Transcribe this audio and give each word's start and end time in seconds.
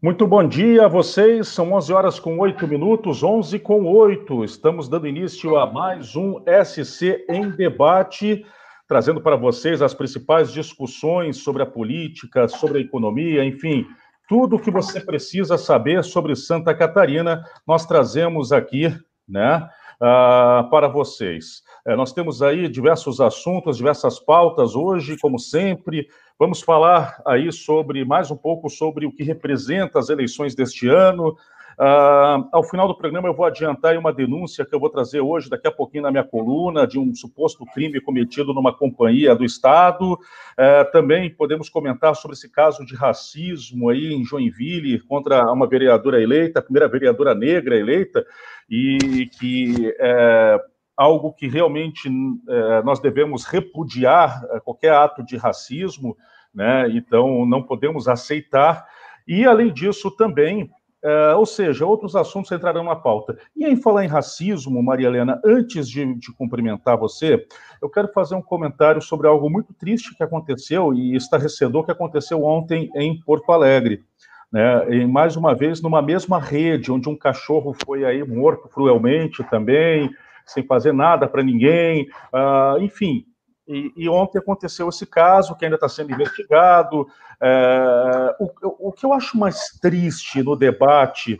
Muito 0.00 0.28
bom 0.28 0.46
dia 0.46 0.84
a 0.84 0.88
vocês. 0.88 1.48
São 1.48 1.72
11 1.72 1.92
horas 1.92 2.20
com 2.20 2.38
8 2.38 2.68
minutos, 2.68 3.24
11 3.24 3.58
com 3.58 3.84
8. 3.84 4.44
Estamos 4.44 4.88
dando 4.88 5.08
início 5.08 5.58
a 5.58 5.66
mais 5.66 6.14
um 6.14 6.36
SC 6.64 7.26
em 7.28 7.50
debate, 7.50 8.46
trazendo 8.86 9.20
para 9.20 9.34
vocês 9.34 9.82
as 9.82 9.92
principais 9.92 10.52
discussões 10.52 11.38
sobre 11.38 11.64
a 11.64 11.66
política, 11.66 12.46
sobre 12.46 12.78
a 12.78 12.80
economia, 12.80 13.44
enfim, 13.44 13.84
tudo 14.28 14.54
o 14.54 14.60
que 14.60 14.70
você 14.70 15.00
precisa 15.00 15.58
saber 15.58 16.04
sobre 16.04 16.36
Santa 16.36 16.72
Catarina, 16.72 17.42
nós 17.66 17.84
trazemos 17.84 18.52
aqui, 18.52 18.96
né, 19.28 19.68
uh, 19.96 20.70
para 20.70 20.86
vocês. 20.86 21.64
Uh, 21.84 21.96
nós 21.96 22.12
temos 22.12 22.40
aí 22.40 22.68
diversos 22.68 23.20
assuntos, 23.20 23.76
diversas 23.76 24.20
pautas 24.20 24.76
hoje, 24.76 25.18
como 25.18 25.40
sempre. 25.40 26.06
Vamos 26.38 26.62
falar 26.62 27.20
aí 27.26 27.50
sobre 27.50 28.04
mais 28.04 28.30
um 28.30 28.36
pouco 28.36 28.70
sobre 28.70 29.04
o 29.04 29.10
que 29.10 29.24
representa 29.24 29.98
as 29.98 30.08
eleições 30.08 30.54
deste 30.54 30.86
ano. 30.86 31.30
Uh, 31.76 32.46
ao 32.52 32.62
final 32.62 32.86
do 32.86 32.96
programa, 32.96 33.28
eu 33.28 33.34
vou 33.34 33.44
adiantar 33.44 33.98
uma 33.98 34.12
denúncia 34.12 34.64
que 34.64 34.72
eu 34.72 34.78
vou 34.78 34.88
trazer 34.88 35.20
hoje, 35.20 35.50
daqui 35.50 35.66
a 35.66 35.72
pouquinho, 35.72 36.04
na 36.04 36.12
minha 36.12 36.22
coluna, 36.22 36.86
de 36.86 36.96
um 36.96 37.12
suposto 37.12 37.64
crime 37.74 38.00
cometido 38.00 38.54
numa 38.54 38.72
companhia 38.72 39.34
do 39.34 39.44
Estado. 39.44 40.12
Uh, 40.12 40.92
também 40.92 41.28
podemos 41.28 41.68
comentar 41.68 42.14
sobre 42.14 42.36
esse 42.36 42.48
caso 42.48 42.86
de 42.86 42.94
racismo 42.94 43.88
aí 43.88 44.14
em 44.14 44.24
Joinville 44.24 45.00
contra 45.00 45.52
uma 45.52 45.66
vereadora 45.66 46.22
eleita, 46.22 46.60
a 46.60 46.62
primeira 46.62 46.86
vereadora 46.86 47.34
negra 47.34 47.76
eleita, 47.76 48.24
e 48.70 49.28
que 49.40 49.92
é 49.98 50.56
algo 50.98 51.32
que 51.32 51.48
realmente 51.48 52.10
é, 52.48 52.82
nós 52.82 53.00
devemos 53.00 53.44
repudiar 53.44 54.42
é, 54.50 54.60
qualquer 54.60 54.92
ato 54.92 55.24
de 55.24 55.36
racismo 55.36 56.16
né? 56.54 56.88
Então, 56.90 57.46
não 57.46 57.62
podemos 57.62 58.08
aceitar. 58.08 58.86
E, 59.26 59.44
além 59.44 59.72
disso, 59.72 60.10
também, 60.10 60.70
é, 61.02 61.34
ou 61.34 61.46
seja, 61.46 61.86
outros 61.86 62.16
assuntos 62.16 62.50
entrarão 62.50 62.82
na 62.82 62.96
pauta. 62.96 63.38
E 63.56 63.64
em 63.66 63.76
falar 63.76 64.04
em 64.04 64.08
racismo, 64.08 64.82
Maria 64.82 65.06
Helena, 65.06 65.40
antes 65.44 65.88
de, 65.88 66.14
de 66.14 66.32
cumprimentar 66.32 66.96
você, 66.96 67.46
eu 67.80 67.88
quero 67.88 68.08
fazer 68.12 68.34
um 68.34 68.42
comentário 68.42 69.00
sobre 69.00 69.28
algo 69.28 69.48
muito 69.48 69.72
triste 69.74 70.16
que 70.16 70.22
aconteceu 70.22 70.92
e 70.92 71.14
estarrecedor 71.14 71.84
que 71.84 71.92
aconteceu 71.92 72.42
ontem 72.42 72.90
em 72.96 73.20
Porto 73.20 73.52
Alegre. 73.52 74.02
Né, 74.50 74.96
e 74.96 75.06
mais 75.06 75.36
uma 75.36 75.54
vez 75.54 75.82
numa 75.82 76.00
mesma 76.00 76.40
rede, 76.40 76.90
onde 76.90 77.06
um 77.06 77.14
cachorro 77.14 77.76
foi 77.84 78.06
aí 78.06 78.24
morto 78.24 78.66
cruelmente 78.66 79.44
também, 79.44 80.10
sem 80.48 80.66
fazer 80.66 80.92
nada 80.92 81.28
para 81.28 81.42
ninguém, 81.42 82.08
uh, 82.32 82.80
enfim, 82.80 83.24
e, 83.68 83.92
e, 83.94 84.08
ontem 84.08 84.38
aconteceu 84.38 84.88
esse 84.88 85.04
caso 85.04 85.54
que 85.54 85.64
ainda 85.64 85.74
está 85.74 85.88
sendo 85.88 86.10
investigado. 86.10 87.06
É, 87.40 88.36
o, 88.40 88.88
o, 88.88 88.92
que 88.92 89.04
eu 89.04 89.12
acho 89.12 89.36
mais 89.36 89.78
triste 89.78 90.42
no 90.42 90.56
debate 90.56 91.36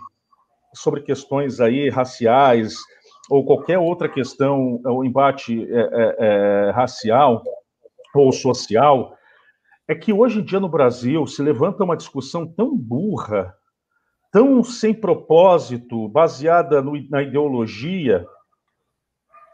sobre 0.75 1.01
questões 1.01 1.59
aí 1.59 1.89
raciais 1.89 2.77
ou 3.31 3.45
qualquer 3.45 3.79
outra 3.79 4.09
questão, 4.09 4.81
o 4.84 5.05
embate 5.05 5.67
é, 5.70 5.81
é, 5.81 6.17
é, 6.19 6.70
racial 6.70 7.42
ou 8.14 8.33
social, 8.33 9.14
é 9.86 9.95
que 9.95 10.12
hoje 10.12 10.41
em 10.41 10.45
dia 10.45 10.61
no 10.61 10.69
Brasil 10.69 11.27
se 11.27 11.42
levanta 11.42 11.84
uma 11.84 11.97
discussão 11.97 12.47
tão 12.47 12.77
burra, 12.77 13.55
tão 14.33 14.62
sem 14.62 14.95
propósito, 14.95 16.09
baseada 16.09 16.81
no, 16.81 16.92
na 17.11 17.23
ideologia, 17.23 18.27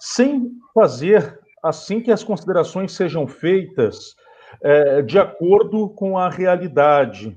sem 0.06 0.52
fazer 0.74 1.41
assim 1.62 1.98
que 1.98 2.12
as 2.12 2.22
considerações 2.22 2.92
sejam 2.92 3.27
feitas 3.27 4.14
é, 4.62 5.00
de 5.00 5.19
acordo 5.19 5.88
com 5.88 6.19
a 6.19 6.28
realidade. 6.28 7.34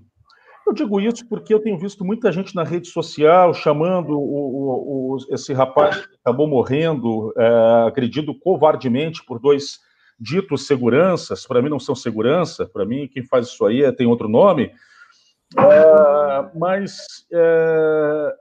Eu 0.67 0.73
digo 0.73 0.99
isso 0.99 1.25
porque 1.29 1.53
eu 1.53 1.61
tenho 1.61 1.79
visto 1.79 2.03
muita 2.03 2.29
gente 2.29 2.53
na 2.53 2.65
rede 2.65 2.89
social 2.89 3.53
chamando 3.53 4.19
o, 4.19 4.21
o, 4.21 5.15
o, 5.15 5.17
esse 5.33 5.53
rapaz 5.53 6.07
que 6.07 6.15
acabou 6.17 6.45
morrendo, 6.45 7.33
é, 7.37 7.47
agredido 7.87 8.37
covardemente 8.37 9.23
por 9.25 9.39
dois 9.39 9.79
ditos 10.19 10.67
seguranças. 10.67 11.47
Para 11.47 11.61
mim, 11.61 11.69
não 11.69 11.79
são 11.79 11.95
segurança, 11.95 12.65
para 12.65 12.85
mim, 12.85 13.07
quem 13.07 13.23
faz 13.23 13.47
isso 13.47 13.65
aí 13.65 13.81
é, 13.81 13.93
tem 13.93 14.07
outro 14.07 14.27
nome. 14.27 14.73
É, 15.57 16.49
mas 16.53 16.97
é, 17.31 18.35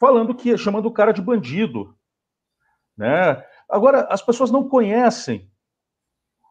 falando 0.00 0.34
que 0.34 0.56
chamando 0.56 0.86
o 0.86 0.92
cara 0.92 1.12
de 1.12 1.20
bandido, 1.20 1.94
né? 2.96 3.42
Agora, 3.68 4.06
as 4.10 4.22
pessoas 4.22 4.50
não 4.50 4.68
conhecem. 4.68 5.48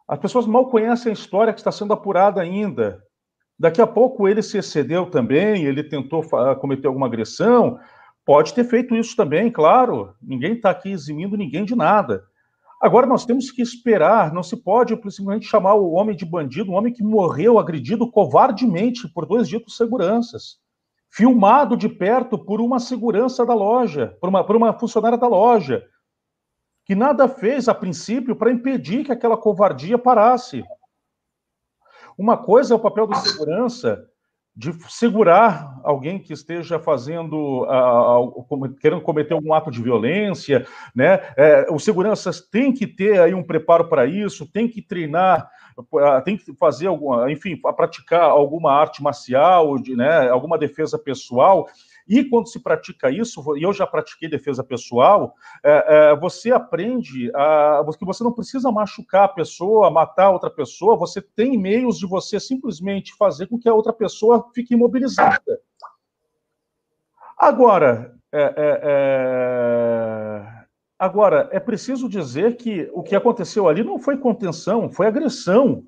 As 0.08 0.18
pessoas 0.18 0.46
mal 0.46 0.68
conhecem 0.68 1.10
a 1.10 1.12
história 1.14 1.52
que 1.52 1.60
está 1.60 1.72
sendo 1.72 1.92
apurada 1.92 2.40
ainda. 2.40 3.02
Daqui 3.58 3.80
a 3.80 3.86
pouco 3.86 4.28
ele 4.28 4.42
se 4.42 4.58
excedeu 4.58 5.06
também, 5.06 5.64
ele 5.64 5.84
tentou 5.84 6.22
cometer 6.58 6.88
alguma 6.88 7.06
agressão. 7.06 7.78
Pode 8.24 8.54
ter 8.54 8.64
feito 8.64 8.94
isso 8.94 9.16
também, 9.16 9.50
claro. 9.50 10.14
Ninguém 10.20 10.54
está 10.54 10.70
aqui 10.70 10.90
eximindo 10.90 11.36
ninguém 11.36 11.64
de 11.64 11.74
nada. 11.74 12.24
Agora 12.82 13.06
nós 13.06 13.24
temos 13.24 13.48
que 13.52 13.62
esperar, 13.62 14.32
não 14.32 14.42
se 14.42 14.56
pode 14.56 14.92
simplesmente 14.94 15.46
chamar 15.46 15.74
o 15.74 15.92
homem 15.92 16.16
de 16.16 16.26
bandido, 16.26 16.72
um 16.72 16.74
homem 16.74 16.92
que 16.92 17.04
morreu 17.04 17.56
agredido 17.56 18.10
covardemente 18.10 19.06
por 19.06 19.24
dois 19.24 19.48
ditos 19.48 19.76
seguranças, 19.76 20.56
filmado 21.08 21.76
de 21.76 21.88
perto 21.88 22.36
por 22.36 22.60
uma 22.60 22.80
segurança 22.80 23.46
da 23.46 23.54
loja, 23.54 24.16
por 24.20 24.28
uma, 24.28 24.42
por 24.42 24.56
uma 24.56 24.72
funcionária 24.76 25.16
da 25.16 25.28
loja, 25.28 25.84
que 26.84 26.94
nada 26.94 27.28
fez 27.28 27.68
a 27.68 27.74
princípio 27.74 28.34
para 28.34 28.52
impedir 28.52 29.04
que 29.04 29.12
aquela 29.12 29.36
covardia 29.36 29.98
parasse. 29.98 30.64
Uma 32.18 32.36
coisa 32.36 32.74
é 32.74 32.76
o 32.76 32.80
papel 32.80 33.06
do 33.06 33.16
segurança 33.16 34.06
de 34.54 34.70
segurar 34.90 35.80
alguém 35.82 36.18
que 36.18 36.32
esteja 36.32 36.78
fazendo, 36.78 37.66
querendo 38.80 39.00
cometer 39.00 39.32
algum 39.32 39.54
ato 39.54 39.70
de 39.70 39.82
violência, 39.82 40.66
né? 40.94 41.20
É, 41.38 41.66
os 41.72 41.82
seguranças 41.82 42.40
têm 42.40 42.70
que 42.70 42.86
ter 42.86 43.18
aí 43.18 43.32
um 43.32 43.42
preparo 43.42 43.88
para 43.88 44.04
isso, 44.04 44.50
tem 44.50 44.68
que 44.68 44.82
treinar, 44.82 45.48
tem 46.24 46.36
que 46.36 46.54
fazer 46.56 46.88
alguma, 46.88 47.32
enfim, 47.32 47.56
praticar 47.74 48.24
alguma 48.24 48.72
arte 48.72 49.02
marcial, 49.02 49.76
né? 49.96 50.28
Alguma 50.28 50.58
defesa 50.58 50.98
pessoal. 50.98 51.66
E 52.08 52.24
quando 52.24 52.48
se 52.48 52.60
pratica 52.60 53.10
isso, 53.10 53.42
e 53.56 53.62
eu 53.62 53.72
já 53.72 53.86
pratiquei 53.86 54.28
defesa 54.28 54.64
pessoal, 54.64 55.34
é, 55.62 56.10
é, 56.10 56.16
você 56.16 56.50
aprende 56.50 57.30
a, 57.34 57.82
que 57.98 58.04
você 58.04 58.24
não 58.24 58.32
precisa 58.32 58.70
machucar 58.70 59.24
a 59.24 59.28
pessoa, 59.28 59.90
matar 59.90 60.30
outra 60.30 60.50
pessoa, 60.50 60.96
você 60.96 61.20
tem 61.20 61.58
meios 61.58 61.98
de 61.98 62.06
você 62.06 62.40
simplesmente 62.40 63.14
fazer 63.16 63.46
com 63.46 63.58
que 63.58 63.68
a 63.68 63.74
outra 63.74 63.92
pessoa 63.92 64.48
fique 64.54 64.74
imobilizada. 64.74 65.60
Agora, 67.38 68.14
é, 68.32 68.42
é, 68.42 68.80
é 68.84 70.62
agora, 70.98 71.48
é 71.50 71.58
preciso 71.58 72.08
dizer 72.08 72.56
que 72.56 72.88
o 72.94 73.02
que 73.02 73.16
aconteceu 73.16 73.68
ali 73.68 73.82
não 73.82 73.98
foi 73.98 74.16
contenção, 74.16 74.88
foi 74.88 75.06
agressão, 75.06 75.84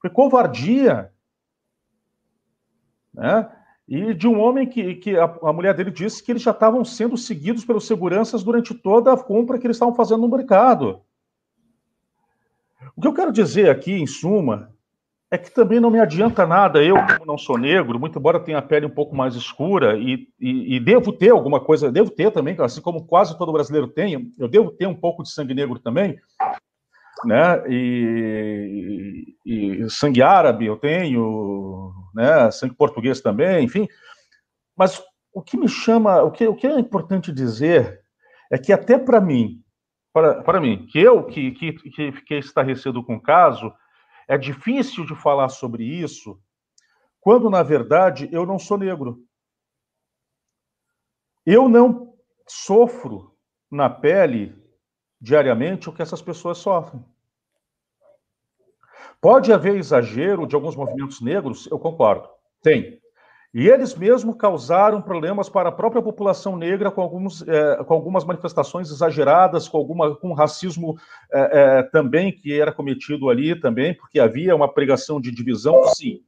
foi 0.00 0.10
covardia. 0.10 1.12
Né? 3.14 3.48
E 3.86 4.14
de 4.14 4.26
um 4.26 4.40
homem 4.40 4.66
que, 4.66 4.94
que 4.94 5.16
a, 5.16 5.24
a, 5.24 5.52
mulher 5.52 5.74
dele 5.74 5.90
disse 5.90 6.22
que 6.22 6.32
eles 6.32 6.42
já 6.42 6.52
estavam 6.52 6.84
sendo 6.84 7.16
seguidos 7.16 7.64
pelos 7.64 7.86
seguranças 7.86 8.42
durante 8.42 8.74
toda 8.74 9.12
a 9.12 9.16
compra 9.16 9.58
que 9.58 9.66
eles 9.66 9.76
estavam 9.76 9.94
fazendo 9.94 10.22
no 10.22 10.36
mercado. 10.36 11.00
O 12.96 13.00
que 13.00 13.08
eu 13.08 13.14
quero 13.14 13.32
dizer 13.32 13.68
aqui, 13.68 13.92
em 13.92 14.06
suma, 14.06 14.74
é 15.30 15.38
que 15.38 15.50
também 15.50 15.80
não 15.80 15.90
me 15.90 15.98
adianta 15.98 16.46
nada, 16.46 16.82
eu, 16.82 16.94
como 16.94 17.26
não 17.26 17.36
sou 17.36 17.58
negro, 17.58 17.98
muito 17.98 18.18
embora 18.18 18.38
tenha 18.38 18.58
a 18.58 18.62
pele 18.62 18.86
um 18.86 18.90
pouco 18.90 19.16
mais 19.16 19.34
escura, 19.34 19.98
e, 19.98 20.28
e, 20.40 20.76
e 20.76 20.80
devo 20.80 21.12
ter 21.12 21.30
alguma 21.30 21.60
coisa, 21.60 21.90
devo 21.90 22.10
ter 22.10 22.30
também, 22.30 22.56
assim 22.60 22.80
como 22.80 23.04
quase 23.04 23.36
todo 23.36 23.52
brasileiro 23.52 23.88
tem, 23.88 24.30
eu 24.38 24.48
devo 24.48 24.70
ter 24.70 24.86
um 24.86 24.94
pouco 24.94 25.22
de 25.22 25.30
sangue 25.30 25.54
negro 25.54 25.78
também, 25.78 26.18
né? 27.26 27.62
E, 27.68 29.36
e, 29.44 29.90
sangue 29.90 30.22
árabe 30.22 30.66
eu 30.66 30.76
tenho, 30.76 31.92
né? 32.14 32.50
Sangue 32.50 32.74
português 32.74 33.20
também, 33.20 33.64
enfim. 33.64 33.86
Mas 34.76 35.02
o 35.32 35.42
que 35.42 35.56
me 35.56 35.68
chama, 35.68 36.22
o 36.22 36.30
que, 36.30 36.46
o 36.46 36.54
que 36.54 36.66
é 36.66 36.78
importante 36.78 37.32
dizer 37.32 38.00
é 38.50 38.58
que 38.58 38.72
até 38.72 38.98
para 38.98 39.20
mim, 39.20 39.62
para 40.12 40.60
mim, 40.60 40.86
que 40.86 40.98
eu 40.98 41.24
que, 41.24 41.50
que, 41.52 41.72
que 41.72 42.12
fiquei 42.12 42.38
estarrecido 42.38 43.04
com 43.04 43.16
o 43.16 43.22
caso, 43.22 43.72
é 44.28 44.38
difícil 44.38 45.04
de 45.04 45.14
falar 45.14 45.48
sobre 45.48 45.84
isso, 45.84 46.40
quando 47.20 47.50
na 47.50 47.62
verdade 47.62 48.28
eu 48.32 48.46
não 48.46 48.58
sou 48.58 48.78
negro. 48.78 49.18
Eu 51.44 51.68
não 51.68 52.14
sofro 52.46 53.36
na 53.70 53.90
pele 53.90 54.54
diariamente 55.20 55.88
o 55.88 55.92
que 55.92 56.02
essas 56.02 56.22
pessoas 56.22 56.58
sofrem. 56.58 57.04
Pode 59.24 59.50
haver 59.54 59.76
exagero 59.76 60.46
de 60.46 60.54
alguns 60.54 60.76
movimentos 60.76 61.22
negros, 61.22 61.66
eu 61.70 61.78
concordo. 61.78 62.28
Tem. 62.62 62.98
E 63.54 63.66
eles 63.66 63.94
mesmos 63.94 64.36
causaram 64.36 65.00
problemas 65.00 65.48
para 65.48 65.70
a 65.70 65.72
própria 65.72 66.02
população 66.02 66.58
negra 66.58 66.90
com, 66.90 67.00
alguns, 67.00 67.40
é, 67.48 67.82
com 67.84 67.94
algumas 67.94 68.22
manifestações 68.22 68.90
exageradas, 68.90 69.66
com 69.66 69.78
alguma 69.78 70.14
com 70.14 70.34
racismo 70.34 70.98
é, 71.32 71.78
é, 71.78 71.82
também 71.84 72.32
que 72.32 72.52
era 72.52 72.70
cometido 72.70 73.30
ali 73.30 73.58
também, 73.58 73.96
porque 73.96 74.20
havia 74.20 74.54
uma 74.54 74.70
pregação 74.70 75.18
de 75.18 75.30
divisão, 75.30 75.82
sim. 75.94 76.20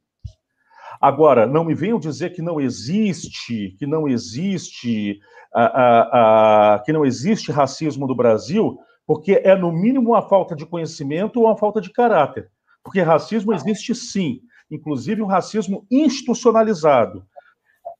Agora, 0.99 1.45
não 1.45 1.63
me 1.63 1.75
venham 1.75 1.99
dizer 1.99 2.31
que 2.31 2.41
não 2.41 2.59
existe, 2.59 3.75
que 3.77 3.85
não 3.85 4.07
existe, 4.07 5.19
uh, 5.55 6.79
uh, 6.79 6.83
que 6.83 6.91
não 6.91 7.05
existe 7.05 7.51
racismo 7.51 8.07
no 8.07 8.15
Brasil, 8.15 8.79
porque 9.05 9.39
é 9.43 9.55
no 9.55 9.71
mínimo 9.71 10.13
uma 10.13 10.23
falta 10.23 10.55
de 10.55 10.65
conhecimento 10.65 11.39
ou 11.39 11.45
uma 11.45 11.55
falta 11.55 11.79
de 11.79 11.91
caráter. 11.91 12.49
Porque 12.87 13.01
racismo 13.01 13.53
existe 13.53 13.93
sim, 13.93 14.39
inclusive 14.71 15.21
um 15.21 15.25
racismo 15.25 15.85
institucionalizado. 15.91 17.27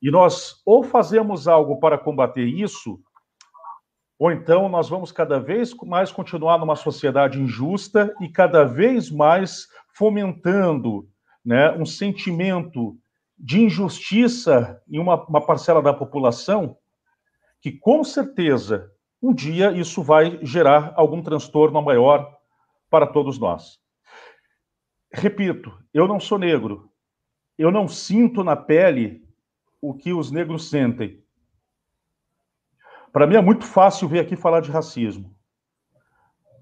E 0.00 0.10
nós 0.10 0.62
ou 0.64 0.82
fazemos 0.82 1.46
algo 1.46 1.78
para 1.78 1.98
combater 1.98 2.46
isso, 2.46 2.98
ou 4.18 4.32
então 4.32 4.66
nós 4.66 4.88
vamos 4.88 5.12
cada 5.12 5.38
vez 5.38 5.74
mais 5.84 6.10
continuar 6.10 6.56
numa 6.56 6.74
sociedade 6.74 7.38
injusta 7.38 8.14
e 8.18 8.30
cada 8.30 8.64
vez 8.64 9.10
mais 9.10 9.66
fomentando 9.94 11.06
né, 11.44 11.70
um 11.72 11.84
sentimento 11.84 12.96
de 13.38 13.60
injustiça 13.60 14.80
em 14.88 14.98
uma, 14.98 15.22
uma 15.26 15.44
parcela 15.44 15.82
da 15.82 15.92
população, 15.92 16.78
que 17.60 17.72
com 17.72 18.02
certeza 18.02 18.90
um 19.22 19.34
dia 19.34 19.70
isso 19.70 20.02
vai 20.02 20.42
gerar 20.42 20.94
algum 20.96 21.22
transtorno 21.22 21.82
maior 21.82 22.26
para 22.88 23.06
todos 23.06 23.38
nós. 23.38 23.86
Repito, 25.12 25.72
eu 25.92 26.06
não 26.06 26.20
sou 26.20 26.38
negro, 26.38 26.90
eu 27.56 27.70
não 27.70 27.88
sinto 27.88 28.44
na 28.44 28.54
pele 28.54 29.26
o 29.80 29.94
que 29.94 30.12
os 30.12 30.30
negros 30.30 30.68
sentem. 30.68 31.22
Para 33.12 33.26
mim 33.26 33.36
é 33.36 33.40
muito 33.40 33.64
fácil 33.64 34.08
vir 34.08 34.20
aqui 34.20 34.36
falar 34.36 34.60
de 34.60 34.70
racismo. 34.70 35.34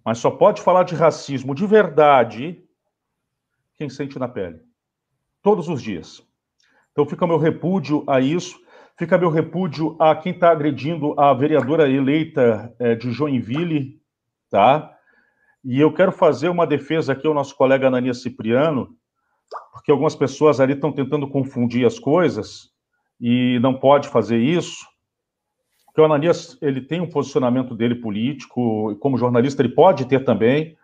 Mas 0.04 0.18
só 0.18 0.30
pode 0.30 0.62
falar 0.62 0.84
de 0.84 0.94
racismo 0.94 1.54
de 1.54 1.66
verdade 1.66 2.62
quem 3.74 3.90
sente 3.90 4.18
na 4.18 4.28
pele. 4.28 4.60
Todos 5.42 5.68
os 5.68 5.82
dias. 5.82 6.26
Então 6.92 7.04
fica 7.04 7.26
meu 7.26 7.36
repúdio 7.36 8.04
a 8.06 8.20
isso, 8.20 8.58
fica 8.96 9.18
meu 9.18 9.28
repúdio 9.28 9.96
a 10.00 10.14
quem 10.16 10.32
está 10.32 10.50
agredindo 10.50 11.18
a 11.20 11.34
vereadora 11.34 11.90
eleita 11.90 12.74
é, 12.78 12.94
de 12.94 13.10
Joinville, 13.10 14.00
tá? 14.48 14.95
E 15.68 15.80
eu 15.80 15.92
quero 15.92 16.12
fazer 16.12 16.48
uma 16.48 16.64
defesa 16.64 17.12
aqui 17.12 17.26
ao 17.26 17.34
nosso 17.34 17.56
colega 17.56 17.88
Ananias 17.88 18.22
Cipriano, 18.22 18.96
porque 19.72 19.90
algumas 19.90 20.14
pessoas 20.14 20.60
ali 20.60 20.74
estão 20.74 20.92
tentando 20.92 21.28
confundir 21.28 21.84
as 21.84 21.98
coisas 21.98 22.70
e 23.20 23.58
não 23.58 23.74
pode 23.74 24.08
fazer 24.08 24.38
isso. 24.38 24.86
Porque 25.84 26.00
o 26.00 26.04
Ananias 26.04 26.56
ele 26.62 26.80
tem 26.80 27.00
um 27.00 27.10
posicionamento 27.10 27.74
dele 27.74 27.96
político, 27.96 28.94
como 29.00 29.18
jornalista 29.18 29.60
ele 29.60 29.74
pode 29.74 30.04
ter 30.04 30.24
também. 30.24 30.76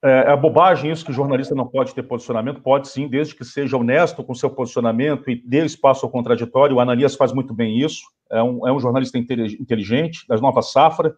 É, 0.00 0.30
é 0.30 0.36
bobagem 0.36 0.92
isso 0.92 1.04
que 1.04 1.12
jornalista 1.12 1.56
não 1.56 1.66
pode 1.66 1.92
ter 1.92 2.04
posicionamento, 2.04 2.62
pode 2.62 2.86
sim, 2.86 3.08
desde 3.08 3.34
que 3.34 3.44
seja 3.44 3.76
honesto 3.76 4.22
com 4.22 4.32
seu 4.32 4.48
posicionamento 4.48 5.28
e 5.28 5.42
dê 5.44 5.64
espaço 5.64 6.06
ao 6.06 6.12
contraditório. 6.12 6.76
O 6.76 6.80
Ananias 6.80 7.16
faz 7.16 7.32
muito 7.32 7.52
bem 7.52 7.80
isso, 7.80 8.02
é 8.30 8.40
um, 8.40 8.64
é 8.64 8.72
um 8.72 8.78
jornalista 8.78 9.18
inteligente, 9.18 10.24
das 10.28 10.40
nova 10.40 10.62
safra. 10.62 11.16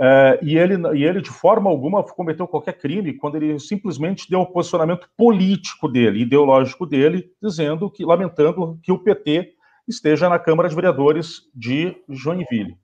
É, 0.00 0.38
e, 0.42 0.56
ele, 0.56 0.74
e 0.96 1.04
ele, 1.04 1.20
de 1.20 1.30
forma 1.30 1.68
alguma, 1.68 2.04
cometeu 2.04 2.46
qualquer 2.46 2.74
crime 2.74 3.14
quando 3.14 3.36
ele 3.36 3.58
simplesmente 3.58 4.30
deu 4.30 4.40
o 4.40 4.52
posicionamento 4.52 5.10
político 5.16 5.88
dele, 5.88 6.22
ideológico 6.22 6.86
dele, 6.86 7.32
dizendo 7.42 7.90
que, 7.90 8.04
lamentando 8.04 8.78
que 8.80 8.92
o 8.92 8.98
PT 8.98 9.54
esteja 9.88 10.28
na 10.28 10.38
Câmara 10.38 10.68
de 10.68 10.74
Vereadores 10.74 11.50
de 11.52 11.96
Joinville. 12.08 12.78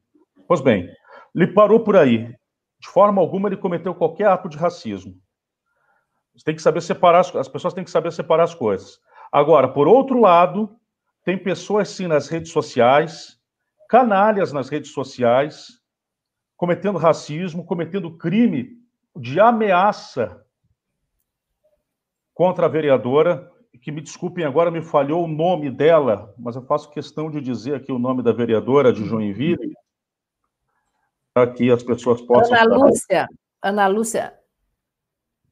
Pois 0.49 0.61
bem, 0.61 0.88
ele 1.34 1.46
parou 1.46 1.81
por 1.81 1.96
aí. 1.96 2.34
De 2.81 2.88
forma 2.88 3.20
alguma 3.20 3.49
ele 3.49 3.56
cometeu 3.56 3.94
qualquer 3.94 4.26
ato 4.26 4.49
de 4.49 4.56
racismo. 4.56 5.14
Você 6.34 6.44
tem 6.44 6.56
que 6.56 6.62
saber 6.62 6.81
separar 6.81 7.20
as, 7.20 7.34
as 7.37 7.49
pessoas 7.49 7.72
têm 7.72 7.84
que 7.84 7.90
saber 7.90 8.12
separar 8.12 8.43
as 8.43 8.55
coisas. 8.55 8.99
Agora, 9.31 9.69
por 9.69 9.87
outro 9.87 10.20
lado, 10.20 10.76
tem 11.25 11.38
pessoas 11.38 11.88
sim 11.88 12.08
nas 12.08 12.28
redes 12.28 12.50
sociais, 12.50 13.38
canalhas 13.88 14.52
nas 14.52 14.69
redes 14.69 14.90
sociais, 14.90 15.83
cometendo 16.56 16.99
racismo, 16.99 17.65
cometendo 17.65 18.17
crime 18.17 18.79
de 19.17 19.41
ameaça 19.41 20.45
contra 22.33 22.67
a 22.67 22.69
vereadora 22.69 23.51
que 23.85 23.93
me 23.93 24.01
desculpem 24.01 24.47
agora, 24.47 24.71
me 24.71 24.81
falhou 24.81 25.25
o 25.25 25.29
nome 25.29 25.71
dela, 25.71 26.35
mas 26.39 26.56
eu 26.56 26.62
faço 26.62 26.91
questão 26.91 27.31
de 27.31 27.39
dizer 27.39 27.75
aqui 27.75 27.93
o 27.93 27.99
nome 27.99 28.23
da 28.23 28.33
vereadora 28.33 28.91
de 28.91 29.05
Joinville, 29.05 29.75
para 31.35 31.53
que 31.53 31.71
as 31.71 31.83
pessoas 31.83 32.23
possam. 32.23 32.56
Ana 32.56 32.77
Lúcia. 32.77 33.29
Ana 33.62 33.87
Lúcia. 33.87 34.35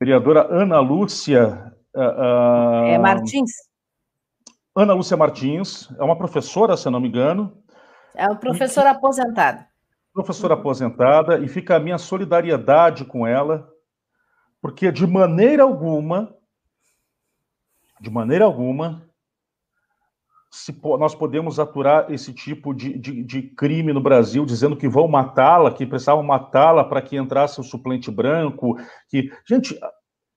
Vereadora 0.01 0.47
Ana 0.51 0.81
Lúcia. 0.81 1.75
Uh, 1.95 2.87
é 2.87 2.99
Martins? 2.99 3.51
Ana 4.75 4.95
Lúcia 4.95 5.15
Martins, 5.15 5.91
é 5.99 6.03
uma 6.03 6.17
professora, 6.17 6.75
se 6.75 6.89
não 6.89 7.01
me 7.01 7.09
engano. 7.09 7.63
É 8.15 8.25
uma 8.27 8.37
professora 8.37 8.89
e, 8.89 8.93
aposentada. 8.93 9.69
Professora 10.13 10.55
aposentada, 10.55 11.39
e 11.39 11.49
fica 11.49 11.77
a 11.77 11.81
minha 11.81 11.99
solidariedade 11.99 13.05
com 13.05 13.27
ela, 13.27 13.69
porque 14.61 14.93
de 14.93 15.07
maneira 15.07 15.63
alguma 15.63 16.35
de 18.03 18.11
maneira 18.11 18.45
alguma, 18.45 19.09
se 20.51 20.77
nós 20.99 21.15
podemos 21.15 21.61
aturar 21.61 22.13
esse 22.13 22.35
tipo 22.35 22.75
de, 22.75 22.99
de, 22.99 23.23
de 23.23 23.43
crime 23.43 23.93
no 23.93 24.03
Brasil, 24.03 24.45
dizendo 24.45 24.77
que 24.77 24.89
vão 24.89 25.07
matá-la, 25.07 25.73
que 25.73 25.87
precisavam 25.87 26.25
matá-la 26.25 26.85
para 26.85 27.01
que 27.01 27.17
entrasse 27.17 27.61
o 27.61 27.65
suplente 27.65 28.11
branco, 28.11 28.77
que 29.09 29.31
gente 29.49 29.79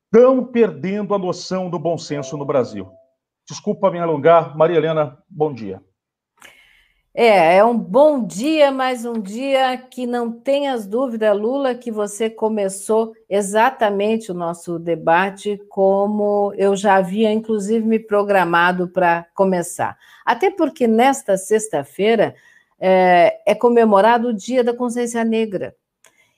estão 0.05 0.45
perdendo 0.45 1.15
a 1.15 1.17
noção 1.17 1.67
do 1.67 1.79
bom 1.79 1.97
senso 1.97 2.37
no 2.37 2.45
Brasil. 2.45 2.87
Desculpa 3.49 3.89
me 3.89 3.99
alongar, 3.99 4.55
Maria 4.55 4.77
Helena, 4.77 5.17
bom 5.27 5.51
dia. 5.51 5.83
É, 7.17 7.55
é 7.55 7.63
um 7.63 7.77
bom 7.77 8.21
dia, 8.21 8.73
mais 8.73 9.05
um 9.05 9.13
dia 9.13 9.77
que 9.77 10.05
não 10.05 10.29
tenhas 10.29 10.85
dúvida, 10.85 11.31
Lula, 11.31 11.73
que 11.73 11.89
você 11.89 12.29
começou 12.29 13.13
exatamente 13.29 14.29
o 14.31 14.33
nosso 14.33 14.77
debate 14.77 15.57
como 15.69 16.51
eu 16.57 16.75
já 16.75 16.95
havia, 16.95 17.31
inclusive, 17.31 17.87
me 17.87 17.99
programado 17.99 18.89
para 18.89 19.25
começar. 19.33 19.97
Até 20.25 20.51
porque 20.51 20.87
nesta 20.87 21.37
sexta-feira 21.37 22.35
é, 22.77 23.39
é 23.45 23.55
comemorado 23.55 24.27
o 24.27 24.33
Dia 24.33 24.61
da 24.61 24.73
Consciência 24.73 25.23
Negra. 25.23 25.73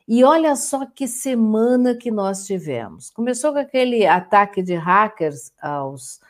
E 0.07 0.23
olha 0.23 0.55
só 0.55 0.85
que 0.85 1.07
semana 1.07 1.95
que 1.95 2.11
nós 2.11 2.45
tivemos. 2.45 3.09
Começou 3.09 3.51
com 3.51 3.57
aquele 3.57 4.05
ataque 4.05 4.61
de 4.61 4.75
hackers 4.75 5.51
aos 5.59 6.21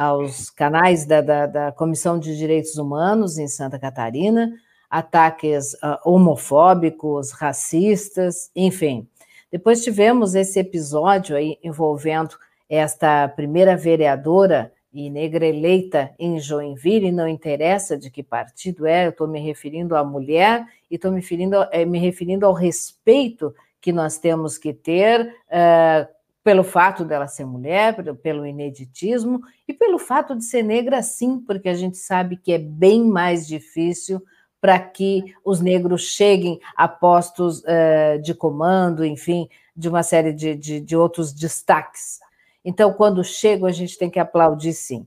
aos 0.00 0.48
canais 0.48 1.04
da, 1.04 1.20
da, 1.20 1.44
da, 1.44 1.72
Comissão 1.72 2.18
de 2.18 2.34
Direitos 2.34 2.78
Humanos 2.78 3.36
em 3.36 3.46
Santa 3.46 3.78
Catarina, 3.78 4.50
ataques 4.88 5.74
uh, 5.74 5.98
homofóbicos, 6.06 7.32
racistas, 7.32 8.50
enfim. 8.56 9.06
Depois 9.52 9.84
tivemos 9.84 10.34
esse 10.34 10.58
episódio 10.58 11.36
aí 11.36 11.58
envolvendo 11.62 12.34
esta 12.66 13.28
primeira 13.28 13.76
vereadora 13.76 14.72
e 14.90 15.10
negra 15.10 15.44
eleita 15.44 16.14
em 16.18 16.40
Joinville, 16.40 17.12
não 17.12 17.28
interessa 17.28 17.94
de 17.98 18.10
que 18.10 18.22
partido 18.22 18.86
é, 18.86 19.04
eu 19.04 19.10
estou 19.10 19.28
me 19.28 19.38
referindo 19.38 19.94
à 19.94 20.02
mulher 20.02 20.64
e 20.90 20.94
estou 20.94 21.12
me, 21.12 21.20
referindo, 21.20 21.56
eh, 21.70 21.84
me 21.84 21.98
referindo 21.98 22.46
ao 22.46 22.54
respeito 22.54 23.54
que 23.82 23.92
nós 23.92 24.16
temos 24.16 24.56
que 24.56 24.72
ter 24.72 25.26
uh, 25.26 26.08
pelo 26.42 26.64
fato 26.64 27.04
dela 27.04 27.26
ser 27.26 27.44
mulher, 27.44 27.96
pelo 28.22 28.46
ineditismo 28.46 29.40
e 29.68 29.74
pelo 29.74 29.98
fato 29.98 30.34
de 30.34 30.44
ser 30.44 30.62
negra, 30.62 31.02
sim, 31.02 31.38
porque 31.38 31.68
a 31.68 31.74
gente 31.74 31.98
sabe 31.98 32.36
que 32.36 32.52
é 32.52 32.58
bem 32.58 33.04
mais 33.04 33.46
difícil 33.46 34.22
para 34.60 34.78
que 34.78 35.34
os 35.44 35.60
negros 35.60 36.02
cheguem 36.02 36.60
a 36.76 36.86
postos 36.86 37.60
uh, 37.60 38.20
de 38.22 38.34
comando, 38.34 39.04
enfim, 39.04 39.48
de 39.74 39.88
uma 39.88 40.02
série 40.02 40.32
de, 40.32 40.54
de, 40.54 40.80
de, 40.80 40.96
outros 40.96 41.32
destaques. 41.32 42.20
Então, 42.62 42.92
quando 42.92 43.24
chegam, 43.24 43.66
a 43.66 43.72
gente 43.72 43.96
tem 43.96 44.10
que 44.10 44.18
aplaudir, 44.18 44.74
sim. 44.74 45.06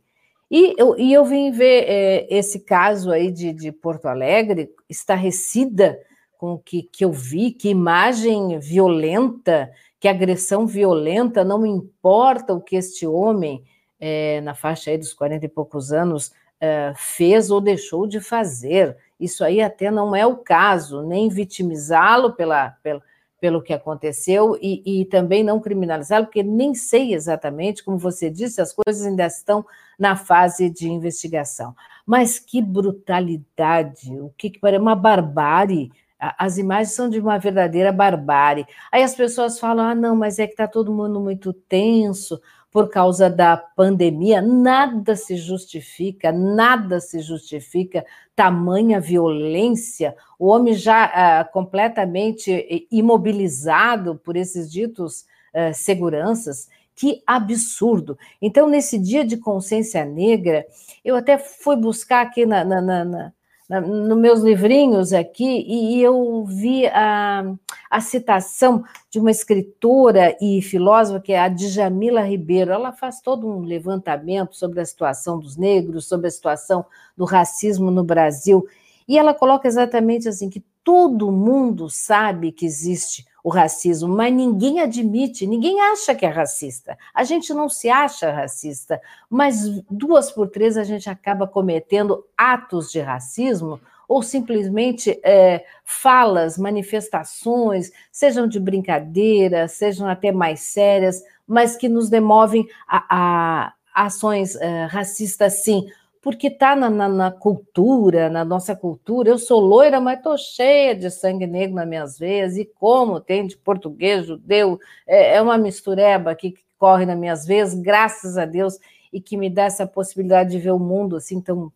E 0.49 0.75
eu, 0.77 0.97
e 0.97 1.13
eu 1.13 1.23
vim 1.23 1.51
ver 1.51 1.85
é, 1.87 2.27
esse 2.29 2.59
caso 2.59 3.11
aí 3.11 3.31
de, 3.31 3.53
de 3.53 3.71
Porto 3.71 4.07
Alegre, 4.07 4.71
estarrecida 4.89 5.99
com 6.37 6.53
o 6.53 6.59
que, 6.59 6.83
que 6.83 7.05
eu 7.05 7.11
vi, 7.11 7.51
que 7.51 7.69
imagem 7.69 8.59
violenta 8.59 9.71
que 10.03 10.07
agressão 10.09 10.67
violenta, 10.67 11.45
não 11.45 11.65
importa 11.65 12.53
o 12.53 12.59
que 12.59 12.75
este 12.75 13.07
homem, 13.07 13.63
é, 13.97 14.41
na 14.41 14.53
faixa 14.53 14.91
aí 14.91 14.97
dos 14.97 15.13
40 15.13 15.45
e 15.45 15.47
poucos 15.47 15.93
anos, 15.93 16.33
é, 16.59 16.91
fez 16.93 17.49
ou 17.49 17.61
deixou 17.61 18.05
de 18.05 18.19
fazer. 18.19 18.97
Isso 19.17 19.45
aí 19.45 19.61
até 19.61 19.89
não 19.89 20.13
é 20.13 20.27
o 20.27 20.35
caso, 20.35 21.03
nem 21.03 21.29
vitimizá-lo 21.29 22.33
pela, 22.33 22.71
pela, 22.83 23.01
pelo 23.39 23.61
que 23.61 23.71
aconteceu 23.71 24.59
e, 24.61 24.83
e 24.85 25.05
também 25.05 25.41
não 25.41 25.61
criminalizá-lo, 25.61 26.25
porque 26.25 26.43
nem 26.43 26.75
sei 26.75 27.13
exatamente, 27.13 27.81
como 27.81 27.97
você 27.97 28.29
disse, 28.29 28.59
as 28.59 28.73
coisas 28.73 29.05
ainda 29.05 29.25
estão 29.25 29.65
na 29.97 30.17
fase 30.17 30.69
de 30.69 30.89
investigação. 30.89 31.73
Mas 32.05 32.37
que 32.37 32.61
brutalidade, 32.61 34.19
o 34.19 34.33
que, 34.37 34.49
que 34.49 34.59
parece 34.59 34.81
uma 34.81 34.97
barbárie 34.97 35.93
as 36.37 36.57
imagens 36.57 36.95
são 36.95 37.09
de 37.09 37.19
uma 37.19 37.37
verdadeira 37.37 37.91
barbárie. 37.91 38.65
Aí 38.91 39.03
as 39.03 39.15
pessoas 39.15 39.59
falam: 39.59 39.85
ah, 39.85 39.95
não, 39.95 40.15
mas 40.15 40.39
é 40.39 40.45
que 40.45 40.53
está 40.53 40.67
todo 40.67 40.93
mundo 40.93 41.19
muito 41.19 41.51
tenso, 41.51 42.39
por 42.73 42.89
causa 42.89 43.29
da 43.29 43.55
pandemia. 43.55 44.41
Nada 44.41 45.15
se 45.15 45.37
justifica, 45.37 46.31
nada 46.31 46.99
se 46.99 47.19
justifica 47.19 48.03
tamanha 48.35 48.99
violência. 48.99 50.15
O 50.39 50.47
homem 50.47 50.73
já 50.73 51.05
ah, 51.05 51.43
completamente 51.45 52.87
imobilizado 52.91 54.15
por 54.15 54.35
esses 54.35 54.71
ditos 54.71 55.25
ah, 55.53 55.71
seguranças. 55.71 56.67
Que 56.95 57.21
absurdo! 57.25 58.17
Então, 58.41 58.69
nesse 58.69 58.99
dia 58.99 59.25
de 59.25 59.37
consciência 59.37 60.05
negra, 60.05 60.65
eu 61.03 61.15
até 61.15 61.37
fui 61.37 61.75
buscar 61.75 62.21
aqui 62.21 62.45
na, 62.45 62.63
na, 62.63 62.81
na 62.81 63.33
nos 63.81 64.17
meus 64.17 64.41
livrinhos 64.41 65.13
aqui, 65.13 65.65
e 65.67 66.01
eu 66.01 66.43
vi 66.45 66.87
a, 66.87 67.53
a 67.89 68.01
citação 68.01 68.83
de 69.09 69.19
uma 69.19 69.31
escritora 69.31 70.35
e 70.41 70.61
filósofa, 70.61 71.19
que 71.19 71.33
é 71.33 71.39
a 71.39 71.47
Djamila 71.47 72.21
Ribeiro. 72.21 72.71
Ela 72.71 72.91
faz 72.91 73.21
todo 73.21 73.47
um 73.47 73.61
levantamento 73.61 74.55
sobre 74.55 74.81
a 74.81 74.85
situação 74.85 75.39
dos 75.39 75.57
negros, 75.57 76.07
sobre 76.07 76.27
a 76.27 76.31
situação 76.31 76.85
do 77.15 77.25
racismo 77.25 77.91
no 77.91 78.03
Brasil, 78.03 78.65
e 79.07 79.17
ela 79.17 79.33
coloca 79.33 79.67
exatamente 79.67 80.27
assim, 80.27 80.49
que 80.49 80.63
todo 80.83 81.31
mundo 81.31 81.89
sabe 81.89 82.51
que 82.51 82.65
existe 82.65 83.25
o 83.43 83.49
racismo, 83.49 84.07
mas 84.07 84.33
ninguém 84.33 84.79
admite, 84.79 85.45
ninguém 85.45 85.79
acha 85.81 86.15
que 86.15 86.25
é 86.25 86.29
racista. 86.29 86.97
A 87.13 87.25
gente 87.25 87.53
não 87.53 87.67
se 87.67 87.89
acha 87.89 88.31
racista, 88.31 89.01
mas 89.29 89.81
duas 89.91 90.31
por 90.31 90.47
três 90.47 90.77
a 90.77 90.83
gente 90.83 91.09
acaba 91.09 91.45
cometendo 91.45 92.25
atos 92.37 92.89
de 92.89 93.01
racismo 93.01 93.81
ou 94.07 94.23
simplesmente 94.23 95.19
é, 95.23 95.65
falas, 95.83 96.57
manifestações, 96.57 97.91
sejam 98.11 98.47
de 98.47 98.59
brincadeira, 98.59 99.67
sejam 99.67 100.07
até 100.07 100.31
mais 100.31 100.61
sérias, 100.61 101.21
mas 101.45 101.75
que 101.75 101.89
nos 101.89 102.09
demovem 102.09 102.65
a, 102.87 103.03
a 103.09 103.73
ações 104.05 104.55
é, 104.55 104.85
racistas, 104.85 105.63
sim 105.63 105.87
porque 106.23 106.47
está 106.47 106.73
na, 106.73 106.89
na, 106.89 107.09
na, 107.09 107.31
cultura, 107.31 108.29
na 108.29 108.45
nossa 108.45 108.73
cultura. 108.73 109.29
Eu 109.29 109.37
sou 109.37 109.59
loira, 109.59 109.99
mas 109.99 110.17
estou 110.17 110.37
cheia 110.37 110.95
de 110.95 111.11
sangue 111.11 111.45
negro 111.45 111.75
nas 111.75 111.87
minhas 111.87 112.17
veias, 112.17 112.55
e 112.55 112.63
como 112.63 113.19
tem 113.19 113.45
de 113.45 113.57
português, 113.57 114.25
judeu, 114.25 114.79
é, 115.05 115.35
é 115.35 115.41
uma 115.41 115.57
mistureba 115.57 116.31
aqui 116.31 116.51
que 116.51 116.63
corre 116.77 117.05
nas 117.05 117.19
minhas 117.19 117.45
veias, 117.45 117.73
graças 117.73 118.37
a 118.37 118.45
Deus, 118.45 118.79
e 119.11 119.19
que 119.19 119.35
me 119.35 119.49
dá 119.49 119.63
essa 119.63 119.85
possibilidade 119.85 120.51
de 120.51 120.59
ver 120.59 120.71
o 120.71 120.79
mundo 120.79 121.17
assim 121.17 121.41
tão 121.41 121.69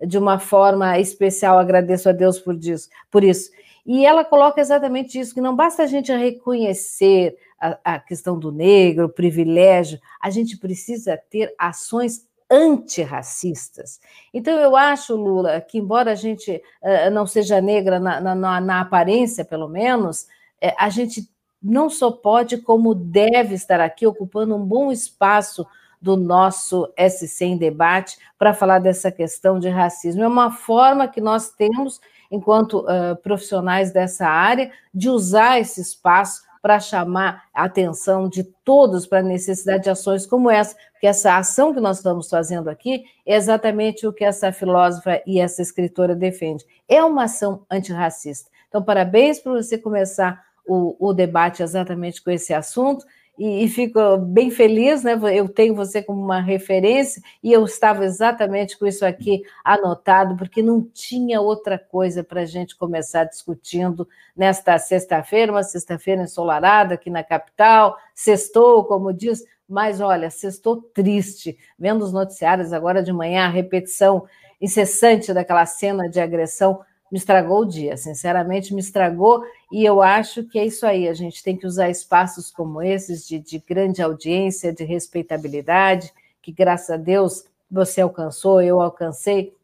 de 0.00 0.16
uma 0.16 0.38
forma 0.38 0.96
especial. 1.00 1.58
Agradeço 1.58 2.08
a 2.08 2.12
Deus 2.12 2.38
por, 2.38 2.56
disso, 2.56 2.88
por 3.10 3.24
isso. 3.24 3.50
E 3.84 4.06
ela 4.06 4.24
coloca 4.24 4.60
exatamente 4.60 5.18
isso: 5.18 5.34
que 5.34 5.40
não 5.40 5.56
basta 5.56 5.82
a 5.82 5.86
gente 5.86 6.12
reconhecer 6.12 7.36
a, 7.60 7.76
a 7.84 7.98
questão 7.98 8.38
do 8.38 8.52
negro, 8.52 9.06
o 9.06 9.12
privilégio, 9.12 9.98
a 10.20 10.30
gente 10.30 10.56
precisa 10.56 11.16
ter 11.28 11.52
ações 11.58 12.24
antirracistas. 12.50 14.00
Então, 14.34 14.58
eu 14.58 14.74
acho, 14.74 15.14
Lula, 15.14 15.60
que 15.60 15.78
embora 15.78 16.12
a 16.12 16.16
gente 16.16 16.60
uh, 16.82 17.10
não 17.10 17.26
seja 17.26 17.60
negra 17.60 18.00
na, 18.00 18.20
na, 18.34 18.60
na 18.60 18.80
aparência, 18.80 19.44
pelo 19.44 19.68
menos, 19.68 20.22
uh, 20.22 20.74
a 20.78 20.88
gente 20.88 21.30
não 21.62 21.88
só 21.88 22.10
pode, 22.10 22.58
como 22.58 22.94
deve 22.94 23.54
estar 23.54 23.80
aqui 23.80 24.06
ocupando 24.06 24.56
um 24.56 24.64
bom 24.64 24.90
espaço 24.90 25.66
do 26.00 26.16
nosso 26.16 26.90
SC 26.96 27.44
em 27.44 27.58
debate 27.58 28.18
para 28.38 28.54
falar 28.54 28.78
dessa 28.78 29.12
questão 29.12 29.58
de 29.58 29.68
racismo. 29.68 30.22
É 30.22 30.28
uma 30.28 30.50
forma 30.50 31.06
que 31.06 31.20
nós 31.20 31.50
temos, 31.50 32.00
enquanto 32.30 32.80
uh, 32.80 33.14
profissionais 33.22 33.92
dessa 33.92 34.26
área, 34.26 34.72
de 34.94 35.10
usar 35.10 35.60
esse 35.60 35.80
espaço 35.80 36.42
para 36.62 36.78
chamar 36.78 37.44
a 37.54 37.64
atenção 37.64 38.28
de 38.28 38.44
todos 38.44 39.06
para 39.06 39.20
a 39.20 39.22
necessidade 39.22 39.84
de 39.84 39.90
ações 39.90 40.26
como 40.26 40.50
essa, 40.50 40.76
porque 40.92 41.06
essa 41.06 41.36
ação 41.36 41.72
que 41.72 41.80
nós 41.80 41.98
estamos 41.98 42.28
fazendo 42.28 42.68
aqui 42.68 43.04
é 43.24 43.34
exatamente 43.34 44.06
o 44.06 44.12
que 44.12 44.24
essa 44.24 44.52
filósofa 44.52 45.22
e 45.26 45.40
essa 45.40 45.62
escritora 45.62 46.14
defende. 46.14 46.64
É 46.88 47.02
uma 47.02 47.24
ação 47.24 47.64
antirracista. 47.70 48.50
Então, 48.68 48.82
parabéns 48.82 49.38
por 49.40 49.60
você 49.60 49.78
começar 49.78 50.44
o, 50.66 50.96
o 50.98 51.12
debate 51.12 51.62
exatamente 51.62 52.22
com 52.22 52.30
esse 52.30 52.54
assunto 52.54 53.04
e, 53.40 53.64
e, 53.64 53.68
fico 53.70 54.18
bem 54.18 54.50
feliz, 54.50 55.02
né? 55.02 55.18
Eu 55.32 55.48
tenho 55.48 55.74
você 55.74 56.02
como 56.02 56.22
uma 56.22 56.42
referência 56.42 57.22
e 57.42 57.50
eu 57.50 57.64
estava 57.64 58.04
exatamente 58.04 58.78
com 58.78 58.86
isso 58.86 59.02
aqui 59.02 59.40
anotado, 59.64 60.36
porque 60.36 60.62
não 60.62 60.82
tinha 60.82 61.40
outra 61.40 61.78
coisa 61.78 62.22
para 62.22 62.42
a 62.42 62.44
gente 62.44 62.76
começar 62.76 63.24
discutindo 63.24 64.06
nesta 64.36 64.78
sexta-feira, 64.78 65.52
uma 65.52 65.62
sexta-feira 65.62 66.24
ensolarada 66.24 66.92
aqui 66.92 67.08
na 67.08 67.24
capital, 67.24 67.96
sextou, 68.14 68.84
como 68.84 69.10
diz, 69.10 69.42
mas 69.66 70.02
olha, 70.02 70.28
sextou 70.28 70.82
triste, 70.92 71.56
vendo 71.78 72.04
os 72.04 72.12
noticiários 72.12 72.74
agora 72.74 73.02
de 73.02 73.10
manhã, 73.10 73.46
a 73.46 73.48
repetição 73.48 74.26
incessante 74.60 75.32
daquela 75.32 75.64
cena 75.64 76.10
de 76.10 76.20
agressão 76.20 76.82
me 77.10 77.18
estragou 77.18 77.62
o 77.62 77.66
dia, 77.66 77.96
sinceramente 77.96 78.72
me 78.72 78.80
estragou, 78.80 79.44
e 79.70 79.84
eu 79.84 80.00
acho 80.00 80.44
que 80.44 80.58
é 80.58 80.64
isso 80.64 80.86
aí, 80.86 81.08
a 81.08 81.14
gente 81.14 81.42
tem 81.42 81.56
que 81.56 81.66
usar 81.66 81.90
espaços 81.90 82.50
como 82.50 82.80
esses, 82.80 83.26
de, 83.26 83.38
de 83.38 83.58
grande 83.58 84.00
audiência, 84.02 84.72
de 84.72 84.84
respeitabilidade, 84.84 86.12
que 86.40 86.52
graças 86.52 86.90
a 86.90 86.96
Deus 86.96 87.44
você 87.70 88.00
alcançou, 88.00 88.62
eu 88.62 88.80
alcancei, 88.80 89.54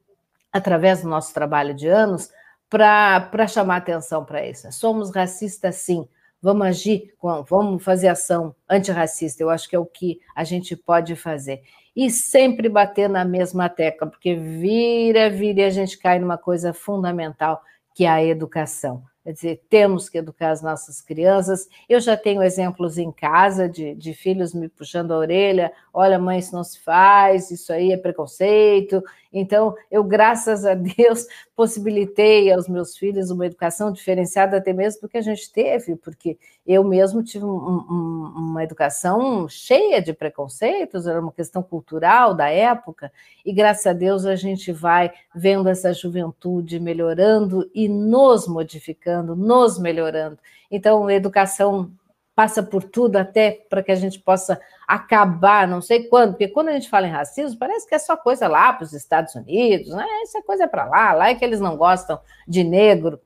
através 0.53 1.03
do 1.03 1.09
nosso 1.09 1.33
trabalho 1.33 1.75
de 1.75 1.87
anos, 1.87 2.31
para 2.69 3.47
chamar 3.47 3.77
atenção 3.77 4.25
para 4.25 4.47
isso. 4.47 4.71
Somos 4.73 5.15
racistas, 5.15 5.77
sim, 5.77 6.07
vamos 6.41 6.67
agir, 6.67 7.15
vamos 7.49 7.83
fazer 7.83 8.09
ação 8.09 8.55
antirracista, 8.69 9.43
eu 9.43 9.51
acho 9.51 9.69
que 9.69 9.77
é 9.77 9.79
o 9.79 9.87
que 9.87 10.21
a 10.35 10.45
gente 10.45 10.77
pode 10.77 11.17
fazer 11.17 11.63
e 11.97 12.11
sempre 12.11 12.69
bater 12.69 13.09
na 13.09 13.25
mesma 13.25 13.71
tecla, 13.71 14.07
porque 14.07 14.35
vira, 14.35 15.31
vira 15.31 15.63
e 15.63 15.65
a 15.65 15.71
gente 15.71 15.97
cai 15.99 16.19
numa 16.19 16.37
coisa 16.37 16.75
fundamental, 16.75 17.63
que 17.95 18.05
é 18.05 18.09
a 18.11 18.23
educação. 18.23 19.03
Quer 19.25 19.33
dizer, 19.33 19.63
temos 19.69 20.09
que 20.09 20.19
educar 20.19 20.51
as 20.51 20.63
nossas 20.63 21.01
crianças. 21.01 21.67
Eu 21.89 21.99
já 21.99 22.17
tenho 22.17 22.45
exemplos 22.45 22.97
em 22.97 23.11
casa 23.11 23.69
de, 23.69 23.93
de 23.97 24.15
filhos 24.15 24.55
me 24.55 24.69
puxando 24.69 25.11
a 25.11 25.19
orelha: 25.19 25.73
olha, 25.93 26.17
mãe, 26.17 26.39
isso 26.39 26.55
não 26.55 26.63
se 26.63 26.79
faz, 26.81 27.51
isso 27.51 27.73
aí 27.73 27.91
é 27.91 27.97
preconceito. 27.97 29.03
Então, 29.39 29.75
eu, 29.91 30.03
graças 30.03 30.65
a 30.65 30.73
Deus, 30.75 31.27
possibilitei 31.55 32.51
aos 32.51 32.67
meus 32.67 32.97
filhos 32.97 33.31
uma 33.31 33.45
educação 33.45 33.93
diferenciada, 33.93 34.57
até 34.57 34.73
mesmo 34.73 35.01
porque 35.01 35.19
a 35.19 35.23
gente 35.23 35.53
teve, 35.53 35.95
porque 35.95 36.39
eu 36.67 36.83
mesmo 36.83 37.23
tive 37.23 37.45
um, 37.45 37.49
um, 37.49 38.33
uma 38.35 38.65
educação 38.65 39.47
cheia 39.47 40.01
de 40.01 40.15
preconceitos, 40.15 41.07
era 41.07 41.21
uma 41.21 41.33
questão 41.33 41.63
cultural 41.63 42.33
da 42.33 42.49
época, 42.49 43.13
e 43.45 43.53
graças 43.53 43.87
a 43.87 43.93
Deus 43.93 44.25
a 44.25 44.37
gente 44.37 44.73
vai 44.73 45.13
vendo 45.35 45.69
essa 45.69 45.93
juventude 45.93 46.81
melhorando 46.81 47.71
e 47.75 47.89
nos 47.89 48.49
modificando, 48.49 49.37
nos 49.37 49.79
melhorando. 49.79 50.39
Então, 50.71 51.11
educação 51.11 51.91
passa 52.37 52.63
por 52.63 52.85
tudo 52.85 53.17
até 53.17 53.51
para 53.51 53.83
que 53.83 53.91
a 53.91 53.97
gente 53.97 54.21
possa 54.21 54.61
acabar, 54.87 55.67
não 55.67 55.81
sei 55.81 56.05
quando, 56.05 56.33
porque 56.33 56.49
quando 56.49 56.69
a 56.69 56.73
gente 56.73 56.91
fala 56.91 57.09
em 57.09 57.11
racismo, 57.11 57.59
parece 57.59 57.89
que 57.89 57.95
é 57.95 57.99
só 57.99 58.15
coisa 58.15 58.47
lá 58.47 58.75
para 58.75 58.85
os 58.85 58.93
Estados 58.93 59.35
Unidos, 59.35 59.89
né? 59.89 60.07
Essa 60.23 60.43
coisa 60.43 60.65
é 60.65 60.67
para 60.67 60.85
lá, 60.85 61.15
lá 61.15 61.31
é 61.31 61.35
que 61.35 61.43
eles 61.43 61.61
não 61.61 61.79
gostam 61.79 62.21
de 62.47 62.63
negro. 62.63 63.19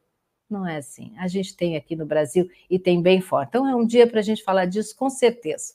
Não 0.49 0.67
é 0.67 0.77
assim. 0.77 1.13
A 1.19 1.27
gente 1.27 1.57
tem 1.57 1.77
aqui 1.77 1.97
no 1.97 2.07
Brasil 2.07 2.49
e 2.69 2.79
tem 2.79 3.03
bem 3.03 3.21
forte. 3.21 3.49
Então 3.49 3.69
é 3.69 3.75
um 3.75 3.85
dia 3.85 4.07
para 4.07 4.21
a 4.21 4.23
gente 4.23 4.45
falar 4.45 4.67
disso 4.67 4.97
com 4.97 5.11
certeza. 5.11 5.75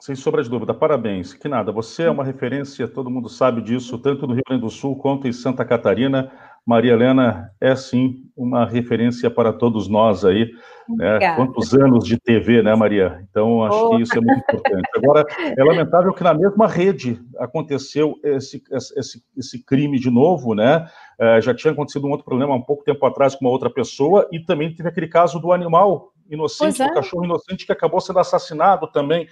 Sem 0.00 0.14
sombra 0.14 0.42
de 0.42 0.48
dúvida, 0.48 0.72
parabéns. 0.72 1.34
Que 1.34 1.46
nada, 1.46 1.70
você 1.70 2.04
é 2.04 2.10
uma 2.10 2.24
referência, 2.24 2.88
todo 2.88 3.10
mundo 3.10 3.28
sabe 3.28 3.60
disso, 3.60 3.98
tanto 3.98 4.26
no 4.26 4.32
Rio 4.32 4.42
Grande 4.48 4.62
do 4.62 4.70
Sul 4.70 4.96
quanto 4.96 5.28
em 5.28 5.32
Santa 5.32 5.62
Catarina. 5.62 6.32
Maria 6.66 6.92
Helena 6.92 7.50
é 7.60 7.76
sim 7.76 8.24
uma 8.34 8.64
referência 8.64 9.30
para 9.30 9.52
todos 9.52 9.88
nós 9.88 10.24
aí. 10.24 10.50
Né? 10.88 11.34
Quantos 11.36 11.74
anos 11.74 12.04
de 12.04 12.18
TV, 12.18 12.62
né, 12.62 12.74
Maria? 12.74 13.22
Então, 13.28 13.62
acho 13.62 13.76
oh. 13.76 13.90
que 13.90 14.02
isso 14.02 14.16
é 14.16 14.20
muito 14.22 14.38
importante. 14.38 14.88
Agora, 14.96 15.26
é 15.38 15.62
lamentável 15.62 16.14
que 16.14 16.24
na 16.24 16.32
mesma 16.32 16.66
rede 16.66 17.20
aconteceu 17.38 18.18
esse, 18.24 18.62
esse, 18.96 19.22
esse 19.36 19.64
crime 19.64 19.98
de 19.98 20.10
novo, 20.10 20.54
né? 20.54 20.86
É, 21.18 21.42
já 21.42 21.54
tinha 21.54 21.72
acontecido 21.72 22.06
um 22.06 22.10
outro 22.10 22.24
problema 22.24 22.54
há 22.54 22.56
um 22.56 22.62
pouco 22.62 22.84
tempo 22.84 23.04
atrás 23.04 23.34
com 23.34 23.44
uma 23.44 23.52
outra 23.52 23.68
pessoa, 23.68 24.26
e 24.32 24.40
também 24.40 24.74
teve 24.74 24.88
aquele 24.88 25.08
caso 25.08 25.38
do 25.38 25.52
animal 25.52 26.12
inocente, 26.30 26.80
é. 26.80 26.88
do 26.88 26.94
cachorro 26.94 27.24
inocente 27.24 27.66
que 27.66 27.72
acabou 27.72 28.00
sendo 28.00 28.18
assassinado 28.18 28.90
também. 28.90 29.28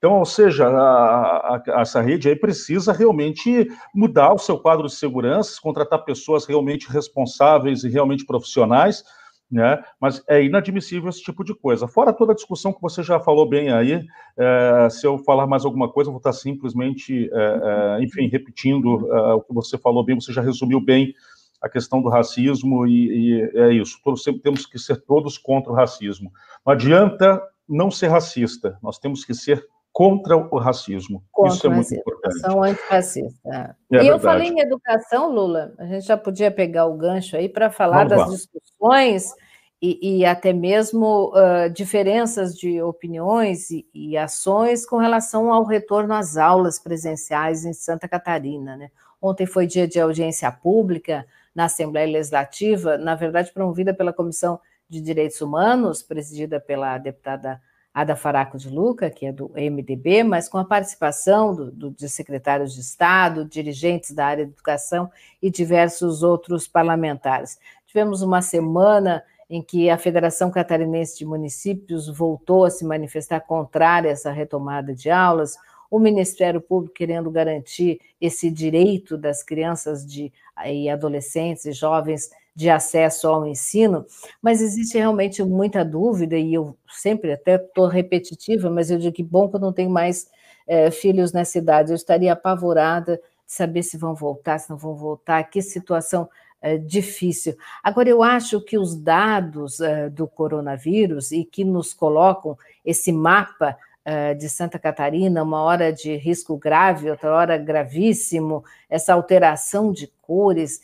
Então, 0.00 0.18
ou 0.18 0.24
seja, 0.24 0.66
a, 0.66 1.56
a, 1.56 1.62
essa 1.82 2.00
rede 2.00 2.26
aí 2.26 2.34
precisa 2.34 2.90
realmente 2.90 3.68
mudar 3.94 4.32
o 4.32 4.38
seu 4.38 4.58
quadro 4.58 4.86
de 4.86 4.94
segurança, 4.94 5.60
contratar 5.60 6.02
pessoas 6.06 6.46
realmente 6.46 6.90
responsáveis 6.90 7.84
e 7.84 7.88
realmente 7.90 8.24
profissionais, 8.24 9.04
né? 9.52 9.78
Mas 10.00 10.24
é 10.26 10.42
inadmissível 10.42 11.10
esse 11.10 11.22
tipo 11.22 11.44
de 11.44 11.54
coisa. 11.54 11.86
Fora 11.86 12.14
toda 12.14 12.32
a 12.32 12.34
discussão 12.34 12.72
que 12.72 12.80
você 12.80 13.02
já 13.02 13.20
falou 13.20 13.46
bem 13.46 13.70
aí, 13.72 14.02
é, 14.38 14.88
se 14.88 15.06
eu 15.06 15.18
falar 15.18 15.46
mais 15.46 15.66
alguma 15.66 15.92
coisa, 15.92 16.10
vou 16.10 16.16
estar 16.16 16.32
simplesmente, 16.32 17.28
é, 17.30 17.98
é, 17.98 18.02
enfim, 18.02 18.26
repetindo 18.26 19.06
é, 19.12 19.34
o 19.34 19.42
que 19.42 19.52
você 19.52 19.76
falou 19.76 20.02
bem, 20.02 20.18
você 20.18 20.32
já 20.32 20.40
resumiu 20.40 20.80
bem 20.80 21.12
a 21.60 21.68
questão 21.68 22.00
do 22.00 22.08
racismo 22.08 22.86
e, 22.86 23.34
e 23.34 23.58
é 23.58 23.74
isso. 23.74 23.98
Todos, 24.02 24.24
temos 24.42 24.64
que 24.64 24.78
ser 24.78 24.96
todos 25.04 25.36
contra 25.36 25.70
o 25.70 25.74
racismo. 25.74 26.32
Não 26.64 26.72
adianta 26.72 27.38
não 27.68 27.90
ser 27.90 28.08
racista, 28.08 28.78
nós 28.82 28.98
temos 28.98 29.26
que 29.26 29.34
ser 29.34 29.62
contra 29.92 30.36
o 30.36 30.58
racismo. 30.58 31.22
Contra 31.30 31.54
Isso 31.54 31.66
é 31.66 31.70
muito 31.70 31.94
importante. 31.94 32.36
Ação 32.36 32.62
antirracista. 32.62 33.40
É, 33.46 33.56
é 33.56 33.60
e 33.60 33.74
verdade. 33.90 34.08
eu 34.08 34.20
falei 34.20 34.48
em 34.48 34.60
educação, 34.60 35.30
Lula, 35.32 35.74
a 35.78 35.86
gente 35.86 36.06
já 36.06 36.16
podia 36.16 36.50
pegar 36.50 36.86
o 36.86 36.96
gancho 36.96 37.36
aí 37.36 37.48
para 37.48 37.70
falar 37.70 38.08
Vamos 38.08 38.10
das 38.10 38.20
lá. 38.20 38.26
discussões 38.26 39.34
e, 39.82 40.18
e, 40.18 40.24
até 40.26 40.52
mesmo 40.52 41.32
uh, 41.34 41.70
diferenças 41.70 42.54
de 42.54 42.82
opiniões 42.82 43.70
e, 43.70 43.86
e, 43.94 44.16
ações 44.16 44.84
com 44.84 44.98
relação 44.98 45.50
ao 45.50 45.64
retorno 45.64 46.12
às 46.12 46.36
aulas 46.36 46.78
presenciais 46.78 47.64
em 47.64 47.72
Santa 47.72 48.06
Catarina. 48.06 48.76
Né? 48.76 48.90
Ontem 49.22 49.46
foi 49.46 49.66
dia 49.66 49.88
de 49.88 49.98
audiência 49.98 50.52
pública 50.52 51.26
na 51.54 51.64
Assembleia 51.64 52.12
Legislativa, 52.12 52.98
na 52.98 53.14
verdade 53.14 53.52
promovida 53.52 53.94
pela 53.94 54.12
Comissão 54.12 54.60
de 54.86 55.00
Direitos 55.00 55.40
Humanos, 55.40 56.02
presidida 56.02 56.60
pela 56.60 56.98
deputada 56.98 57.60
Ada 57.92 58.14
Faraco 58.14 58.56
de 58.56 58.68
Luca, 58.68 59.10
que 59.10 59.26
é 59.26 59.32
do 59.32 59.50
MDB, 59.54 60.22
mas 60.22 60.48
com 60.48 60.58
a 60.58 60.64
participação 60.64 61.54
do, 61.54 61.70
do, 61.70 61.90
de 61.90 62.08
secretários 62.08 62.74
de 62.74 62.80
Estado, 62.80 63.44
dirigentes 63.44 64.12
da 64.12 64.26
área 64.26 64.46
de 64.46 64.52
educação 64.52 65.10
e 65.42 65.50
diversos 65.50 66.22
outros 66.22 66.68
parlamentares. 66.68 67.58
Tivemos 67.86 68.22
uma 68.22 68.40
semana 68.40 69.24
em 69.48 69.60
que 69.60 69.90
a 69.90 69.98
Federação 69.98 70.48
Catarinense 70.48 71.18
de 71.18 71.26
Municípios 71.26 72.08
voltou 72.08 72.64
a 72.64 72.70
se 72.70 72.84
manifestar 72.84 73.40
contrária 73.40 74.10
a 74.10 74.12
essa 74.12 74.30
retomada 74.30 74.94
de 74.94 75.10
aulas, 75.10 75.56
o 75.90 75.98
Ministério 75.98 76.60
Público 76.60 76.94
querendo 76.94 77.28
garantir 77.32 78.00
esse 78.20 78.48
direito 78.48 79.18
das 79.18 79.42
crianças 79.42 80.06
de, 80.06 80.32
e 80.64 80.88
adolescentes 80.88 81.64
e 81.64 81.72
jovens 81.72 82.30
de 82.54 82.68
acesso 82.68 83.28
ao 83.28 83.46
ensino, 83.46 84.04
mas 84.42 84.60
existe 84.60 84.98
realmente 84.98 85.42
muita 85.42 85.84
dúvida, 85.84 86.36
e 86.36 86.54
eu 86.54 86.76
sempre 86.88 87.32
até 87.32 87.56
estou 87.56 87.86
repetitiva, 87.86 88.68
mas 88.68 88.90
eu 88.90 88.98
digo 88.98 89.14
que 89.14 89.22
bom 89.22 89.48
que 89.48 89.56
eu 89.56 89.60
não 89.60 89.72
tenho 89.72 89.90
mais 89.90 90.28
é, 90.66 90.90
filhos 90.90 91.32
nessa 91.32 91.58
idade, 91.58 91.90
eu 91.90 91.96
estaria 91.96 92.32
apavorada 92.32 93.16
de 93.16 93.52
saber 93.54 93.82
se 93.82 93.96
vão 93.96 94.14
voltar, 94.14 94.58
se 94.58 94.70
não 94.70 94.76
vão 94.76 94.94
voltar, 94.94 95.42
que 95.44 95.62
situação 95.62 96.28
é, 96.62 96.76
difícil. 96.76 97.56
Agora, 97.82 98.08
eu 98.08 98.22
acho 98.22 98.60
que 98.60 98.78
os 98.78 98.94
dados 98.94 99.80
é, 99.80 100.10
do 100.10 100.28
coronavírus 100.28 101.32
e 101.32 101.44
que 101.44 101.64
nos 101.64 101.94
colocam 101.94 102.56
esse 102.84 103.10
mapa 103.10 103.76
é, 104.04 104.34
de 104.34 104.48
Santa 104.48 104.78
Catarina, 104.78 105.42
uma 105.42 105.62
hora 105.62 105.92
de 105.92 106.16
risco 106.16 106.56
grave, 106.56 107.10
outra 107.10 107.34
hora 107.34 107.56
gravíssimo, 107.56 108.64
essa 108.88 109.14
alteração 109.14 109.92
de 109.92 110.06
cores, 110.20 110.80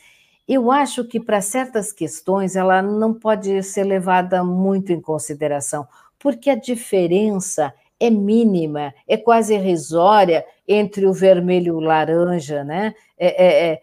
eu 0.47 0.71
acho 0.71 1.03
que 1.03 1.19
para 1.19 1.41
certas 1.41 1.91
questões 1.91 2.55
ela 2.55 2.81
não 2.81 3.13
pode 3.13 3.61
ser 3.63 3.83
levada 3.83 4.43
muito 4.43 4.91
em 4.91 5.01
consideração, 5.01 5.87
porque 6.17 6.49
a 6.49 6.55
diferença 6.55 7.73
é 7.99 8.09
mínima, 8.09 8.93
é 9.07 9.17
quase 9.17 9.55
irrisória 9.55 10.45
entre 10.67 11.05
o 11.05 11.13
vermelho 11.13 11.67
e 11.67 11.71
o 11.71 11.79
laranja, 11.79 12.63
né? 12.63 12.93
É, 13.17 13.45
é, 13.45 13.71
é, 13.71 13.81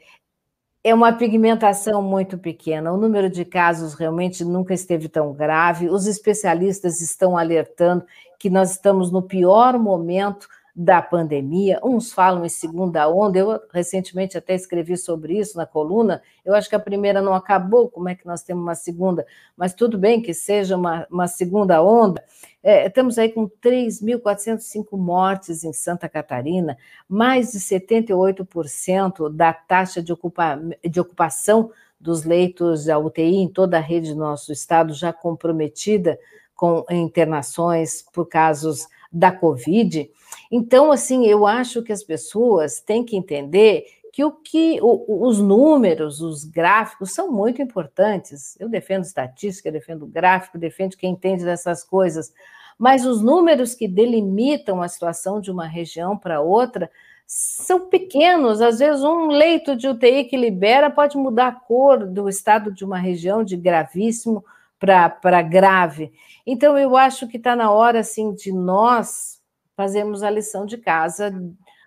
é 0.85 0.95
uma 0.95 1.13
pigmentação 1.13 2.03
muito 2.03 2.39
pequena. 2.39 2.93
O 2.93 2.97
número 2.97 3.29
de 3.29 3.45
casos 3.45 3.95
realmente 3.95 4.45
nunca 4.45 4.73
esteve 4.73 5.09
tão 5.09 5.33
grave. 5.33 5.89
Os 5.89 6.07
especialistas 6.07 7.01
estão 7.01 7.37
alertando 7.37 8.05
que 8.39 8.49
nós 8.49 8.73
estamos 8.73 9.11
no 9.11 9.23
pior 9.23 9.79
momento 9.79 10.47
da 10.75 11.01
pandemia, 11.01 11.79
uns 11.85 12.13
falam 12.13 12.45
em 12.45 12.49
segunda 12.49 13.09
onda, 13.09 13.39
eu 13.39 13.61
recentemente 13.73 14.37
até 14.37 14.55
escrevi 14.55 14.97
sobre 14.97 15.39
isso 15.39 15.57
na 15.57 15.65
coluna, 15.65 16.21
eu 16.45 16.53
acho 16.53 16.69
que 16.69 16.75
a 16.75 16.81
primeira 16.81 17.23
não 17.23 17.33
acabou, 17.33 17.89
como 17.89 18.09
é 18.09 18.15
que 18.17 18.27
nós 18.27 18.43
temos 18.43 18.65
uma 18.65 18.75
segunda? 18.75 19.25
Mas 19.57 19.73
tudo 19.73 19.97
bem 19.97 20.21
que 20.21 20.35
seja 20.35 20.77
uma, 20.77 21.07
uma 21.09 21.29
segunda 21.29 21.81
onda, 21.81 22.25
é, 22.61 22.89
estamos 22.89 23.19
aí 23.19 23.29
com 23.29 23.49
3.405 23.49 24.99
mortes 24.99 25.63
em 25.63 25.73
Santa 25.73 26.09
Catarina, 26.09 26.77
mais 27.09 27.53
de 27.53 27.61
78% 27.61 29.33
da 29.33 29.53
taxa 29.53 30.03
de, 30.03 30.13
ocupa, 30.13 30.61
de 30.85 30.99
ocupação 30.99 31.71
dos 32.01 32.25
leitos 32.25 32.87
da 32.87 32.99
UTI 32.99 33.37
em 33.37 33.49
toda 33.49 33.77
a 33.77 33.81
rede 33.81 34.13
do 34.13 34.19
nosso 34.19 34.53
estado 34.53 34.93
já 34.93 35.13
comprometida 35.13 36.19
com 36.55 36.85
internações 36.91 38.03
por 38.13 38.27
casos 38.27 38.89
da 39.15 39.31
Covid. 39.31 40.11
Então, 40.51 40.91
assim, 40.91 41.27
eu 41.27 41.47
acho 41.47 41.83
que 41.83 41.93
as 41.93 42.03
pessoas 42.03 42.81
têm 42.81 43.05
que 43.05 43.17
entender 43.17 43.85
que 44.13 44.25
o 44.25 44.33
que 44.33 44.79
o, 44.83 45.27
os 45.27 45.41
números, 45.41 46.21
os 46.21 46.45
gráficos 46.45 47.13
são 47.13 47.31
muito 47.31 47.63
importantes. 47.63 48.57
Eu 48.61 48.69
defendo 48.69 49.05
estatística, 49.05 49.73
defendo 49.73 50.07
gráfico, 50.07 50.59
defendo 50.59 50.97
quem 50.97 51.13
entende 51.13 51.45
dessas 51.45 51.85
coisas, 51.85 52.33
mas 52.79 53.07
os 53.07 53.23
números 53.23 53.75
que 53.75 53.87
delimitam 53.87 54.83
a 54.83 54.89
situação 54.89 55.41
de 55.41 55.51
uma 55.51 55.67
região 55.67 56.17
para 56.17 56.41
outra 56.41 56.91
são 57.27 57.89
pequenos. 57.89 58.61
Às 58.61 58.81
vezes, 58.81 59.03
um 59.03 59.29
leito 59.29 59.77
de 59.77 59.89
UTI 59.89 60.25
que 60.25 60.37
libera 60.37 60.91
pode 60.91 61.17
mudar 61.17 61.49
a 61.49 61.53
cor 61.53 62.07
do 62.07 62.29
estado 62.29 62.73
de 62.73 62.85
uma 62.85 62.99
região 62.99 63.45
de 63.45 63.57
gravíssimo 63.57 64.45
para 64.87 65.43
grave. 65.43 66.13
Então, 66.47 66.77
eu 66.77 66.97
acho 66.97 67.27
que 67.29 67.37
está 67.37 67.57
na 67.57 67.71
hora, 67.71 68.01
assim, 68.01 68.35
de 68.35 68.53
nós 68.53 69.41
fazermos 69.77 70.23
a 70.23 70.31
lição 70.31 70.67
de 70.67 70.79
casa, 70.79 71.33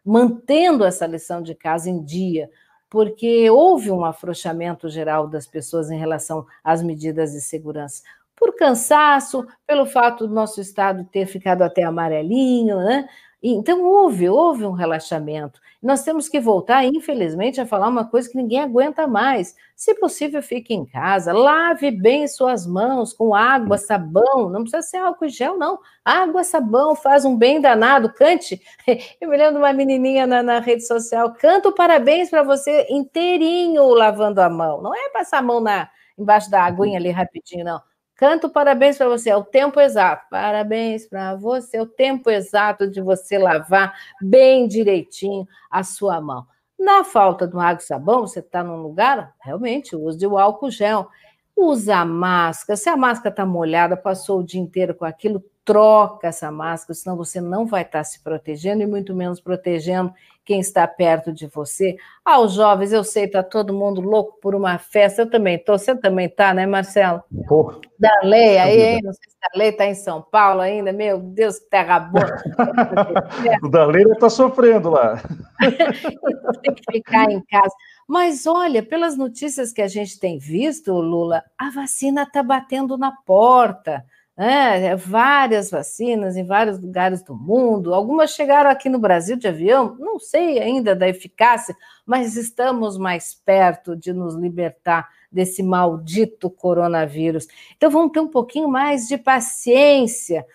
mantendo 0.04 0.86
essa 0.86 1.06
lição 1.06 1.42
de 1.42 1.54
casa 1.56 1.90
em 1.90 2.04
dia, 2.04 2.50
porque 2.90 3.50
houve 3.50 3.92
um 3.92 4.06
afrouxamento 4.06 4.90
geral 4.90 5.28
das 5.28 5.46
pessoas 5.46 5.92
em 5.92 5.98
relação 5.98 6.46
às 6.64 6.82
medidas 6.82 7.32
de 7.32 7.42
segurança. 7.42 8.02
Por 8.36 8.56
cansaço, 8.56 9.46
pelo 9.66 9.86
fato 9.86 10.28
do 10.28 10.34
nosso 10.34 10.62
estado 10.62 11.04
ter 11.06 11.26
ficado 11.26 11.64
até 11.64 11.84
amarelinho, 11.84 12.78
né? 12.78 13.08
Então, 13.42 13.84
houve, 13.84 14.28
houve 14.28 14.66
um 14.66 14.72
relaxamento. 14.72 15.60
Nós 15.82 16.04
temos 16.04 16.28
que 16.28 16.40
voltar, 16.40 16.84
infelizmente, 16.86 17.62
a 17.62 17.66
falar 17.68 17.88
uma 17.88 18.06
coisa 18.06 18.28
que 18.28 18.36
ninguém 18.36 18.60
aguenta 18.60 19.06
mais. 19.06 19.56
Se 19.76 19.94
possível, 19.94 20.42
fique 20.42 20.74
em 20.74 20.84
casa, 20.86 21.32
lave 21.32 21.92
bem 21.92 22.28
suas 22.28 22.66
mãos 22.66 23.14
com 23.14 23.36
água, 23.36 23.78
sabão, 23.78 24.50
não 24.50 24.62
precisa 24.62 24.82
ser 24.82 24.98
álcool 24.98 25.30
gel, 25.30 25.56
não. 25.58 25.78
Água, 26.04 26.44
sabão, 26.44 26.96
faz 26.96 27.26
um 27.26 27.38
bem 27.38 27.62
danado, 27.62 28.12
cante. 28.12 28.60
Eu 29.22 29.30
me 29.30 29.38
lembro 29.38 29.54
de 29.54 29.60
uma 29.60 29.74
menininha 29.74 30.26
na, 30.26 30.42
na 30.42 30.60
rede 30.60 30.86
social, 30.88 31.32
canto 31.36 31.72
parabéns 31.72 32.30
para 32.32 32.42
você 32.42 32.88
inteirinho 32.90 33.86
lavando 33.94 34.42
a 34.42 34.50
mão. 34.50 34.82
Não 34.82 34.96
é 34.96 35.10
passar 35.12 35.40
a 35.40 35.42
mão 35.44 35.62
na, 35.62 35.88
embaixo 36.18 36.50
da 36.50 36.64
aguinha 36.64 36.98
ali 36.98 37.12
rapidinho, 37.12 37.64
não. 37.64 37.80
Canto 38.18 38.50
parabéns 38.50 38.98
para 38.98 39.08
você, 39.08 39.30
é 39.30 39.38
o 39.38 39.44
tempo 39.44 39.80
exato. 39.80 40.26
Parabéns 40.32 41.08
para 41.08 41.36
você, 41.36 41.78
é 41.78 41.82
o 41.82 41.86
tempo 41.86 42.32
exato 42.32 42.90
de 42.90 43.00
você 43.00 43.38
lavar 43.38 43.94
bem 44.20 44.68
direitinho 44.68 45.48
a 45.70 45.84
sua 45.84 46.20
mão. 46.20 46.48
Na 46.80 47.04
falta 47.04 47.46
do 47.46 47.60
água 47.60 47.80
e 47.80 47.86
sabão, 47.86 48.22
você 48.22 48.40
está 48.40 48.64
num 48.64 48.82
lugar, 48.82 49.36
realmente, 49.40 49.96
use 49.96 50.26
o 50.26 50.36
álcool 50.36 50.72
gel. 50.72 51.08
Usa 51.56 51.98
a 51.98 52.06
máscara. 52.06 52.76
Se 52.76 52.90
a 52.90 52.98
máscara 52.98 53.30
está 53.30 53.46
molhada, 53.46 53.96
passou 53.96 54.40
o 54.40 54.44
dia 54.44 54.62
inteiro 54.62 54.96
com 54.96 55.06
aquilo, 55.06 55.44
troca 55.68 56.30
essa 56.30 56.50
máscara, 56.50 56.94
senão 56.94 57.18
você 57.18 57.42
não 57.42 57.66
vai 57.66 57.82
estar 57.82 58.02
se 58.06 58.24
protegendo 58.24 58.82
e 58.82 58.88
muito 58.88 59.14
menos 59.14 59.42
protegendo 59.42 60.14
quem 60.46 60.62
está 60.62 60.88
perto 60.88 61.34
de 61.34 61.46
você. 61.46 61.98
Ah, 62.24 62.40
os 62.40 62.54
jovens, 62.54 62.94
eu 62.94 63.04
sei, 63.04 63.26
está 63.26 63.44
todo 63.44 63.74
mundo 63.74 64.00
louco 64.00 64.40
por 64.42 64.56
uma 64.56 64.78
festa, 64.78 65.24
eu 65.24 65.30
também 65.30 65.56
estou, 65.56 65.78
você 65.78 65.94
também 65.94 66.28
está, 66.28 66.54
né, 66.54 66.66
Marcelo? 66.66 67.22
Porra. 67.50 67.82
Da 68.00 68.22
lei 68.24 68.58
aí, 68.58 68.82
hein? 68.82 69.02
Não 69.04 69.12
sei 69.12 69.30
se 69.30 69.38
a 69.42 69.58
lei 69.58 69.70
está 69.70 69.86
em 69.86 69.94
São 69.94 70.22
Paulo 70.22 70.62
ainda, 70.62 70.94
meu 70.94 71.20
Deus, 71.20 71.60
que 71.60 71.70
terra 71.70 72.00
boa. 72.00 72.42
o 73.62 73.68
da 73.68 73.86
lei 73.88 74.04
está 74.04 74.30
sofrendo 74.30 74.90
lá. 74.90 75.22
tem 76.64 76.74
que 76.74 76.92
ficar 76.94 77.30
em 77.30 77.42
casa. 77.42 77.76
Mas 78.08 78.48
olha, 78.48 78.82
pelas 78.82 79.18
notícias 79.18 79.74
que 79.74 79.82
a 79.82 79.88
gente 79.90 80.18
tem 80.18 80.40
visto, 80.40 80.94
Lula, 80.94 81.44
a 81.58 81.70
vacina 81.72 82.24
está 82.24 82.42
batendo 82.42 82.98
na 82.98 83.12
porta 83.12 84.06
né? 84.38 84.96
várias 84.96 85.72
vacinas 85.72 86.38
em 86.38 86.46
vários 86.46 86.80
lugares 86.80 87.24
do 87.24 87.36
mundo. 87.36 87.94
Algumas 87.94 88.32
chegaram 88.32 88.70
aqui 88.70 88.88
no 88.88 89.00
Brasil 89.00 89.36
de 89.36 89.48
avião, 89.48 89.96
não 90.00 90.20
sei 90.20 90.60
ainda 90.60 90.96
da 90.96 91.10
eficácia, 91.10 91.76
mas 92.06 92.38
estamos 92.38 92.98
mais 92.98 93.34
perto 93.34 93.96
de 93.96 94.14
nos 94.14 94.36
libertar 94.36 95.10
desse 95.32 95.64
maldito 95.64 96.50
coronavírus. 96.50 97.48
Então 97.76 97.90
vamos 97.90 98.12
ter 98.12 98.20
um 98.20 98.28
pouquinho 98.28 98.70
mais 98.70 99.08
de 99.08 99.18
paciência. 99.18 100.46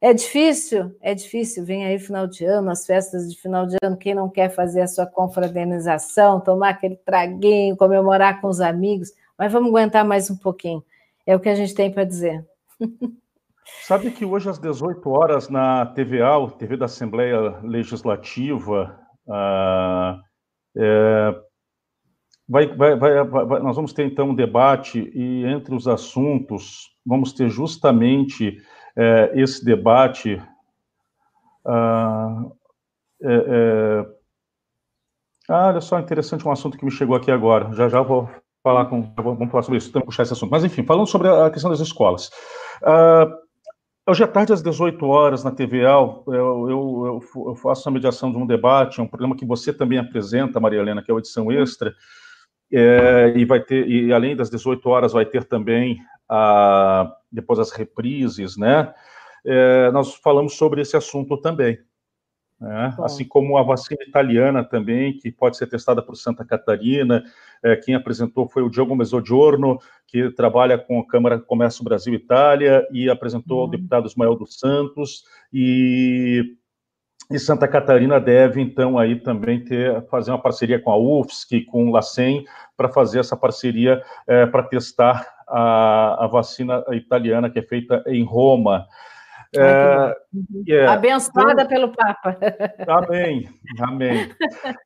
É 0.00 0.12
difícil? 0.12 0.94
É 1.00 1.14
difícil. 1.14 1.64
Vem 1.64 1.86
aí 1.86 1.98
final 1.98 2.26
de 2.26 2.44
ano, 2.44 2.70
as 2.70 2.86
festas 2.86 3.28
de 3.30 3.40
final 3.40 3.66
de 3.66 3.76
ano. 3.82 3.96
Quem 3.96 4.14
não 4.14 4.28
quer 4.28 4.50
fazer 4.50 4.82
a 4.82 4.86
sua 4.86 5.06
confraternização, 5.06 6.40
tomar 6.40 6.70
aquele 6.70 6.96
traguinho, 6.96 7.76
comemorar 7.76 8.40
com 8.40 8.48
os 8.48 8.60
amigos, 8.60 9.12
mas 9.36 9.52
vamos 9.52 9.70
aguentar 9.70 10.04
mais 10.04 10.30
um 10.30 10.36
pouquinho. 10.36 10.84
É 11.26 11.34
o 11.34 11.40
que 11.40 11.48
a 11.48 11.54
gente 11.54 11.74
tem 11.74 11.90
para 11.90 12.04
dizer. 12.04 12.44
Sabe 13.82 14.10
que 14.10 14.24
hoje 14.24 14.48
às 14.48 14.58
18 14.58 15.08
horas 15.10 15.48
na 15.48 15.86
TVA, 15.86 16.50
TV 16.58 16.76
da 16.76 16.84
Assembleia 16.84 17.58
Legislativa, 17.62 18.98
ah, 19.28 20.20
é, 20.76 21.40
vai, 22.48 22.66
vai, 22.66 22.96
vai, 22.96 23.60
nós 23.60 23.76
vamos 23.76 23.92
ter 23.92 24.06
então 24.06 24.30
um 24.30 24.34
debate 24.34 25.10
e 25.14 25.44
entre 25.46 25.74
os 25.74 25.88
assuntos 25.88 26.90
vamos 27.06 27.32
ter 27.32 27.48
justamente 27.48 28.60
é, 28.96 29.32
esse 29.34 29.64
debate 29.64 30.42
Ah, 31.66 32.44
é, 33.22 33.34
é... 33.34 34.06
ah, 35.48 35.68
olha 35.68 35.80
só, 35.80 35.98
interessante 35.98 36.46
um 36.46 36.52
assunto 36.52 36.76
que 36.76 36.84
me 36.84 36.90
chegou 36.90 37.16
aqui 37.16 37.30
agora. 37.30 37.72
Já 37.72 37.88
já 37.88 38.02
vou 38.02 38.28
falar 38.62 38.86
com. 38.86 39.02
Vamos 39.16 39.50
falar 39.50 39.62
sobre 39.62 39.78
isso, 39.78 39.92
que 39.92 40.00
puxar 40.00 40.24
esse 40.24 40.32
assunto. 40.32 40.50
Mas, 40.50 40.64
enfim, 40.64 40.84
falando 40.84 41.06
sobre 41.06 41.28
a 41.28 41.50
questão 41.50 41.70
das 41.70 41.80
escolas. 41.80 42.30
Uh, 42.82 43.43
Hoje 44.06 44.22
à 44.22 44.28
tarde, 44.28 44.52
às 44.52 44.62
18 44.62 45.06
horas, 45.06 45.42
na 45.42 45.50
TVA, 45.50 45.96
eu, 46.26 46.68
eu, 46.68 47.22
eu, 47.46 47.54
faço 47.56 47.88
a 47.88 47.92
mediação 47.92 48.30
de 48.30 48.36
um 48.36 48.46
debate, 48.46 49.00
é 49.00 49.02
um 49.02 49.06
programa 49.06 49.34
que 49.34 49.46
você 49.46 49.72
também 49.72 49.98
apresenta, 49.98 50.60
Maria 50.60 50.80
Helena, 50.80 51.02
que 51.02 51.10
é 51.10 51.14
a 51.14 51.16
edição 51.16 51.50
extra, 51.50 51.94
é, 52.70 53.32
e 53.34 53.46
vai 53.46 53.60
ter, 53.60 53.88
e 53.88 54.12
além 54.12 54.36
das 54.36 54.50
18 54.50 54.86
horas, 54.90 55.14
vai 55.14 55.24
ter 55.24 55.44
também, 55.44 55.98
a, 56.28 57.16
depois 57.32 57.58
as 57.58 57.70
reprises, 57.70 58.58
né? 58.58 58.92
É, 59.42 59.90
nós 59.90 60.14
falamos 60.16 60.54
sobre 60.54 60.82
esse 60.82 60.98
assunto 60.98 61.38
também. 61.38 61.78
Né? 62.60 62.94
Assim 63.00 63.24
como 63.24 63.58
a 63.58 63.62
vacina 63.62 64.02
italiana 64.06 64.64
também, 64.64 65.18
que 65.18 65.30
pode 65.30 65.56
ser 65.56 65.66
testada 65.66 66.02
por 66.02 66.16
Santa 66.16 66.44
Catarina. 66.44 67.22
É, 67.62 67.76
quem 67.76 67.94
apresentou 67.94 68.48
foi 68.48 68.62
o 68.62 68.70
Diogo 68.70 68.94
Mezzogiorno, 68.94 69.78
que 70.06 70.30
trabalha 70.30 70.78
com 70.78 71.00
a 71.00 71.06
Câmara 71.06 71.36
de 71.36 71.44
Comércio 71.44 71.84
Brasil-Itália, 71.84 72.86
e 72.92 73.10
apresentou 73.10 73.58
uhum. 73.58 73.62
ao 73.64 73.70
deputado 73.70 74.06
Ismael 74.06 74.36
dos 74.36 74.58
Santos. 74.58 75.24
E, 75.52 76.56
e, 77.30 77.38
Santa 77.38 77.66
Catarina 77.66 78.20
deve, 78.20 78.60
então, 78.60 78.98
aí 78.98 79.20
também 79.20 79.64
ter, 79.64 80.06
fazer 80.08 80.30
uma 80.30 80.40
parceria 80.40 80.80
com 80.80 80.90
a 80.90 80.96
UFSC, 80.96 81.62
com 81.62 81.88
o 81.88 81.90
LACEN, 81.90 82.44
para 82.76 82.88
fazer 82.88 83.18
essa 83.18 83.36
parceria 83.36 84.02
é, 84.26 84.46
para 84.46 84.62
testar 84.62 85.26
a, 85.48 86.24
a 86.24 86.26
vacina 86.26 86.84
italiana 86.92 87.50
que 87.50 87.58
é 87.58 87.62
feita 87.62 88.02
em 88.06 88.24
Roma. 88.24 88.86
É, 89.56 90.16
é, 90.68 90.86
Abençoada 90.86 91.52
então, 91.52 91.68
pelo 91.68 91.92
Papa. 91.92 92.36
Amém, 92.88 93.48
amém. 93.80 94.30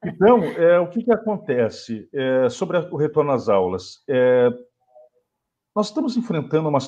Então, 0.04 0.42
é, 0.44 0.78
o 0.78 0.88
que, 0.88 1.02
que 1.02 1.12
acontece 1.12 2.08
é, 2.12 2.48
sobre 2.48 2.76
o 2.78 2.96
retorno 2.96 3.32
às 3.32 3.48
aulas? 3.48 4.02
É, 4.08 4.50
nós 5.74 5.86
estamos 5.86 6.16
enfrentando 6.16 6.68
uma, 6.68 6.78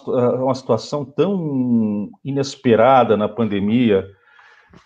uma 0.43 0.55
situação 0.55 1.05
tão 1.05 2.11
inesperada 2.25 3.17
na 3.17 3.29
pandemia 3.29 4.07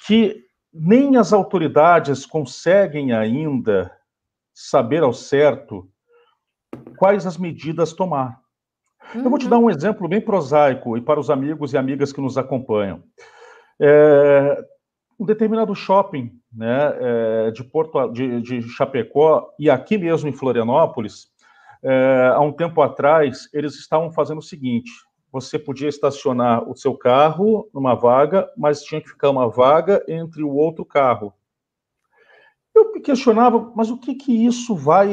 que 0.07 0.45
nem 0.73 1.17
as 1.17 1.33
autoridades 1.33 2.27
conseguem 2.27 3.13
ainda 3.13 3.91
saber 4.53 5.03
ao 5.03 5.13
certo 5.13 5.89
quais 6.97 7.27
as 7.27 7.37
medidas 7.37 7.93
tomar. 7.93 8.44
Uhum. 9.15 9.25
Eu 9.25 9.31
vou 9.31 9.39
te 9.39 9.49
dar 9.49 9.59
um 9.59 9.71
exemplo 9.71 10.09
bem 10.09 10.21
prosaico 10.21 10.97
e 10.97 11.01
para 11.01 11.21
os 11.21 11.31
amigos 11.31 11.73
e 11.73 11.79
amigas 11.79 12.13
que 12.13 12.21
nos 12.21 12.37
acompanham. 12.37 13.03
É, 13.81 14.65
um 15.19 15.25
determinado 15.25 15.75
shopping 15.75 16.33
né, 16.53 16.95
é, 16.99 17.51
de, 17.51 17.63
Porto, 17.63 18.09
de, 18.09 18.41
de, 18.41 18.63
Chapecó 18.63 19.51
e 19.59 19.71
aqui 19.71 19.97
mesmo 19.97 20.29
em 20.29 20.33
Florianópolis, 20.33 21.29
é, 21.83 22.33
há 22.35 22.41
um 22.41 22.53
tempo 22.53 22.81
atrás, 22.83 23.49
eles 23.53 23.75
estavam 23.75 24.11
fazendo 24.11 24.39
o 24.39 24.43
seguinte: 24.43 24.91
você 25.31 25.59
podia 25.59 25.89
estacionar 25.89 26.69
o 26.69 26.77
seu 26.77 26.97
carro 26.97 27.69
numa 27.73 27.95
vaga, 27.95 28.49
mas 28.57 28.83
tinha 28.83 29.01
que 29.01 29.09
ficar 29.09 29.31
uma 29.31 29.49
vaga 29.49 30.03
entre 30.09 30.43
o 30.43 30.55
outro 30.55 30.85
carro. 30.85 31.33
Eu 32.75 32.93
me 32.93 33.01
questionava, 33.01 33.73
mas 33.77 33.91
o 33.91 33.99
que, 33.99 34.15
que 34.15 34.33
isso 34.33 34.75
vai 34.75 35.13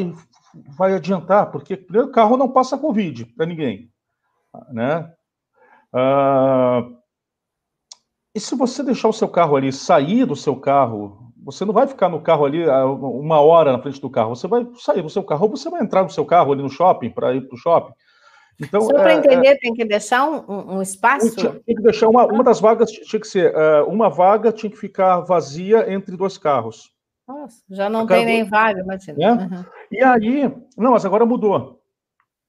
vai 0.78 0.94
adiantar, 0.94 1.52
porque 1.52 1.78
primeiro 1.78 2.10
o 2.10 2.12
carro 2.12 2.38
não 2.38 2.50
passa 2.50 2.78
Covid 2.78 3.26
para 3.26 3.46
ninguém, 3.46 3.90
né? 4.72 5.12
Ah, 5.94 6.88
e 8.34 8.40
se 8.40 8.56
você 8.56 8.82
deixar 8.82 9.10
o 9.10 9.14
seu 9.14 9.28
carro 9.28 9.56
ali, 9.56 9.74
sair 9.74 10.26
do 10.26 10.36
seu 10.36 10.56
carro, 10.56 11.32
você 11.44 11.66
não 11.66 11.74
vai 11.74 11.88
ficar 11.88 12.08
no 12.08 12.22
carro 12.22 12.46
ali 12.46 12.64
ah, 12.70 12.86
uma 12.86 13.42
hora 13.42 13.72
na 13.72 13.82
frente 13.82 14.00
do 14.00 14.10
carro, 14.10 14.36
você 14.36 14.48
vai 14.48 14.66
sair 14.76 15.02
do 15.02 15.10
seu 15.10 15.24
carro, 15.24 15.46
ou 15.46 15.50
você 15.50 15.70
vai 15.70 15.82
entrar 15.82 16.04
no 16.04 16.10
seu 16.10 16.26
carro 16.26 16.54
ali 16.54 16.62
no 16.62 16.70
shopping, 16.70 17.10
para 17.10 17.34
ir 17.34 17.48
para 17.48 17.56
o 17.56 17.60
shopping. 17.60 17.94
Então, 18.60 18.82
Só 18.82 18.94
para 18.94 19.14
é, 19.14 19.16
entender, 19.16 19.48
é, 19.48 19.58
tem 19.58 19.74
que 19.74 19.84
deixar 19.84 20.30
um, 20.30 20.78
um 20.78 20.82
espaço? 20.82 21.36
Tem 21.36 21.76
que 21.76 21.82
deixar 21.82 22.08
uma, 22.08 22.26
uma 22.26 22.44
das 22.44 22.60
vagas, 22.60 22.92
tinha 22.92 23.20
que 23.20 23.28
ser, 23.28 23.54
uh, 23.56 23.86
uma 23.88 24.08
vaga 24.10 24.52
tinha 24.52 24.70
que 24.70 24.78
ficar 24.78 25.22
vazia 25.22 25.92
entre 25.92 26.16
dois 26.16 26.38
carros. 26.38 26.92
Nossa, 27.28 27.64
já 27.70 27.90
não 27.90 28.06
tem 28.06 28.26
nem 28.26 28.44
vaga, 28.44 28.82
imagina. 28.82 29.18
Né? 29.18 29.32
Uhum. 29.32 29.66
E 29.92 30.04
aí, 30.04 30.54
não, 30.78 30.92
mas 30.92 31.06
agora 31.06 31.26
mudou. 31.26 31.82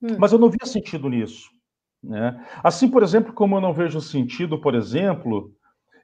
Hum. 0.02 0.16
Mas 0.18 0.32
eu 0.32 0.38
não 0.38 0.50
via 0.50 0.66
sentido 0.66 1.08
nisso. 1.08 1.48
Né? 2.02 2.44
Assim, 2.64 2.88
por 2.88 3.02
exemplo, 3.02 3.32
como 3.32 3.56
eu 3.56 3.60
não 3.60 3.72
vejo 3.72 4.00
sentido, 4.00 4.60
por 4.60 4.74
exemplo, 4.74 5.54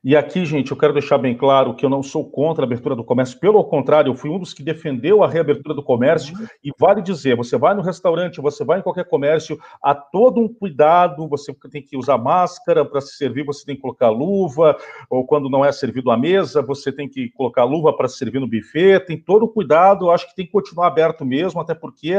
e 0.02 0.16
aqui, 0.16 0.44
gente, 0.44 0.70
eu 0.70 0.76
quero 0.76 0.92
deixar 0.92 1.18
bem 1.18 1.37
claro 1.37 1.74
que 1.74 1.84
eu 1.84 1.90
não 1.90 2.02
sou 2.02 2.28
contra 2.28 2.64
a 2.64 2.66
abertura 2.66 2.94
do 2.94 3.04
comércio, 3.04 3.38
pelo 3.38 3.62
contrário, 3.64 4.11
eu 4.11 4.14
fui 4.14 4.30
um 4.30 4.38
dos 4.38 4.54
que 4.54 4.62
defendeu 4.62 5.22
a 5.22 5.28
reabertura 5.28 5.74
do 5.74 5.82
comércio, 5.82 6.37
uhum. 6.37 6.46
e 6.62 6.72
vale 6.78 7.02
dizer, 7.02 7.37
você 7.37 7.56
vai 7.56 7.74
no 7.74 7.82
restaurante, 7.82 8.40
você 8.40 8.64
vai 8.64 8.78
em 8.78 8.82
qualquer 8.82 9.04
comércio, 9.04 9.58
há 9.82 9.94
todo 9.94 10.40
um 10.40 10.48
cuidado, 10.48 11.28
você 11.28 11.54
tem 11.70 11.82
que 11.82 11.96
usar 11.96 12.18
máscara 12.18 12.84
para 12.84 13.00
se 13.00 13.16
servir, 13.16 13.44
você 13.44 13.64
tem 13.64 13.74
que 13.74 13.82
colocar 13.82 14.08
luva, 14.08 14.76
ou 15.11 15.26
quando 15.26 15.50
não 15.50 15.64
é 15.64 15.72
servido 15.72 16.11
à 16.11 16.16
mesa, 16.16 16.62
você 16.62 16.92
tem 16.92 17.08
que 17.08 17.30
colocar 17.30 17.64
luva 17.64 17.92
para 17.96 18.08
se 18.08 18.18
servir 18.18 18.40
no 18.40 18.48
buffet, 18.48 19.00
tem 19.00 19.18
todo 19.18 19.44
o 19.44 19.48
cuidado, 19.48 20.06
eu 20.06 20.11
acho 20.11 20.28
que 20.28 20.37
tem 20.37 20.46
que 20.46 20.52
continuar 20.52 20.87
aberto 20.87 21.24
mesmo, 21.24 21.61
até 21.61 21.74
porque 21.74 22.14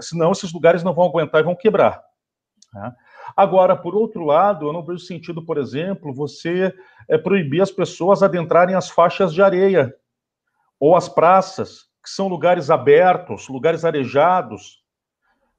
senão 0.00 0.32
esses 0.32 0.52
lugares 0.52 0.82
não 0.82 0.94
vão 0.94 1.06
aguentar 1.06 1.40
e 1.40 1.44
vão 1.44 1.54
quebrar. 1.54 2.02
Né? 2.72 2.92
Agora, 3.36 3.76
por 3.76 3.94
outro 3.94 4.24
lado, 4.24 4.66
eu 4.66 4.72
não 4.72 4.84
vejo 4.84 5.00
sentido, 5.00 5.44
por 5.44 5.58
exemplo, 5.58 6.12
você 6.12 6.74
é, 7.08 7.18
proibir 7.18 7.62
as 7.62 7.70
pessoas 7.70 8.22
adentrarem 8.22 8.74
as 8.74 8.90
faixas 8.90 9.32
de 9.32 9.42
areia 9.42 9.94
ou 10.78 10.96
as 10.96 11.08
praças, 11.08 11.84
que 12.02 12.10
são 12.10 12.28
lugares 12.28 12.70
abertos, 12.70 13.48
lugares 13.48 13.84
arejados. 13.84 14.82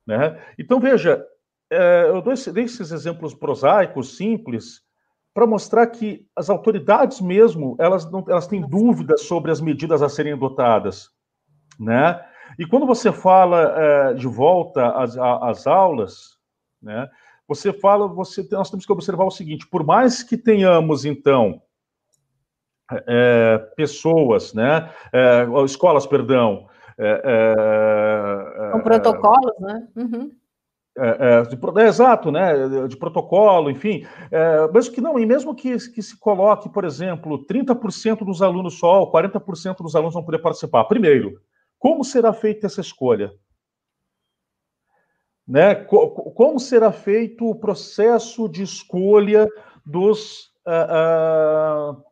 Né? 0.06 0.40
Então, 0.60 0.80
veja, 0.80 1.26
é, 1.70 2.06
eu 2.08 2.22
dou 2.22 2.34
esse, 2.34 2.52
dei 2.52 2.66
esses 2.66 2.92
exemplos 2.92 3.34
prosaicos, 3.34 4.18
simples, 4.18 4.82
para 5.34 5.48
mostrar 5.48 5.88
que 5.88 6.26
as 6.36 6.50
autoridades 6.50 7.20
mesmo, 7.20 7.76
elas, 7.80 8.10
não, 8.10 8.24
elas 8.30 8.48
têm 8.48 8.62
dúvidas 8.62 9.24
sobre 9.24 9.52
as 9.52 9.60
medidas 9.60 10.02
a 10.02 10.08
serem 10.08 10.34
adotadas. 10.34 11.10
Né? 11.80 12.24
E 12.58 12.66
quando 12.66 12.86
você 12.86 13.12
fala 13.12 13.74
é, 13.76 14.14
de 14.14 14.28
volta 14.28 14.92
às, 14.92 15.18
às 15.18 15.68
aulas, 15.68 16.38
né, 16.82 17.10
você 17.48 17.72
fala, 17.72 18.08
você, 18.08 18.48
nós 18.52 18.70
temos 18.70 18.86
que 18.86 18.92
observar 18.92 19.26
o 19.26 19.32
seguinte: 19.32 19.68
por 19.68 19.86
mais 19.86 20.24
que 20.24 20.38
tenhamos, 20.38 21.06
então, 21.06 21.62
é, 23.08 23.58
pessoas, 23.76 24.54
né, 24.54 24.90
é, 25.14 25.46
escolas, 25.66 26.06
perdão. 26.06 26.68
É, 26.98 27.56
é 28.70 28.72
Com 28.72 28.80
protocolos, 28.80 29.60
né? 29.60 29.88
Uhum. 29.98 30.32
É, 30.98 31.40
é, 31.40 31.42
de, 31.42 31.58
é, 31.82 31.88
exato, 31.88 32.32
né? 32.32 32.88
De 32.88 32.96
protocolo, 32.96 33.70
enfim. 33.70 34.06
É, 34.32 34.72
mesmo 34.72 34.94
que 34.94 35.02
não, 35.02 35.20
e 35.20 35.26
mesmo 35.26 35.54
que, 35.54 35.78
que 35.92 36.02
se 36.02 36.18
coloque, 36.18 36.70
por 36.70 36.86
exemplo, 36.86 37.46
30% 37.46 38.24
dos 38.24 38.42
alunos 38.42 38.80
só, 38.80 39.06
40% 39.12 39.78
dos 39.80 39.96
alunos 39.96 40.14
vão 40.14 40.24
poder 40.24 40.40
participar. 40.40 40.86
Primeiro, 40.86 41.38
como 41.78 42.04
será 42.04 42.32
feita 42.32 42.66
essa 42.66 42.80
escolha? 42.80 43.34
Né? 45.48 45.76
Como 45.76 46.60
será 46.60 46.92
feito 46.92 47.48
o 47.48 47.56
processo 47.56 48.50
de 48.50 48.64
escolha 48.64 49.48
dos 49.86 50.52
uh, 50.66 51.92
uh, 51.92 52.04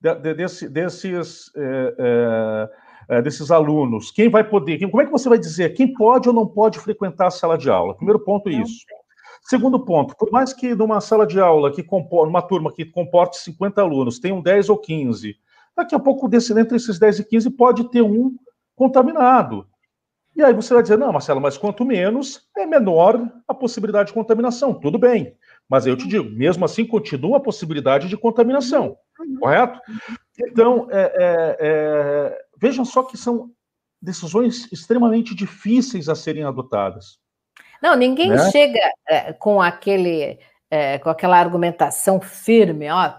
de, 0.00 0.34
desse, 0.34 0.68
desses, 0.68 1.48
uh, 1.48 3.22
desses 3.22 3.50
alunos? 3.50 4.10
Quem 4.10 4.28
vai 4.28 4.44
poder? 4.44 4.78
Como 4.90 5.00
é 5.00 5.06
que 5.06 5.12
você 5.12 5.28
vai 5.28 5.38
dizer 5.38 5.70
quem 5.70 5.94
pode 5.94 6.28
ou 6.28 6.34
não 6.34 6.46
pode 6.46 6.78
frequentar 6.78 7.28
a 7.28 7.30
sala 7.30 7.56
de 7.56 7.70
aula? 7.70 7.94
Primeiro 7.96 8.20
ponto 8.20 8.48
é 8.50 8.52
isso. 8.52 8.84
Segundo 9.44 9.84
ponto, 9.84 10.14
por 10.16 10.30
mais 10.30 10.52
que 10.52 10.74
numa 10.74 11.00
sala 11.00 11.26
de 11.26 11.40
aula 11.40 11.72
que 11.72 11.82
comporte, 11.82 12.26
numa 12.26 12.42
turma 12.42 12.72
que 12.72 12.84
comporte 12.84 13.38
50 13.38 13.80
alunos, 13.80 14.20
tenham 14.20 14.40
10 14.40 14.68
ou 14.68 14.78
15, 14.78 15.36
daqui 15.76 15.94
a 15.94 15.98
pouco 15.98 16.28
desse, 16.28 16.56
entre 16.58 16.76
esses 16.76 16.98
10 16.98 17.20
e 17.20 17.24
15 17.24 17.50
pode 17.50 17.90
ter 17.90 18.02
um 18.02 18.36
contaminado. 18.76 19.66
E 20.34 20.42
aí 20.42 20.54
você 20.54 20.72
vai 20.72 20.82
dizer, 20.82 20.96
não, 20.96 21.12
Marcelo, 21.12 21.40
mas 21.40 21.58
quanto 21.58 21.84
menos, 21.84 22.48
é 22.56 22.64
menor 22.64 23.20
a 23.46 23.54
possibilidade 23.54 24.08
de 24.08 24.14
contaminação. 24.14 24.72
Tudo 24.72 24.98
bem. 24.98 25.36
Mas 25.68 25.86
eu 25.86 25.96
te 25.96 26.08
digo, 26.08 26.28
mesmo 26.30 26.64
assim, 26.64 26.86
continua 26.86 27.36
a 27.36 27.40
possibilidade 27.40 28.08
de 28.08 28.16
contaminação, 28.16 28.96
uhum. 29.18 29.38
correto? 29.38 29.80
Então, 30.38 30.88
é, 30.90 31.00
é, 31.00 31.56
é, 31.60 32.44
vejam 32.58 32.84
só 32.84 33.02
que 33.02 33.16
são 33.16 33.50
decisões 34.00 34.70
extremamente 34.72 35.34
difíceis 35.34 36.08
a 36.08 36.14
serem 36.14 36.44
adotadas. 36.44 37.18
Não, 37.82 37.94
ninguém 37.94 38.30
né? 38.30 38.50
chega 38.50 38.80
é, 39.08 39.32
com 39.32 39.60
aquele 39.60 40.38
é, 40.70 40.98
com 40.98 41.10
aquela 41.10 41.38
argumentação 41.38 42.18
firme, 42.20 42.90
ó, 42.90 43.14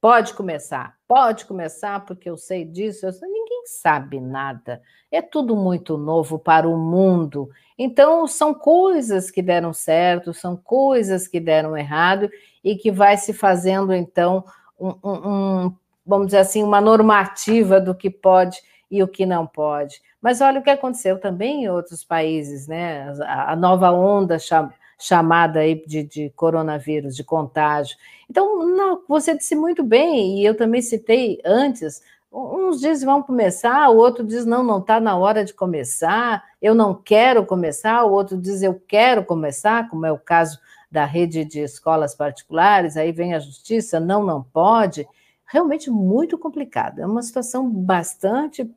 pode 0.00 0.32
começar, 0.32 0.96
pode 1.06 1.44
começar, 1.44 2.04
porque 2.06 2.30
eu 2.30 2.36
sei 2.36 2.64
disso, 2.64 3.04
eu 3.04 3.12
sei, 3.12 3.28
ninguém 3.58 3.66
sabe 3.66 4.20
nada. 4.20 4.80
É 5.10 5.20
tudo 5.20 5.56
muito 5.56 5.96
novo 5.96 6.38
para 6.38 6.68
o 6.68 6.76
mundo. 6.76 7.50
Então, 7.78 8.26
são 8.26 8.54
coisas 8.54 9.30
que 9.30 9.42
deram 9.42 9.72
certo, 9.72 10.34
são 10.34 10.56
coisas 10.56 11.26
que 11.26 11.40
deram 11.40 11.76
errado 11.76 12.30
e 12.62 12.76
que 12.76 12.90
vai 12.90 13.16
se 13.16 13.32
fazendo, 13.32 13.94
então, 13.94 14.44
um, 14.78 14.94
um, 15.04 15.74
vamos 16.04 16.26
dizer 16.28 16.38
assim, 16.38 16.62
uma 16.62 16.80
normativa 16.80 17.80
do 17.80 17.94
que 17.94 18.10
pode 18.10 18.60
e 18.90 19.02
o 19.02 19.08
que 19.08 19.24
não 19.24 19.46
pode. 19.46 20.00
Mas 20.20 20.40
olha 20.40 20.60
o 20.60 20.62
que 20.62 20.70
aconteceu 20.70 21.20
também 21.20 21.64
em 21.64 21.68
outros 21.68 22.04
países, 22.04 22.66
né? 22.66 23.12
A, 23.22 23.54
nova 23.54 23.92
onda 23.92 24.38
cham, 24.38 24.72
chamada 24.98 25.60
aí 25.60 25.80
de, 25.86 26.02
de, 26.02 26.30
coronavírus, 26.30 27.14
de 27.14 27.22
contágio. 27.22 27.96
Então, 28.28 28.66
não, 28.66 29.02
você 29.08 29.36
disse 29.36 29.54
muito 29.54 29.84
bem, 29.84 30.40
e 30.40 30.44
eu 30.44 30.56
também 30.56 30.82
citei 30.82 31.40
antes, 31.44 32.02
uns 32.32 32.80
dizem 32.80 33.06
vão 33.06 33.22
começar, 33.22 33.88
o 33.88 33.96
outro 33.96 34.24
diz 34.24 34.44
não, 34.44 34.62
não 34.62 34.78
está 34.78 35.00
na 35.00 35.16
hora 35.16 35.44
de 35.44 35.54
começar, 35.54 36.44
eu 36.60 36.74
não 36.74 36.94
quero 36.94 37.44
começar, 37.44 38.04
o 38.04 38.12
outro 38.12 38.36
diz 38.36 38.62
eu 38.62 38.74
quero 38.86 39.24
começar, 39.24 39.88
como 39.88 40.04
é 40.04 40.12
o 40.12 40.18
caso 40.18 40.58
da 40.90 41.04
rede 41.04 41.44
de 41.44 41.60
escolas 41.60 42.14
particulares, 42.14 42.96
aí 42.96 43.12
vem 43.12 43.34
a 43.34 43.38
justiça, 43.38 43.98
não, 43.98 44.22
não 44.22 44.42
pode. 44.42 45.06
Realmente 45.46 45.90
muito 45.90 46.38
complicado, 46.38 47.00
é 47.00 47.06
uma 47.06 47.22
situação 47.22 47.68
bastante 47.70 48.70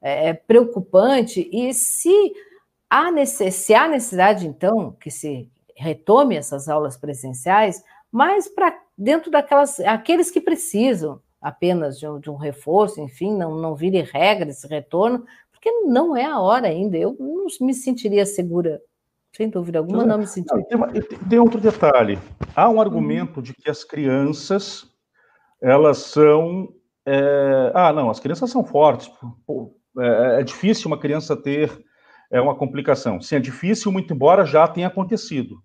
é, 0.00 0.32
preocupante, 0.32 1.48
e 1.52 1.74
se 1.74 2.32
há, 2.88 3.08
se 3.26 3.74
há 3.74 3.88
necessidade, 3.88 4.46
então, 4.46 4.92
que 4.92 5.10
se 5.10 5.50
retome 5.76 6.36
essas 6.36 6.68
aulas 6.68 6.96
presenciais, 6.96 7.82
mas 8.10 8.48
para 8.48 8.78
dentro 8.96 9.30
daquelas, 9.30 9.78
aqueles 9.80 10.30
que 10.30 10.40
precisam 10.40 11.20
apenas 11.40 11.98
de 11.98 12.08
um, 12.08 12.18
de 12.18 12.30
um 12.30 12.36
reforço, 12.36 13.00
enfim, 13.00 13.36
não, 13.36 13.56
não 13.56 13.74
vire 13.74 14.02
regra 14.02 14.50
esse 14.50 14.66
retorno, 14.66 15.24
porque 15.50 15.70
não 15.86 16.16
é 16.16 16.24
a 16.24 16.40
hora 16.40 16.68
ainda. 16.68 16.96
Eu 16.96 17.16
não 17.18 17.46
me 17.60 17.74
sentiria 17.74 18.24
segura 18.26 18.80
sem 19.32 19.48
dúvida 19.48 19.78
alguma, 19.78 20.04
não 20.04 20.18
me 20.18 20.26
senti. 20.26 20.52
Não, 20.52 20.90
tem, 20.90 21.02
tem, 21.28 21.38
outro 21.38 21.60
detalhe. 21.60 22.18
Há 22.56 22.68
um 22.68 22.80
argumento 22.80 23.40
de 23.40 23.54
que 23.54 23.70
as 23.70 23.84
crianças, 23.84 24.84
elas 25.62 25.98
são. 25.98 26.72
É... 27.06 27.70
ah, 27.74 27.92
não, 27.92 28.10
as 28.10 28.18
crianças 28.18 28.50
são 28.50 28.64
fortes. 28.64 29.10
Pô, 29.46 29.76
é, 29.98 30.40
é, 30.40 30.42
difícil 30.42 30.88
uma 30.88 30.98
criança 30.98 31.36
ter 31.36 31.70
é, 32.30 32.40
uma 32.40 32.56
complicação. 32.56 33.20
Sim, 33.20 33.36
é 33.36 33.40
difícil, 33.40 33.92
muito 33.92 34.12
embora 34.12 34.44
já 34.44 34.66
tenha 34.66 34.88
acontecido. 34.88 35.62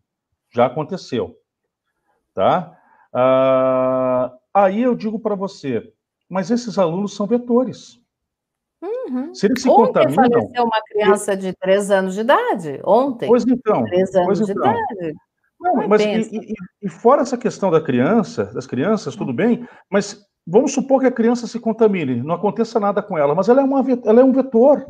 Já 0.53 0.67
aconteceu. 0.67 1.36
Tá? 2.33 2.77
Ah, 3.13 4.31
aí 4.53 4.81
eu 4.81 4.95
digo 4.95 5.19
para 5.19 5.35
você, 5.35 5.91
mas 6.29 6.51
esses 6.51 6.77
alunos 6.77 7.15
são 7.15 7.25
vetores. 7.25 7.99
Uhum. 8.81 9.33
Se 9.33 9.47
eles 9.47 9.61
se 9.61 9.69
Ontem 9.69 10.03
contaminam. 10.03 10.15
faleceu 10.15 10.63
uma 10.63 10.81
criança 10.85 11.37
de 11.37 11.53
três 11.53 11.89
anos 11.89 12.15
de 12.15 12.21
idade. 12.21 12.81
Ontem. 12.85 13.27
Pois 13.27 13.45
então. 13.47 13.83
Três 13.85 14.13
anos 14.13 14.45
de 14.45 14.51
então. 14.51 14.71
idade. 14.71 15.15
Não, 15.59 15.87
mas 15.87 16.01
e, 16.01 16.37
e, 16.37 16.53
e, 16.81 16.89
fora 16.89 17.21
essa 17.21 17.37
questão 17.37 17.71
da 17.71 17.79
criança, 17.79 18.45
das 18.45 18.67
crianças, 18.67 19.15
tudo 19.15 19.31
bem, 19.31 19.65
mas 19.89 20.25
vamos 20.45 20.73
supor 20.73 20.99
que 20.99 21.07
a 21.07 21.11
criança 21.11 21.47
se 21.47 21.57
contamine, 21.57 22.21
não 22.21 22.35
aconteça 22.35 22.81
nada 22.81 23.01
com 23.01 23.17
ela, 23.17 23.33
mas 23.33 23.47
ela 23.47 23.61
é, 23.61 23.63
uma, 23.63 23.81
ela 24.05 24.19
é 24.19 24.23
um 24.23 24.33
vetor. 24.33 24.85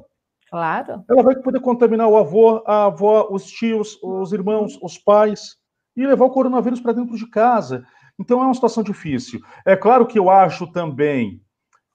Claro. 0.50 1.04
Ela 1.08 1.22
vai 1.22 1.36
poder 1.36 1.60
contaminar 1.60 2.08
o 2.08 2.18
avô, 2.18 2.64
a 2.66 2.86
avó, 2.86 3.28
os 3.30 3.46
tios, 3.46 4.00
os 4.02 4.34
irmãos, 4.34 4.80
os 4.82 4.98
pais, 4.98 5.58
e 5.96 6.06
levar 6.08 6.26
o 6.26 6.32
coronavírus 6.32 6.80
para 6.80 6.94
dentro 6.94 7.16
de 7.16 7.30
casa. 7.30 7.86
Então 8.20 8.42
é 8.42 8.46
uma 8.46 8.54
situação 8.54 8.84
difícil. 8.84 9.40
É 9.66 9.76
claro 9.76 10.06
que 10.06 10.20
eu 10.20 10.30
acho 10.30 10.68
também 10.68 11.42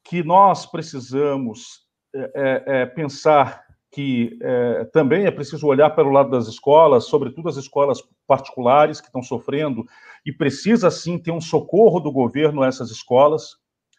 que 0.04 0.22
nós 0.22 0.66
precisamos 0.66 1.86
é, 2.14 2.30
é, 2.34 2.80
é, 2.82 2.86
pensar 2.86 3.62
que 3.90 4.38
é, 4.42 4.84
também 4.86 5.26
é 5.26 5.30
preciso 5.30 5.66
olhar 5.66 5.90
para 5.90 6.06
o 6.06 6.10
lado 6.10 6.30
das 6.30 6.46
escolas, 6.46 7.04
sobretudo 7.04 7.48
as 7.48 7.56
escolas 7.56 8.02
particulares 8.26 9.00
que 9.00 9.06
estão 9.06 9.22
sofrendo, 9.22 9.84
e 10.24 10.32
precisa 10.32 10.90
sim 10.90 11.18
ter 11.18 11.30
um 11.30 11.40
socorro 11.40 12.00
do 12.00 12.12
governo 12.12 12.62
a 12.62 12.66
essas 12.66 12.90
escolas, 12.90 13.56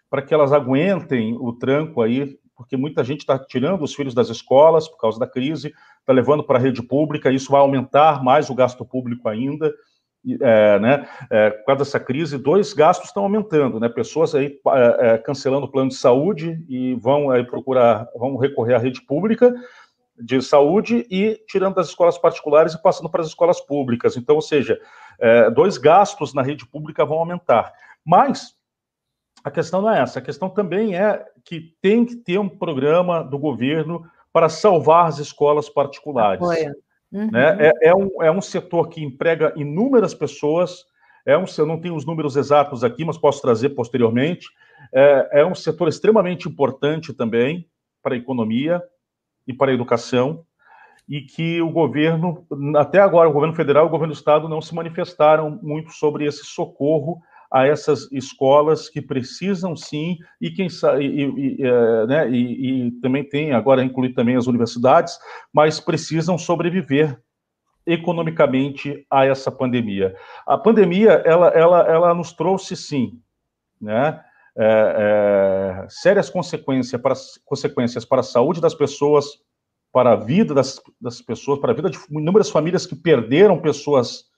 para 0.10 0.22
que 0.22 0.34
elas 0.34 0.52
aguentem 0.52 1.36
o 1.40 1.54
tranco 1.54 2.02
aí, 2.02 2.38
porque 2.56 2.76
muita 2.76 3.04
gente 3.04 3.22
está 3.22 3.38
tirando 3.40 3.84
os 3.84 3.94
filhos 3.94 4.14
das 4.14 4.30
escolas 4.30 4.88
por 4.88 4.98
causa 4.98 5.20
da 5.20 5.28
crise, 5.28 5.74
está 6.00 6.12
levando 6.12 6.44
para 6.44 6.58
a 6.58 6.62
rede 6.62 6.82
pública, 6.84 7.32
isso 7.32 7.52
vai 7.52 7.62
aumentar 7.62 8.24
mais 8.24 8.50
o 8.50 8.56
gasto 8.56 8.84
público 8.84 9.30
ainda 9.30 9.72
é, 10.42 10.80
né, 10.80 11.08
é, 11.30 11.50
por 11.50 11.66
causa 11.66 11.80
dessa 11.80 12.00
crise, 12.00 12.38
dois 12.38 12.74
gastos 12.74 13.10
estão 13.10 13.24
aumentando, 13.24 13.80
né? 13.80 13.88
Pessoas 13.88 14.36
aí 14.36 14.60
é, 14.68 15.12
é, 15.14 15.18
cancelando 15.18 15.66
o 15.66 15.72
plano 15.72 15.90
de 15.90 15.96
saúde 15.96 16.64
e 16.68 16.96
vão 16.96 17.30
aí 17.30 17.44
procurar, 17.44 18.08
vão 18.16 18.36
recorrer 18.38 18.76
à 18.76 18.78
rede 18.78 19.02
pública 19.02 19.54
de 20.22 20.42
saúde 20.42 21.08
e 21.10 21.42
tirando 21.48 21.76
das 21.76 21.88
escolas 21.88 22.18
particulares 22.18 22.74
e 22.74 22.82
passando 22.82 23.10
para 23.10 23.22
as 23.22 23.28
escolas 23.28 23.62
públicas. 23.62 24.18
Então, 24.18 24.36
ou 24.36 24.42
seja, 24.42 24.80
é, 25.18 25.50
dois 25.50 25.78
gastos 25.78 26.34
na 26.34 26.42
rede 26.42 26.66
pública 26.66 27.06
vão 27.06 27.20
aumentar. 27.20 27.74
Mas 28.06 28.54
a 29.44 29.50
questão 29.50 29.82
não 29.82 29.92
é 29.92 30.02
essa, 30.02 30.20
a 30.20 30.22
questão 30.22 30.50
também 30.50 30.98
é 30.98 31.26
que 31.46 31.74
tem 31.82 32.06
que 32.06 32.18
ter 32.18 32.38
um 32.38 32.50
programa 32.50 33.24
do 33.24 33.40
governo 33.40 34.04
para 34.34 34.50
salvar 34.50 35.08
as 35.08 35.18
escolas 35.18 35.70
particulares. 35.70 36.44
Apoio. 36.44 36.76
Uhum. 37.12 37.30
Né? 37.32 37.58
É, 37.60 37.90
é, 37.90 37.96
um, 37.96 38.24
é 38.24 38.32
um 38.32 38.42
setor 38.42 38.90
que 38.90 39.04
emprega 39.04 39.54
inúmeras 39.56 40.14
pessoas, 40.14 40.86
é 41.26 41.38
um, 41.38 41.46
eu 41.58 41.66
não 41.66 41.80
tenho 41.80 41.96
os 41.96 42.06
números 42.06 42.36
exatos 42.36 42.84
aqui, 42.84 43.04
mas 43.04 43.18
posso 43.18 43.42
trazer 43.42 43.70
posteriormente. 43.70 44.48
É, 44.94 45.42
é 45.42 45.46
um 45.46 45.56
setor 45.56 45.88
extremamente 45.88 46.48
importante 46.48 47.14
também 47.14 47.68
para 48.02 48.16
a 48.16 48.18
economia 48.18 48.82
e 49.48 49.54
para 49.54 49.72
a 49.72 49.74
educação, 49.74 50.46
e 51.08 51.22
que 51.22 51.60
o 51.62 51.72
governo, 51.72 52.46
até 52.78 53.00
agora, 53.00 53.28
o 53.28 53.34
governo 53.34 53.56
federal 53.56 53.86
e 53.86 53.88
o 53.88 53.92
governo 53.92 54.14
do 54.14 54.18
estado 54.18 54.48
não 54.48 54.62
se 54.62 54.76
manifestaram 54.76 55.60
muito 55.62 55.92
sobre 55.92 56.26
esse 56.26 56.46
socorro 56.46 57.20
a 57.52 57.66
essas 57.66 58.12
escolas 58.12 58.90
que 58.90 59.02
precisam 59.02 59.76
sim, 59.76 60.18
e 60.40 60.52
quem 60.52 60.70
sabe, 60.70 61.06
e, 61.06 61.24
e, 61.24 61.66
é, 61.66 62.08
né, 62.08 62.30
e, 62.30 62.88
e 62.88 62.92
também 63.02 63.24
tem, 63.24 63.54
agora 63.54 63.84
incluir 63.84 64.14
também 64.14 64.36
as 64.36 64.48
universidades, 64.48 65.18
mas 65.52 65.80
precisam 65.80 66.38
sobreviver 66.38 67.20
economicamente 67.86 69.06
a 69.10 69.26
essa 69.26 69.52
pandemia. 69.52 70.16
A 70.46 70.58
pandemia, 70.58 71.24
ela, 71.26 71.48
ela, 71.48 71.80
ela 71.88 72.14
nos 72.14 72.32
trouxe 72.32 72.76
sim, 72.76 73.20
né, 73.82 74.22
é, 74.56 75.84
é, 75.84 75.88
sérias 75.90 76.30
consequências 76.30 77.02
para, 77.02 77.16
consequências 77.46 78.06
para 78.06 78.20
a 78.20 78.24
saúde 78.24 78.62
das 78.62 78.76
pessoas, 78.76 79.26
para 79.92 80.12
a 80.12 80.16
vida 80.16 80.54
das, 80.54 80.80
das 81.02 81.20
pessoas, 81.20 81.60
para 81.60 81.72
a 81.72 81.76
vida 81.76 81.90
de 81.90 81.98
inúmeras 82.12 82.52
famílias 82.52 82.86
que 82.86 82.96
perderam 82.96 83.60
pessoas 83.60 84.29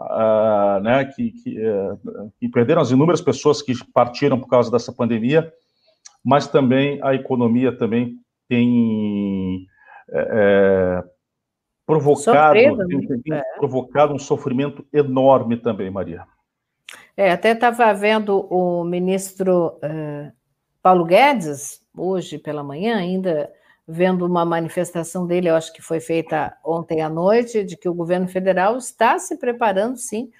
uh, 0.00 0.80
né, 0.82 1.04
que, 1.04 1.32
que, 1.32 1.58
uh, 1.58 2.32
que, 2.38 2.48
perderam 2.48 2.82
as 2.82 2.90
inúmeras 2.90 3.20
pessoas 3.20 3.60
que 3.60 3.72
partiram 3.92 4.40
por 4.40 4.48
causa 4.48 4.70
dessa 4.70 4.92
pandemia, 4.92 5.52
mas 6.24 6.46
também 6.46 6.98
a 7.02 7.14
economia 7.14 7.76
também 7.76 8.16
tem 8.48 9.66
é, 10.12 11.04
provocado, 11.86 12.54
tem, 12.54 12.76
né? 12.76 12.84
tem 13.24 13.34
é. 13.34 13.42
provocado 13.56 14.12
um 14.12 14.18
sofrimento 14.18 14.84
enorme 14.92 15.56
também, 15.56 15.90
Maria. 15.90 16.24
É, 17.16 17.30
até 17.32 17.52
estava 17.52 17.92
vendo 17.94 18.46
o 18.50 18.84
ministro 18.84 19.78
uh, 19.78 20.32
Paulo 20.82 21.04
Guedes, 21.04 21.80
hoje 21.96 22.38
pela 22.38 22.62
manhã, 22.62 22.96
ainda 22.96 23.50
vendo 23.90 24.24
uma 24.24 24.44
manifestação 24.44 25.26
dele, 25.26 25.48
eu 25.50 25.56
acho 25.56 25.72
que 25.72 25.82
foi 25.82 26.00
feita 26.00 26.56
ontem 26.64 27.00
à 27.00 27.08
noite, 27.08 27.64
de 27.64 27.76
que 27.76 27.88
o 27.88 27.94
governo 27.94 28.28
federal 28.28 28.76
está 28.76 29.18
se 29.18 29.36
preparando, 29.36 29.96
sim, 29.96 30.30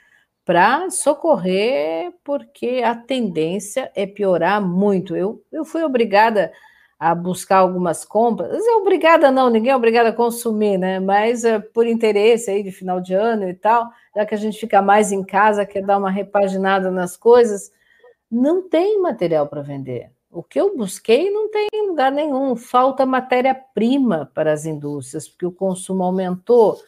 para 0.44 0.88
socorrer, 0.90 2.12
porque 2.24 2.82
a 2.84 2.94
tendência 2.94 3.90
é 3.94 4.06
piorar 4.06 4.60
muito. 4.60 5.16
Eu, 5.16 5.42
eu 5.52 5.64
fui 5.64 5.82
obrigada 5.82 6.52
a 6.98 7.14
buscar 7.14 7.58
algumas 7.58 8.04
compras, 8.04 8.62
é 8.66 8.72
obrigada 8.72 9.30
não, 9.30 9.48
ninguém 9.48 9.72
é 9.72 9.76
obrigado 9.76 10.08
a 10.08 10.12
consumir, 10.12 10.76
né? 10.76 11.00
Mas 11.00 11.44
é, 11.44 11.58
por 11.58 11.86
interesse 11.86 12.50
aí 12.50 12.62
de 12.62 12.70
final 12.70 13.00
de 13.00 13.14
ano 13.14 13.48
e 13.48 13.54
tal, 13.54 13.90
já 14.14 14.26
que 14.26 14.34
a 14.34 14.38
gente 14.38 14.58
fica 14.60 14.82
mais 14.82 15.10
em 15.10 15.24
casa, 15.24 15.64
quer 15.64 15.82
dar 15.82 15.98
uma 15.98 16.10
repaginada 16.10 16.90
nas 16.90 17.16
coisas, 17.16 17.72
não 18.30 18.68
tem 18.68 19.00
material 19.00 19.46
para 19.48 19.62
vender. 19.62 20.12
O 20.30 20.44
que 20.44 20.60
eu 20.60 20.76
busquei 20.76 21.28
não 21.30 21.50
tem 21.50 21.68
lugar 21.88 22.12
nenhum. 22.12 22.54
Falta 22.54 23.04
matéria-prima 23.04 24.30
para 24.32 24.52
as 24.52 24.64
indústrias, 24.64 25.28
porque 25.28 25.44
o 25.44 25.52
consumo 25.52 26.04
aumentou, 26.04 26.80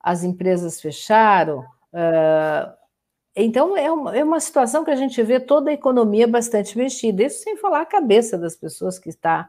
as 0.00 0.24
empresas 0.24 0.80
fecharam. 0.80 1.60
Uh, 1.92 2.72
então, 3.36 3.76
é 3.76 3.90
uma, 3.92 4.16
é 4.16 4.24
uma 4.24 4.40
situação 4.40 4.84
que 4.84 4.90
a 4.90 4.96
gente 4.96 5.22
vê 5.22 5.38
toda 5.38 5.70
a 5.70 5.74
economia 5.74 6.26
bastante 6.26 6.76
mexida. 6.76 7.22
Isso 7.22 7.44
sem 7.44 7.56
falar 7.56 7.82
a 7.82 7.86
cabeça 7.86 8.36
das 8.36 8.56
pessoas 8.56 8.98
que 8.98 9.08
está 9.08 9.48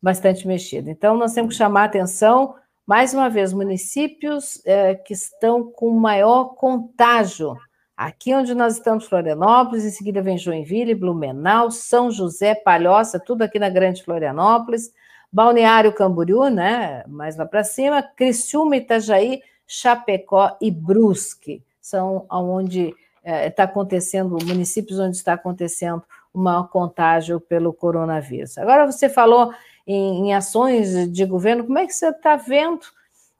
bastante 0.00 0.46
mexida. 0.46 0.90
Então, 0.90 1.16
nós 1.16 1.32
temos 1.32 1.54
que 1.54 1.58
chamar 1.58 1.82
a 1.82 1.84
atenção, 1.84 2.54
mais 2.86 3.14
uma 3.14 3.30
vez, 3.30 3.54
municípios 3.54 4.60
eh, 4.66 4.96
que 4.96 5.14
estão 5.14 5.64
com 5.64 5.92
maior 5.92 6.56
contágio 6.56 7.56
Aqui 7.96 8.34
onde 8.34 8.54
nós 8.54 8.74
estamos, 8.74 9.06
Florianópolis, 9.06 9.84
em 9.84 9.90
seguida 9.90 10.22
vem 10.22 10.38
Joinville, 10.38 10.94
Blumenau, 10.94 11.70
São 11.70 12.10
José, 12.10 12.54
Palhoça, 12.54 13.20
tudo 13.20 13.42
aqui 13.42 13.58
na 13.58 13.68
Grande 13.68 14.02
Florianópolis, 14.02 14.92
Balneário 15.30 15.92
Camboriú, 15.92 16.48
né, 16.48 17.04
mais 17.06 17.36
lá 17.36 17.46
para 17.46 17.64
cima, 17.64 18.02
Criciúma, 18.02 18.76
Itajaí, 18.76 19.42
Chapecó 19.66 20.56
e 20.60 20.70
Brusque, 20.70 21.62
são 21.80 22.26
onde 22.30 22.94
está 23.24 23.62
é, 23.62 23.66
acontecendo, 23.66 24.36
municípios 24.44 24.98
onde 24.98 25.16
está 25.16 25.34
acontecendo 25.34 26.02
maior 26.34 26.68
contágio 26.68 27.40
pelo 27.40 27.72
coronavírus. 27.72 28.56
Agora, 28.56 28.90
você 28.90 29.08
falou 29.08 29.52
em, 29.86 30.28
em 30.28 30.34
ações 30.34 31.10
de 31.12 31.24
governo, 31.24 31.64
como 31.64 31.78
é 31.78 31.86
que 31.86 31.92
você 31.92 32.08
está 32.08 32.36
vendo 32.36 32.80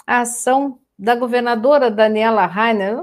a 0.06 0.20
ação 0.20 0.78
da 0.98 1.14
governadora 1.14 1.90
Daniela 1.90 2.46
Rainer? 2.46 3.02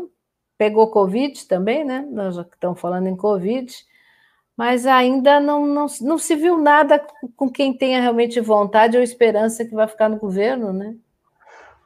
Pegou 0.60 0.92
Covid 0.92 1.48
também, 1.48 1.86
né? 1.86 2.06
Nós 2.12 2.36
já 2.36 2.42
estamos 2.42 2.82
falando 2.82 3.08
em 3.08 3.16
Covid, 3.16 3.74
mas 4.58 4.86
ainda 4.86 5.40
não, 5.40 5.66
não, 5.66 5.86
não 6.02 6.18
se 6.18 6.36
viu 6.36 6.58
nada 6.58 7.02
com 7.38 7.50
quem 7.50 7.72
tenha 7.72 8.02
realmente 8.02 8.42
vontade 8.42 8.98
ou 8.98 9.02
esperança 9.02 9.64
que 9.64 9.74
vai 9.74 9.88
ficar 9.88 10.10
no 10.10 10.18
governo, 10.20 10.74
né? 10.74 10.96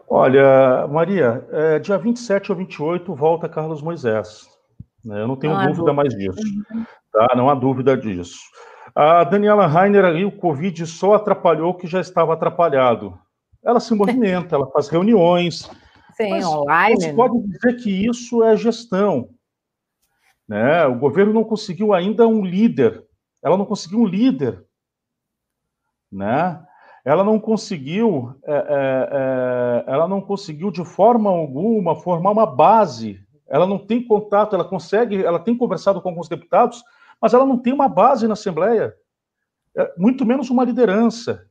Olha, 0.10 0.88
Maria, 0.88 1.48
é, 1.52 1.78
dia 1.78 2.00
27 2.00 2.52
ou 2.52 2.58
28 2.58 3.14
volta 3.14 3.48
Carlos 3.48 3.80
Moisés. 3.80 4.48
Né? 5.06 5.22
Eu 5.22 5.28
não 5.28 5.36
tenho 5.36 5.54
não 5.54 5.60
dúvida, 5.60 5.78
dúvida 5.78 5.94
mais 5.94 6.16
disso. 6.16 6.42
Tá? 7.12 7.28
Não 7.36 7.52
há 7.52 7.54
dúvida 7.54 7.96
disso. 7.96 8.40
A 8.96 9.24
Daniela 9.24 9.68
Rainer 9.68 10.04
ali, 10.04 10.26
o 10.26 10.32
Covid 10.32 10.88
só 10.88 11.14
atrapalhou 11.14 11.70
o 11.70 11.76
que 11.76 11.86
já 11.86 12.02
estava 12.02 12.34
atrapalhado. 12.34 13.16
Ela 13.64 13.80
se 13.80 13.94
movimenta, 13.94 14.56
ela 14.56 14.66
faz 14.72 14.90
reuniões. 14.90 15.70
Sim, 16.16 16.44
online. 16.44 16.96
Você 16.96 17.14
pode 17.14 17.40
dizer 17.42 17.78
que 17.78 17.90
isso 17.90 18.44
é 18.44 18.56
gestão. 18.56 19.30
Né? 20.48 20.86
O 20.86 20.98
governo 20.98 21.34
não 21.34 21.44
conseguiu 21.44 21.94
ainda 21.94 22.28
um 22.28 22.44
líder. 22.44 23.04
Ela 23.42 23.58
não 23.58 23.66
conseguiu 23.66 24.00
um 24.00 24.06
líder. 24.06 24.64
Né? 26.12 26.64
Ela 27.06 27.24
não 27.24 27.40
conseguiu, 27.40 28.34
é, 28.46 28.54
é, 28.54 29.10
é, 29.12 29.92
ela 29.92 30.08
não 30.08 30.22
conseguiu 30.22 30.72
de 30.72 30.86
forma 30.86 31.30
alguma 31.30 31.96
formar 31.96 32.32
uma 32.32 32.46
base. 32.46 33.20
Ela 33.48 33.68
não 33.68 33.78
tem 33.78 34.06
contato, 34.06 34.56
ela 34.56 34.64
consegue, 34.64 35.24
ela 35.24 35.40
tem 35.40 35.58
conversado 35.58 36.02
com 36.02 36.10
alguns 36.10 36.30
deputados, 36.30 36.82
mas 37.22 37.34
ela 37.34 37.46
não 37.46 37.58
tem 37.58 37.74
uma 37.74 37.90
base 37.90 38.26
na 38.26 38.34
Assembleia, 38.34 38.96
é, 39.76 39.94
muito 39.98 40.26
menos 40.26 40.50
uma 40.50 40.64
liderança. 40.64 41.46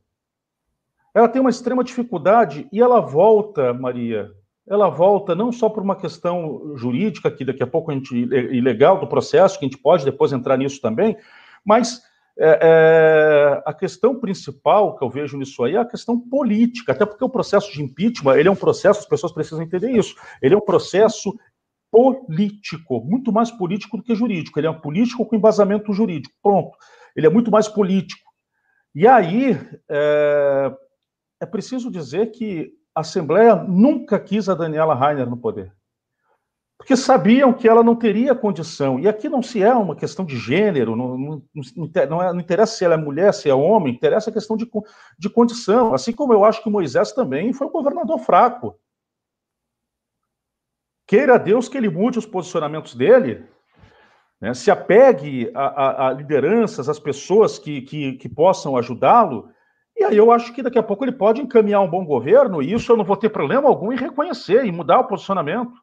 Ela 1.13 1.29
tem 1.29 1.39
uma 1.39 1.51
extrema 1.51 1.83
dificuldade 1.83 2.67
e 2.71 2.81
ela 2.81 2.99
volta, 2.99 3.73
Maria, 3.73 4.31
ela 4.67 4.89
volta 4.89 5.35
não 5.35 5.51
só 5.51 5.69
por 5.69 5.83
uma 5.83 5.95
questão 5.95 6.75
jurídica, 6.75 7.29
que 7.29 7.43
daqui 7.43 7.61
a 7.61 7.67
pouco 7.67 7.91
a 7.91 7.93
gente, 7.93 8.15
ilegal 8.15 8.99
do 8.99 9.07
processo, 9.07 9.59
que 9.59 9.65
a 9.65 9.67
gente 9.67 9.81
pode 9.81 10.05
depois 10.05 10.31
entrar 10.31 10.57
nisso 10.57 10.79
também, 10.81 11.17
mas 11.65 12.01
é, 12.37 12.59
é, 12.61 13.63
a 13.65 13.73
questão 13.73 14.19
principal 14.19 14.95
que 14.95 15.03
eu 15.03 15.09
vejo 15.09 15.37
nisso 15.37 15.63
aí 15.63 15.75
é 15.75 15.79
a 15.79 15.85
questão 15.85 16.19
política, 16.19 16.91
até 16.91 17.05
porque 17.05 17.23
o 17.23 17.29
processo 17.29 17.71
de 17.71 17.83
impeachment, 17.83 18.35
ele 18.35 18.47
é 18.47 18.51
um 18.51 18.55
processo, 18.55 19.01
as 19.01 19.05
pessoas 19.05 19.31
precisam 19.31 19.61
entender 19.61 19.91
isso, 19.91 20.15
ele 20.41 20.55
é 20.55 20.57
um 20.57 20.61
processo 20.61 21.37
político, 21.93 23.01
muito 23.05 23.31
mais 23.31 23.51
político 23.51 23.97
do 23.97 24.03
que 24.03 24.15
jurídico. 24.15 24.59
Ele 24.59 24.65
é 24.65 24.69
um 24.69 24.81
político 24.81 25.23
com 25.23 25.35
embasamento 25.35 25.93
jurídico. 25.93 26.33
Pronto. 26.41 26.75
Ele 27.15 27.27
é 27.27 27.29
muito 27.29 27.51
mais 27.51 27.67
político. 27.67 28.31
E 28.95 29.07
aí 29.07 29.51
é, 29.87 30.75
é 31.39 31.45
preciso 31.45 31.91
dizer 31.91 32.31
que 32.31 32.73
a 32.95 33.01
Assembleia 33.01 33.55
nunca 33.55 34.19
quis 34.19 34.47
a 34.47 34.53
Daniela 34.53 34.93
Rainer 34.93 35.29
no 35.29 35.37
poder. 35.37 35.73
Porque 36.77 36.97
sabiam 36.97 37.53
que 37.53 37.67
ela 37.67 37.81
não 37.81 37.95
teria 37.95 38.35
condição. 38.35 38.99
E 38.99 39.07
aqui 39.07 39.29
não 39.29 39.41
se 39.41 39.63
é 39.63 39.73
uma 39.73 39.95
questão 39.95 40.25
de 40.25 40.37
gênero, 40.37 40.95
não, 40.95 41.17
não, 41.17 41.41
não, 42.09 42.21
é, 42.21 42.33
não 42.33 42.39
interessa 42.39 42.75
se 42.75 42.83
ela 42.83 42.95
é 42.95 42.97
mulher, 42.97 43.33
se 43.33 43.49
é 43.49 43.55
homem, 43.55 43.93
interessa 43.93 44.29
a 44.29 44.33
questão 44.33 44.57
de, 44.57 44.69
de 45.17 45.29
condição. 45.29 45.93
Assim 45.93 46.11
como 46.11 46.33
eu 46.33 46.43
acho 46.43 46.61
que 46.61 46.69
Moisés 46.69 47.13
também 47.13 47.53
foi 47.53 47.67
um 47.67 47.71
governador 47.71 48.19
fraco. 48.19 48.77
Queira 51.07 51.37
Deus 51.39 51.69
que 51.69 51.77
ele 51.77 51.89
mude 51.89 52.19
os 52.19 52.25
posicionamentos 52.25 52.95
dele, 52.95 53.45
né? 54.41 54.53
se 54.53 54.69
apegue 54.69 55.51
a, 55.53 55.65
a, 55.65 56.07
a, 56.07 56.13
lideranças, 56.13 56.89
às 56.89 56.99
pessoas 56.99 57.57
que, 57.57 57.81
que, 57.81 58.13
que 58.13 58.27
possam 58.27 58.75
ajudá-lo, 58.75 59.49
e 59.95 60.03
aí 60.03 60.17
eu 60.17 60.31
acho 60.31 60.53
que 60.53 60.63
daqui 60.63 60.79
a 60.79 60.83
pouco 60.83 61.05
ele 61.05 61.11
pode 61.11 61.41
encaminhar 61.41 61.81
um 61.81 61.89
bom 61.89 62.05
governo, 62.05 62.61
e 62.61 62.73
isso 62.73 62.91
eu 62.91 62.97
não 62.97 63.05
vou 63.05 63.15
ter 63.15 63.29
problema 63.29 63.69
algum 63.69 63.91
em 63.91 63.97
reconhecer 63.97 64.65
e 64.65 64.71
mudar 64.71 64.99
o 64.99 65.07
posicionamento. 65.07 65.73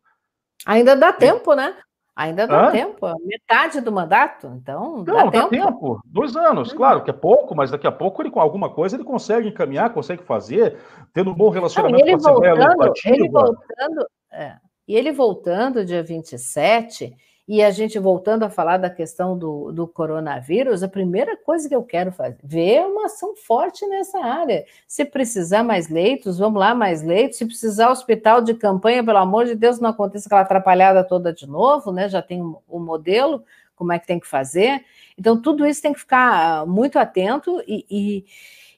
Ainda 0.66 0.96
dá 0.96 1.12
tempo, 1.12 1.55
né? 1.55 1.77
Ainda 2.14 2.46
dá 2.46 2.68
Hã? 2.68 2.70
tempo, 2.70 3.07
metade 3.25 3.81
do 3.81 3.90
mandato, 3.90 4.49
então 4.49 5.03
dá 5.05 5.12
Não, 5.12 5.31
tempo. 5.31 5.49
dá 5.49 5.49
tempo, 5.49 6.01
dois 6.05 6.37
anos, 6.37 6.70
uhum. 6.70 6.77
claro 6.77 7.03
que 7.03 7.09
é 7.09 7.14
pouco, 7.14 7.55
mas 7.55 7.70
daqui 7.70 7.87
a 7.87 7.92
pouco 7.92 8.20
ele 8.20 8.31
com 8.31 8.40
alguma 8.40 8.68
coisa 8.68 8.96
ele 8.96 9.05
consegue 9.05 9.49
encaminhar, 9.49 9.94
consegue 9.94 10.23
fazer, 10.25 10.77
tendo 11.14 11.31
um 11.31 11.35
bom 11.35 11.49
relacionamento 11.49 12.05
Não, 12.05 12.18
com 12.18 12.29
a 12.29 12.31
Assembleia 12.31 12.55
voltando, 12.55 12.92
Ele 13.07 13.31
voltando, 13.31 14.07
é, 14.33 14.57
e 14.87 14.96
ele 14.96 15.12
voltando 15.12 15.85
dia 15.85 16.03
27, 16.03 17.14
e 17.53 17.65
a 17.65 17.71
gente 17.73 17.99
voltando 17.99 18.45
a 18.45 18.49
falar 18.49 18.77
da 18.77 18.89
questão 18.89 19.37
do, 19.37 19.73
do 19.73 19.85
coronavírus, 19.85 20.85
a 20.85 20.89
primeira 20.89 21.37
coisa 21.37 21.69
que 21.69 21.75
eu 21.75 21.83
quero 21.83 22.13
fazer, 22.13 22.39
ver 22.45 22.75
é 22.75 22.87
uma 22.87 23.07
ação 23.07 23.35
forte 23.35 23.85
nessa 23.89 24.21
área. 24.21 24.65
Se 24.87 25.05
precisar 25.05 25.65
mais 25.65 25.89
leitos, 25.89 26.39
vamos 26.39 26.61
lá, 26.61 26.77
mais 26.77 27.03
leitos. 27.03 27.39
Se 27.39 27.45
precisar 27.45 27.91
hospital 27.91 28.41
de 28.41 28.55
campanha, 28.55 29.03
pelo 29.03 29.19
amor 29.19 29.47
de 29.47 29.57
Deus, 29.57 29.81
não 29.81 29.91
aconteça 29.91 30.29
aquela 30.29 30.43
atrapalhada 30.43 31.03
toda 31.03 31.33
de 31.33 31.45
novo, 31.45 31.91
né? 31.91 32.09
Já 32.09 32.23
tem 32.23 32.41
o 32.41 32.63
um 32.71 32.79
modelo, 32.79 33.43
como 33.75 33.93
é 33.93 33.99
que 33.99 34.07
tem 34.07 34.21
que 34.21 34.29
fazer. 34.29 34.85
Então, 35.19 35.43
tudo 35.43 35.67
isso 35.67 35.83
tem 35.83 35.93
que 35.93 35.99
ficar 35.99 36.65
muito 36.69 37.01
atento 37.01 37.61
e, 37.67 37.85
e 37.91 38.25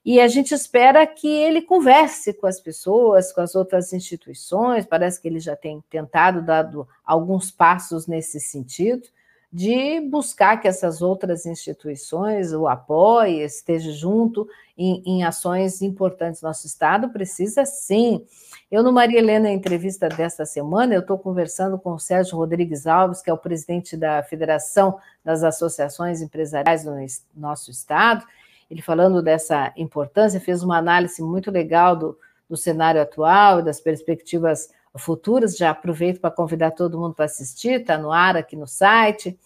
e 0.05 0.21
a 0.21 0.27
gente 0.27 0.53
espera 0.53 1.07
que 1.07 1.29
ele 1.29 1.63
converse 1.63 2.33
com 2.33 2.47
as 2.47 2.59
pessoas, 2.59 3.33
com 3.33 3.41
as 3.41 3.55
outras 3.55 3.93
instituições. 3.93 4.85
Parece 4.85 5.21
que 5.21 5.29
ele 5.29 5.39
já 5.39 5.55
tem 5.55 5.83
tentado, 5.89 6.43
dado 6.43 6.89
alguns 7.05 7.53
passos 7.53 8.09
nesse 8.09 8.41
sentido, 8.41 9.07
de 9.53 10.01
buscar 10.01 10.57
que 10.61 10.67
essas 10.67 11.03
outras 11.03 11.47
instituições 11.47 12.53
o 12.53 12.67
apoiem, 12.67 13.43
esteja 13.43 13.93
junto 13.93 14.49
em, 14.77 15.03
em 15.07 15.25
ações 15.25 15.83
importantes. 15.83 16.43
Nosso 16.43 16.67
Estado 16.67 17.11
precisa 17.11 17.65
sim. 17.65 18.25
Eu, 18.71 18.83
no 18.83 18.91
Maria 18.91 19.19
Helena, 19.19 19.51
entrevista 19.51 20.09
desta 20.09 20.45
semana, 20.47 20.95
eu 20.95 21.01
estou 21.01 21.19
conversando 21.19 21.79
com 21.79 21.93
o 21.93 21.99
Sérgio 21.99 22.39
Rodrigues 22.39 22.87
Alves, 22.87 23.21
que 23.21 23.31
é 23.31 23.33
o 23.33 23.39
presidente 23.39 23.97
da 23.97 24.23
Federação 24.23 24.99
das 25.23 25.45
Associações 25.45 26.23
Empresariais 26.23 26.83
do 26.83 26.93
nosso 27.37 27.71
Estado, 27.71 28.27
ele 28.73 28.81
falando 28.81 29.21
dessa 29.23 29.71
importância, 29.77 30.41
fez 30.41 30.63
uma 30.63 30.79
análise 30.79 31.23
muito 31.23 31.51
legal 31.51 31.95
do, 31.95 32.19
do 32.49 32.57
cenário 32.57 33.03
atual 33.03 33.61
e 33.61 33.63
das 33.63 33.83
perspectivas 33.83 34.71
futuras. 34.97 35.59
Já 35.59 35.71
aproveito 35.71 36.23
para 36.23 36.31
convidar 36.31 36.71
todo 36.71 36.99
mundo 36.99 37.15
para 37.15 37.27
assistir, 37.27 37.83
está 37.83 37.99
no 37.99 38.11
ar 38.11 38.35
aqui 38.35 38.57
no 38.57 38.67
site 38.67 39.39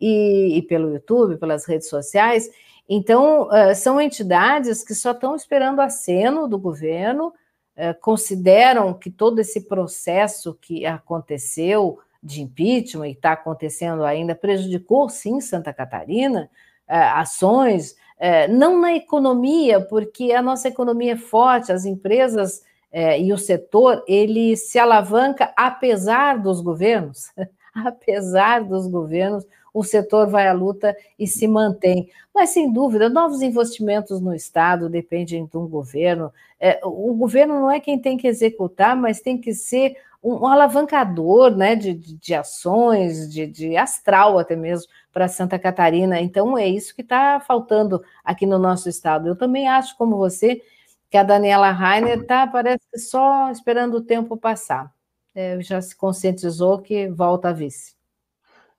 e, 0.00 0.56
e, 0.56 0.62
pelo 0.62 0.90
YouTube, 0.90 1.36
pelas 1.36 1.66
redes 1.66 1.86
sociais. 1.90 2.48
Então, 2.88 3.48
uh, 3.48 3.74
são 3.74 4.00
entidades 4.00 4.82
que 4.82 4.94
só 4.94 5.10
estão 5.10 5.36
esperando 5.36 5.80
aceno 5.80 6.48
do 6.48 6.58
governo, 6.58 7.26
uh, 7.26 8.00
consideram 8.00 8.94
que 8.94 9.10
todo 9.10 9.38
esse 9.38 9.68
processo 9.68 10.56
que 10.58 10.86
aconteceu 10.86 11.98
de 12.22 12.40
impeachment 12.40 13.08
e 13.08 13.12
está 13.12 13.32
acontecendo 13.32 14.02
ainda 14.02 14.34
prejudicou, 14.34 15.10
sim, 15.10 15.42
Santa 15.42 15.74
Catarina, 15.74 16.48
uh, 16.88 17.18
ações 17.18 17.96
é, 18.24 18.46
não 18.46 18.80
na 18.80 18.94
economia, 18.94 19.80
porque 19.80 20.30
a 20.30 20.40
nossa 20.40 20.68
economia 20.68 21.14
é 21.14 21.16
forte, 21.16 21.72
as 21.72 21.84
empresas 21.84 22.62
é, 22.92 23.20
e 23.20 23.32
o 23.32 23.36
setor, 23.36 24.04
ele 24.06 24.56
se 24.56 24.78
alavanca 24.78 25.52
apesar 25.56 26.38
dos 26.38 26.60
governos, 26.60 27.32
apesar 27.74 28.62
dos 28.62 28.86
governos, 28.86 29.44
o 29.74 29.82
setor 29.82 30.28
vai 30.28 30.46
à 30.46 30.52
luta 30.52 30.96
e 31.18 31.26
se 31.26 31.48
mantém. 31.48 32.08
Mas, 32.32 32.50
sem 32.50 32.72
dúvida, 32.72 33.08
novos 33.08 33.42
investimentos 33.42 34.20
no 34.20 34.32
Estado 34.32 34.88
dependem 34.88 35.44
de 35.44 35.56
um 35.56 35.66
governo. 35.66 36.32
É, 36.60 36.78
o 36.84 37.12
governo 37.14 37.54
não 37.54 37.72
é 37.72 37.80
quem 37.80 37.98
tem 37.98 38.16
que 38.16 38.28
executar, 38.28 38.94
mas 38.94 39.20
tem 39.20 39.36
que 39.36 39.52
ser 39.52 39.96
um, 40.22 40.34
um 40.34 40.46
alavancador 40.46 41.56
né, 41.56 41.74
de, 41.74 41.92
de, 41.92 42.16
de 42.16 42.34
ações, 42.34 43.30
de, 43.30 43.46
de 43.46 43.76
astral 43.76 44.38
até 44.38 44.54
mesmo, 44.54 44.90
para 45.12 45.28
Santa 45.28 45.58
Catarina. 45.58 46.20
Então, 46.20 46.56
é 46.56 46.66
isso 46.66 46.94
que 46.94 47.02
está 47.02 47.40
faltando 47.40 48.02
aqui 48.24 48.46
no 48.46 48.58
nosso 48.58 48.88
estado. 48.88 49.28
Eu 49.28 49.36
também 49.36 49.68
acho, 49.68 49.96
como 49.96 50.16
você, 50.16 50.62
que 51.10 51.16
a 51.16 51.22
Daniela 51.22 51.70
Rainer 51.70 52.20
está, 52.20 52.46
parece 52.46 52.86
só 52.96 53.50
esperando 53.50 53.96
o 53.96 54.02
tempo 54.02 54.36
passar. 54.36 54.92
É, 55.34 55.60
já 55.60 55.80
se 55.80 55.96
conscientizou 55.96 56.78
que 56.78 57.08
volta 57.08 57.48
a 57.48 57.52
vice. 57.52 57.94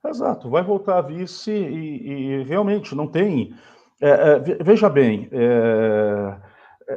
Exato, 0.06 0.50
vai 0.50 0.62
voltar 0.62 0.98
a 0.98 1.02
vice 1.02 1.50
e, 1.50 2.40
e 2.40 2.42
realmente 2.44 2.94
não 2.94 3.06
tem. 3.06 3.54
É, 4.00 4.08
é, 4.08 4.38
veja 4.62 4.88
bem, 4.88 5.28
é, 5.32 6.36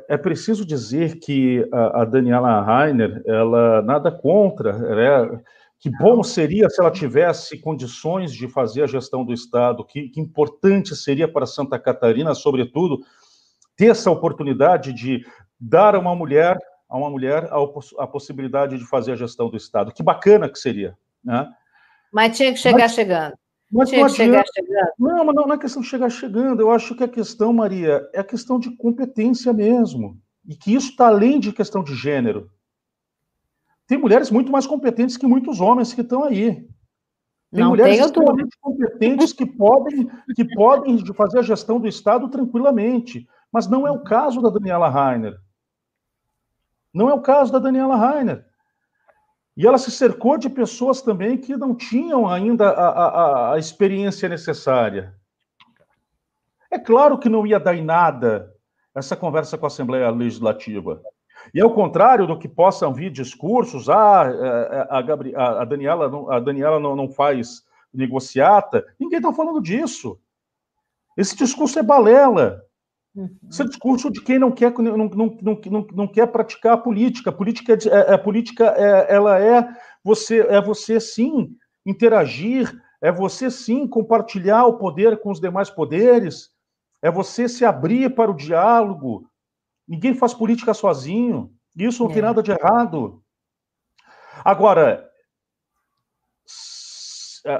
é 0.10 0.18
preciso 0.18 0.66
dizer 0.66 1.20
que 1.20 1.68
a, 1.72 2.02
a 2.02 2.06
Daniela 2.06 2.62
Rainer, 2.62 3.22
ela 3.26 3.82
nada 3.82 4.12
contra, 4.12 4.74
né? 4.74 5.42
Que 5.80 5.92
bom 5.92 6.24
seria 6.24 6.70
se 6.70 6.82
ela 6.82 6.90
tivesse 6.90 7.60
condições 7.60 8.34
de 8.34 8.48
fazer 8.48 8.84
a 8.84 8.88
gestão 8.88 9.24
do 9.24 9.32
Estado, 9.32 9.86
que, 9.86 10.10
que 10.10 10.20
importante 10.20 10.96
seria 10.96 11.28
para 11.28 11.46
Santa 11.46 11.78
Catarina, 11.78 12.34
sobretudo, 12.34 13.00
ter 13.76 13.92
essa 13.92 14.10
oportunidade 14.10 14.92
de 14.92 15.24
dar 15.60 15.96
a 15.96 16.00
uma 16.00 16.16
mulher, 16.16 16.58
a 16.90 16.98
uma 16.98 17.10
mulher 17.12 17.48
a, 17.52 18.04
a 18.04 18.08
possibilidade 18.08 18.78
de 18.78 18.86
fazer 18.86 19.12
a 19.12 19.16
gestão 19.16 19.50
do 19.50 19.58
Estado. 19.58 19.94
Que 19.94 20.02
bacana 20.02 20.50
que 20.50 20.58
seria, 20.58 20.98
né? 21.24 21.48
Mas 22.12 22.36
tinha 22.36 22.52
que 22.52 22.60
chegar 22.60 22.80
Mas, 22.80 22.94
chegando. 22.94 23.34
Mas 23.72 23.90
Tinha 23.90 24.02
não 24.02 24.10
chegar 24.10 24.46
chegando. 24.54 24.90
Não, 24.98 25.26
mas 25.26 25.36
não 25.36 25.54
é 25.54 25.58
questão 25.58 25.82
de 25.82 25.88
chegar 25.88 26.10
chegando. 26.10 26.62
Eu 26.62 26.72
acho 26.72 26.96
que 26.96 27.04
a 27.04 27.08
questão, 27.08 27.52
Maria, 27.52 28.10
é 28.14 28.20
a 28.20 28.24
questão 28.24 28.58
de 28.60 28.76
competência 28.78 29.52
mesmo. 29.52 30.18
E 30.46 30.56
que 30.56 30.74
isso 30.74 30.92
está 30.92 31.08
além 31.08 31.40
de 31.40 31.52
questão 31.52 31.84
de 31.84 31.94
gênero. 31.94 32.50
Tem 33.86 33.98
mulheres 33.98 34.32
muito 34.32 34.52
mais 34.52 34.66
competentes 34.66 35.18
que 35.18 35.28
muitos 35.28 35.60
homens 35.60 35.94
que 35.94 36.02
estão 36.02 36.24
aí. 36.24 36.68
Tem 37.52 37.64
não 37.64 37.70
mulheres 37.70 38.00
extremamente 38.00 38.58
competentes 38.60 39.34
que 39.34 39.46
podem, 39.46 40.10
que 40.36 40.46
podem 40.56 41.06
fazer 41.14 41.40
a 41.40 41.44
gestão 41.44 41.80
do 41.80 41.88
Estado 41.88 42.30
tranquilamente. 42.30 43.28
Mas 43.52 43.68
não 43.68 43.86
é 43.86 43.92
o 43.92 44.04
caso 44.04 44.42
da 44.42 44.50
Daniela 44.50 44.90
Rainer. 44.90 45.38
Não 46.94 47.10
é 47.10 47.14
o 47.14 47.22
caso 47.22 47.52
da 47.52 47.60
Daniela 47.60 47.96
Rainer. 47.96 48.46
E 49.58 49.66
ela 49.66 49.80
se 49.80 49.90
cercou 49.90 50.38
de 50.38 50.52
pessoas 50.52 51.02
também 51.02 51.36
que 51.36 51.58
não 51.58 51.74
tinham 51.74 52.30
ainda 52.30 52.70
a, 52.70 52.90
a, 52.90 53.54
a 53.54 53.58
experiência 53.58 54.30
necessária. 54.30 55.16
É 56.70 56.78
claro 56.78 57.18
que 57.18 57.28
não 57.28 57.46
ia 57.46 57.60
dar 57.60 57.76
em 57.76 57.84
nada 57.84 58.54
essa 58.94 59.16
conversa 59.16 59.58
com 59.58 59.66
a 59.66 59.68
Assembleia 59.68 60.12
Legislativa. 60.12 61.02
E 61.54 61.60
ao 61.60 61.74
contrário 61.74 62.28
do 62.28 62.38
que 62.38 62.48
possam 62.48 62.94
vir 62.94 63.10
discursos, 63.10 63.90
ah, 63.90 64.26
é, 64.28 64.78
é, 64.78 64.88
a, 64.92 65.02
Gabri 65.02 65.36
a 65.36 65.66
Daniela, 65.66 66.08
não, 66.08 66.32
a 66.32 66.40
Daniela 66.40 66.80
não, 66.80 66.96
não 66.96 67.10
faz 67.10 67.64
negociata, 67.92 68.86
ninguém 69.00 69.18
está 69.18 69.34
falando 69.34 69.60
disso. 69.60 70.20
Esse 71.18 71.36
discurso 71.36 71.80
é 71.80 71.84
balela. 71.84 72.62
Uhum. 73.18 73.36
Esse 73.50 73.64
é 73.64 73.66
discurso 73.66 74.12
de 74.12 74.22
quem 74.22 74.38
não 74.38 74.52
quer, 74.52 74.72
não, 74.78 74.96
não, 74.96 75.10
não, 75.42 75.62
não, 75.66 75.88
não 75.92 76.08
quer 76.08 76.28
praticar 76.28 76.74
a 76.74 76.78
política. 76.78 77.32
A 77.32 77.34
política, 77.34 77.74
é, 77.74 78.12
é, 78.12 78.14
a 78.14 78.18
política 78.18 78.66
é, 78.78 79.08
ela 79.14 79.40
é 79.40 79.68
você, 80.04 80.42
é 80.42 80.62
você 80.62 81.00
sim 81.00 81.50
interagir, 81.84 82.72
é 83.02 83.12
você 83.12 83.50
sim 83.50 83.88
compartilhar 83.88 84.66
o 84.68 84.78
poder 84.78 85.20
com 85.20 85.32
os 85.32 85.40
demais 85.40 85.68
poderes, 85.68 86.52
é 87.02 87.10
você 87.10 87.50
se 87.50 87.66
abrir 87.66 88.14
para 88.14 88.30
o 88.30 88.36
diálogo. 88.36 89.28
Ninguém 89.88 90.14
faz 90.14 90.36
política 90.36 90.76
sozinho. 90.76 91.52
Isso 91.76 92.04
não 92.04 92.12
é. 92.12 92.14
tem 92.14 92.22
nada 92.22 92.44
de 92.44 92.52
errado. 92.52 93.24
Agora, 94.46 95.10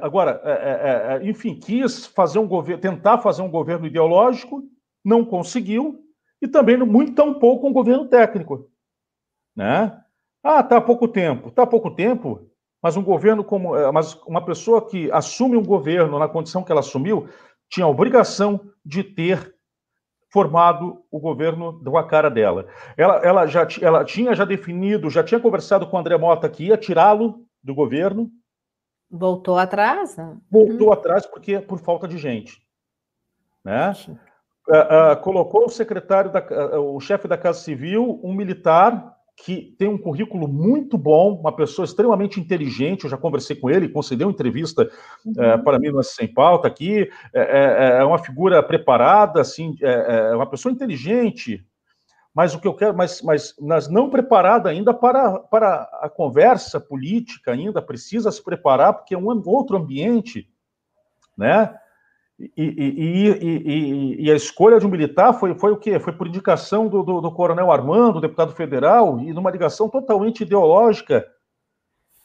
agora, 0.02 0.40
é, 0.44 1.20
é, 1.24 1.28
enfim, 1.28 1.60
quis 1.60 2.06
fazer 2.06 2.38
um 2.38 2.48
governo, 2.48 2.80
tentar 2.80 3.18
fazer 3.18 3.42
um 3.42 3.50
governo 3.50 3.88
ideológico 3.88 4.64
não 5.08 5.24
conseguiu, 5.24 6.04
e 6.42 6.48
também 6.50 6.76
muito 6.78 7.16
tão 7.16 7.34
pouco 7.34 7.66
um 7.66 7.72
governo 7.72 8.10
técnico. 8.10 8.70
Né? 9.56 9.98
Ah, 10.44 10.60
está 10.60 10.78
há 10.78 10.82
pouco 10.82 11.08
tempo. 11.08 11.48
Está 11.48 11.64
há 11.64 11.68
pouco 11.68 11.90
tempo, 11.92 12.52
mas 12.84 12.98
um 12.98 13.04
governo 13.04 13.42
como. 13.42 13.76
Eh, 13.76 13.90
mas 13.92 14.16
uma 14.24 14.44
pessoa 14.44 14.86
que 14.86 15.10
assume 15.12 15.56
um 15.56 15.64
governo 15.64 16.20
na 16.20 16.28
condição 16.28 16.62
que 16.62 16.72
ela 16.72 16.82
assumiu 16.82 17.30
tinha 17.70 17.86
a 17.86 17.90
obrigação 17.90 18.70
de 18.86 19.02
ter 19.02 19.56
formado 20.30 21.02
o 21.10 21.20
governo 21.20 21.82
com 21.84 21.98
a 21.98 22.06
cara 22.06 22.30
dela. 22.30 22.68
Ela, 22.98 23.16
ela, 23.26 23.48
já, 23.48 23.66
ela 23.82 24.04
tinha 24.04 24.36
já 24.36 24.44
definido, 24.44 25.10
já 25.10 25.24
tinha 25.24 25.40
conversado 25.40 25.88
com 25.88 25.96
o 25.96 26.00
André 26.00 26.18
Mota 26.18 26.50
que 26.50 26.66
ia 26.66 26.78
tirá-lo 26.78 27.46
do 27.64 27.74
governo. 27.74 28.30
Voltou 29.10 29.58
atrás? 29.58 30.18
Né? 30.18 30.38
Voltou 30.52 30.88
uhum. 30.88 30.94
atrás 30.94 31.26
porque 31.26 31.62
por 31.62 31.80
falta 31.80 32.10
de 32.10 32.18
gente. 32.18 32.62
Né? 33.64 33.94
Uh, 34.68 35.14
uh, 35.14 35.22
colocou 35.22 35.66
o 35.66 35.70
secretário, 35.70 36.32
da, 36.32 36.40
uh, 36.40 36.96
o 36.96 37.00
chefe 37.00 37.28
da 37.28 37.38
Casa 37.38 37.60
Civil, 37.60 38.20
um 38.24 38.34
militar 38.34 39.18
que 39.38 39.76
tem 39.78 39.88
um 39.88 40.00
currículo 40.00 40.48
muito 40.48 40.98
bom, 40.98 41.40
uma 41.40 41.56
pessoa 41.56 41.86
extremamente 41.86 42.40
inteligente. 42.40 43.04
Eu 43.04 43.10
já 43.12 43.18
conversei 43.18 43.56
com 43.56 43.70
ele, 43.70 43.88
concedeu 43.88 44.32
entrevista 44.32 44.90
uhum. 45.24 45.64
para 45.64 45.78
mim 45.78 45.90
no 45.90 46.04
Sem 46.04 46.28
Pauta 46.28 46.68
aqui. 46.68 47.08
É, 47.32 47.42
é, 47.42 48.00
é, 48.00 48.04
uma 48.04 48.18
figura 48.18 48.64
preparada, 48.64 49.40
assim, 49.40 49.76
é, 49.80 50.32
é, 50.32 50.36
uma 50.36 50.50
pessoa 50.50 50.72
inteligente. 50.72 51.64
Mas 52.34 52.56
o 52.56 52.60
que 52.60 52.68
eu 52.68 52.74
quero, 52.74 52.98
mas, 52.98 53.22
mas, 53.22 53.56
mas 53.62 53.88
não 53.88 54.10
preparada 54.10 54.70
ainda 54.70 54.92
para, 54.92 55.40
para 55.40 55.88
a 56.02 56.10
conversa 56.10 56.80
política, 56.80 57.52
ainda 57.52 57.82
precisa 57.82 58.32
se 58.32 58.44
preparar, 58.44 58.94
porque 58.94 59.14
é 59.14 59.18
um 59.18 59.28
outro 59.46 59.78
ambiente, 59.78 60.50
né? 61.38 61.76
E, 62.40 62.52
e, 62.56 63.30
e, 63.42 64.26
e, 64.26 64.32
a 64.32 64.36
escolha 64.36 64.80
de 64.80 64.86
um 64.86 64.90
militar 64.90 65.34
foi, 65.34 65.58
foi 65.58 65.72
o 65.72 65.78
quê? 65.78 66.00
Foi 66.00 66.14
por 66.14 66.28
indicação 66.28 66.88
do, 66.88 67.02
do, 67.02 67.20
do, 67.20 67.32
coronel 67.32 67.72
Armando, 67.72 68.22
deputado 68.22 68.52
federal, 68.54 69.20
e 69.20 69.34
numa 69.34 69.50
ligação 69.50 69.90
totalmente 69.90 70.42
ideológica, 70.42 71.26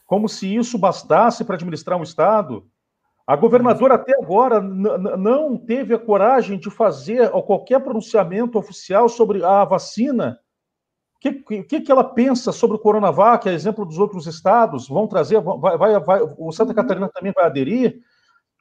como 0.05 0.29
se 0.29 0.55
isso 0.55 0.77
bastasse 0.77 1.43
para 1.43 1.55
administrar 1.55 1.99
um 1.99 2.03
Estado. 2.03 2.63
A 3.25 3.35
governadora 3.35 3.95
até 3.95 4.13
agora 4.21 4.61
não 4.61 5.57
teve 5.57 5.95
a 5.95 5.99
coragem 5.99 6.59
de 6.59 6.69
fazer 6.69 7.31
qualquer 7.31 7.79
pronunciamento 7.79 8.59
oficial 8.59 9.09
sobre 9.09 9.43
a 9.43 9.65
vacina. 9.65 10.37
O 11.15 11.19
que, 11.19 11.63
que, 11.63 11.81
que, 11.81 11.91
ela 11.91 12.03
pensa 12.03 12.51
sobre 12.51 12.75
o 12.75 12.79
Coronavac, 12.79 13.47
a 13.47 13.53
exemplo 13.53 13.85
dos 13.85 13.97
outros 13.97 14.27
estados? 14.27 14.89
Vão 14.89 15.07
trazer, 15.07 15.41
vai, 15.41 15.77
vai, 15.77 15.99
vai, 16.01 16.21
o 16.37 16.51
Santa. 16.51 16.73
Catarina 16.73 17.09
também 17.09 17.31
vai 17.33 17.45
aderir? 17.45 18.01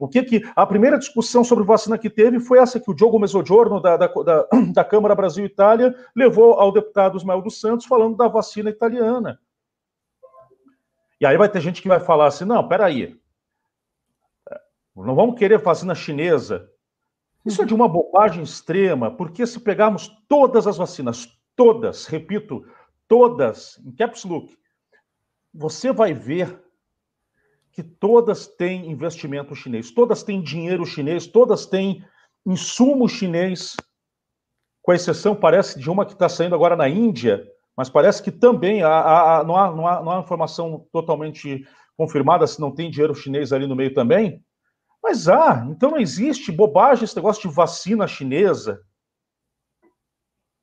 O 0.02 0.08
que 0.08 0.24
que 0.24 0.42
a 0.56 0.66
primeira 0.66 0.98
discussão 0.98 1.44
sobre 1.44 1.62
vacina 1.62 1.96
que 1.96 2.10
teve 2.10 2.40
foi 2.40 2.58
essa 2.58 2.80
que 2.80 2.90
o 2.90 2.94
Diogo 2.94 3.20
Mezzogiorno 3.20 3.80
da, 3.80 3.96
da, 3.96 4.08
da, 4.08 4.48
da 4.74 4.84
Câmara 4.84 5.14
Brasil 5.14 5.46
Itália 5.46 5.94
levou 6.12 6.54
ao 6.54 6.72
deputado 6.72 7.16
Ismael 7.16 7.40
dos 7.40 7.60
Santos 7.60 7.86
falando 7.86 8.16
da 8.16 8.26
vacina 8.26 8.68
italiana. 8.68 9.38
E 11.20 11.24
aí 11.24 11.36
vai 11.36 11.48
ter 11.48 11.60
gente 11.60 11.80
que 11.80 11.86
vai 11.86 12.00
falar 12.00 12.26
assim, 12.26 12.44
não, 12.44 12.66
peraí, 12.66 13.16
não 14.96 15.14
vamos 15.14 15.38
querer 15.38 15.58
vacina 15.58 15.94
chinesa. 15.94 16.68
Isso 17.46 17.62
é 17.62 17.64
de 17.64 17.72
uma 17.72 17.86
bobagem 17.86 18.42
extrema, 18.42 19.08
porque 19.08 19.46
se 19.46 19.60
pegarmos 19.60 20.08
todas 20.26 20.66
as 20.66 20.78
vacinas, 20.78 21.28
todas, 21.54 22.06
repito, 22.06 22.66
todas, 23.06 23.80
em 23.86 23.92
caps 23.92 24.24
look, 24.24 24.52
você 25.54 25.92
vai 25.92 26.12
ver 26.12 26.60
que 27.72 27.82
todas 27.82 28.46
têm 28.46 28.90
investimento 28.90 29.54
chinês, 29.54 29.90
todas 29.90 30.22
têm 30.22 30.42
dinheiro 30.42 30.84
chinês, 30.84 31.26
todas 31.26 31.66
têm 31.66 32.04
insumo 32.46 33.08
chinês, 33.08 33.76
com 34.82 34.92
exceção, 34.92 35.34
parece, 35.34 35.78
de 35.78 35.88
uma 35.88 36.04
que 36.04 36.12
está 36.12 36.28
saindo 36.28 36.54
agora 36.54 36.76
na 36.76 36.88
Índia, 36.88 37.46
mas 37.76 37.88
parece 37.88 38.22
que 38.22 38.30
também 38.30 38.82
há, 38.82 39.38
há, 39.38 39.44
não, 39.44 39.56
há, 39.56 39.70
não, 39.74 39.86
há, 39.86 40.02
não 40.02 40.10
há 40.12 40.20
informação 40.20 40.86
totalmente 40.92 41.66
confirmada 41.96 42.46
se 42.46 42.60
não 42.60 42.70
tem 42.70 42.90
dinheiro 42.90 43.14
chinês 43.14 43.52
ali 43.52 43.66
no 43.66 43.76
meio 43.76 43.94
também. 43.94 44.42
Mas 45.02 45.28
há, 45.28 45.66
então 45.70 45.90
não 45.90 45.98
existe 45.98 46.52
bobagem 46.52 47.04
esse 47.04 47.16
negócio 47.16 47.48
de 47.48 47.54
vacina 47.54 48.06
chinesa. 48.06 48.80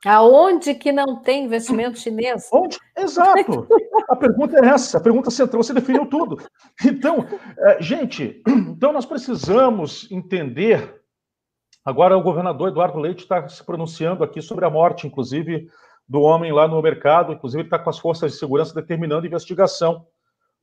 Aonde 0.06 0.74
que 0.76 0.92
não 0.92 1.18
tem 1.22 1.46
investimento 1.46 1.98
chinês? 2.00 2.50
Onde? 2.52 2.78
Exato. 2.98 3.68
A 4.10 4.16
pergunta 4.16 4.58
é 4.58 4.70
essa, 4.70 4.98
a 4.98 5.02
pergunta 5.02 5.30
central, 5.30 5.62
você 5.62 5.74
definiu 5.74 6.06
tudo. 6.06 6.40
Então, 6.86 7.26
é, 7.58 7.82
gente, 7.82 8.42
então 8.48 8.94
nós 8.94 9.06
precisamos 9.06 10.10
entender. 10.12 11.00
Agora 11.84 12.18
o 12.18 12.22
governador 12.22 12.70
Eduardo 12.70 13.00
Leite 13.00 13.24
está 13.24 13.48
se 13.48 13.64
pronunciando 13.64 14.24
aqui 14.24 14.42
sobre 14.42 14.66
a 14.66 14.70
morte, 14.70 15.08
inclusive, 15.08 15.70
do 16.08 16.22
homem 16.22 16.52
lá 16.52 16.68
no 16.68 16.82
mercado. 16.82 17.34
Inclusive, 17.34 17.62
ele 17.62 17.68
está 17.68 17.80
com 17.80 17.90
as 17.90 18.00
forças 18.00 18.32
de 18.32 18.38
segurança 18.38 18.74
determinando 18.74 19.24
a 19.24 19.28
investigação 19.28 20.06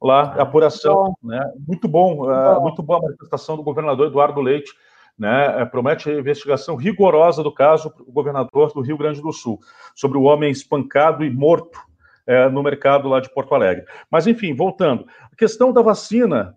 lá, 0.00 0.34
a 0.34 0.42
apuração. 0.42 1.14
Muito 1.22 1.22
bom, 1.22 1.28
né? 1.28 1.52
muito, 1.66 1.88
bom, 1.88 2.16
muito, 2.16 2.30
uh, 2.30 2.54
bom. 2.54 2.62
muito 2.62 2.82
boa 2.82 2.98
a 2.98 3.02
manifestação 3.02 3.56
do 3.56 3.62
governador 3.62 4.08
Eduardo 4.08 4.40
Leite 4.40 4.72
né, 5.18 5.62
é, 5.62 5.64
promete 5.64 6.10
investigação 6.10 6.76
rigorosa 6.76 7.42
do 7.42 7.52
caso 7.52 7.92
o 8.00 8.12
governador 8.12 8.72
do 8.72 8.80
Rio 8.80 8.98
Grande 8.98 9.22
do 9.22 9.32
Sul, 9.32 9.58
sobre 9.94 10.18
o 10.18 10.22
homem 10.22 10.50
espancado 10.50 11.24
e 11.24 11.30
morto 11.30 11.78
é, 12.26 12.48
no 12.48 12.62
mercado 12.62 13.08
lá 13.08 13.20
de 13.20 13.32
Porto 13.32 13.54
Alegre. 13.54 13.86
Mas, 14.10 14.26
enfim, 14.26 14.54
voltando. 14.54 15.06
A 15.32 15.36
questão 15.36 15.72
da 15.72 15.80
vacina, 15.80 16.56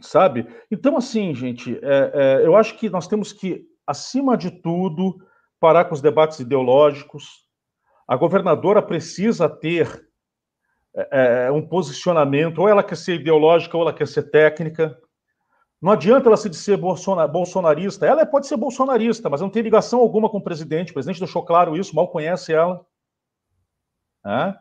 sabe? 0.00 0.46
Então, 0.70 0.96
assim, 0.96 1.34
gente, 1.34 1.78
é, 1.82 2.12
é, 2.14 2.46
eu 2.46 2.56
acho 2.56 2.76
que 2.76 2.90
nós 2.90 3.06
temos 3.06 3.32
que, 3.32 3.64
acima 3.86 4.36
de 4.36 4.50
tudo, 4.50 5.18
parar 5.60 5.84
com 5.84 5.94
os 5.94 6.02
debates 6.02 6.40
ideológicos. 6.40 7.46
A 8.06 8.16
governadora 8.16 8.82
precisa 8.82 9.48
ter 9.48 10.08
é, 10.94 11.46
é, 11.46 11.52
um 11.52 11.66
posicionamento, 11.66 12.58
ou 12.58 12.68
ela 12.68 12.82
quer 12.82 12.96
ser 12.96 13.20
ideológica 13.20 13.76
ou 13.76 13.82
ela 13.82 13.92
quer 13.92 14.06
ser 14.08 14.30
técnica. 14.30 14.98
Não 15.80 15.92
adianta 15.92 16.28
ela 16.28 16.36
se 16.36 16.48
dizer 16.48 16.76
bolsonarista. 16.76 18.04
Ela 18.04 18.26
pode 18.26 18.46
ser 18.46 18.56
bolsonarista, 18.56 19.30
mas 19.30 19.40
não 19.40 19.48
tem 19.48 19.62
ligação 19.62 20.00
alguma 20.00 20.28
com 20.28 20.38
o 20.38 20.42
presidente. 20.42 20.90
O 20.90 20.94
presidente 20.94 21.20
deixou 21.20 21.44
claro 21.44 21.76
isso, 21.76 21.94
mal 21.94 22.08
conhece 22.08 22.52
ela. 22.52 22.84
É? 24.26 24.54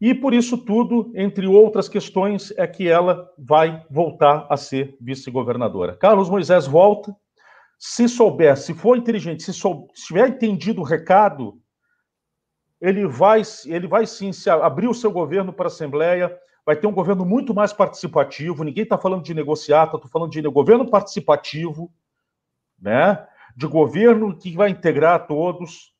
E 0.00 0.14
por 0.14 0.34
isso 0.34 0.58
tudo, 0.58 1.12
entre 1.14 1.46
outras 1.46 1.88
questões, 1.88 2.52
é 2.56 2.66
que 2.66 2.88
ela 2.88 3.30
vai 3.38 3.86
voltar 3.88 4.46
a 4.50 4.56
ser 4.56 4.96
vice-governadora. 5.00 5.96
Carlos 5.96 6.28
Moisés 6.28 6.66
volta. 6.66 7.14
Se 7.78 8.08
souber, 8.08 8.56
se 8.56 8.74
for 8.74 8.96
inteligente, 8.96 9.42
se, 9.42 9.52
sou, 9.52 9.88
se 9.94 10.06
tiver 10.06 10.28
entendido 10.28 10.80
o 10.80 10.84
recado, 10.84 11.60
ele 12.80 13.06
vai, 13.06 13.42
ele 13.66 13.86
vai 13.86 14.06
sim 14.06 14.32
se 14.32 14.48
abrir 14.50 14.88
o 14.88 14.94
seu 14.94 15.10
governo 15.12 15.52
para 15.52 15.66
a 15.66 15.68
Assembleia, 15.68 16.36
vai 16.64 16.76
ter 16.76 16.86
um 16.86 16.92
governo 16.92 17.24
muito 17.24 17.54
mais 17.54 17.72
participativo. 17.72 18.64
Ninguém 18.64 18.84
está 18.84 18.96
falando 18.96 19.22
de 19.22 19.34
negociar, 19.34 19.84
estou 19.84 20.08
falando 20.08 20.30
de 20.30 20.42
governo 20.42 20.88
participativo, 20.88 21.92
né? 22.80 23.26
De 23.56 23.66
governo 23.66 24.36
que 24.36 24.54
vai 24.54 24.70
integrar 24.70 25.26
todos. 25.26 25.92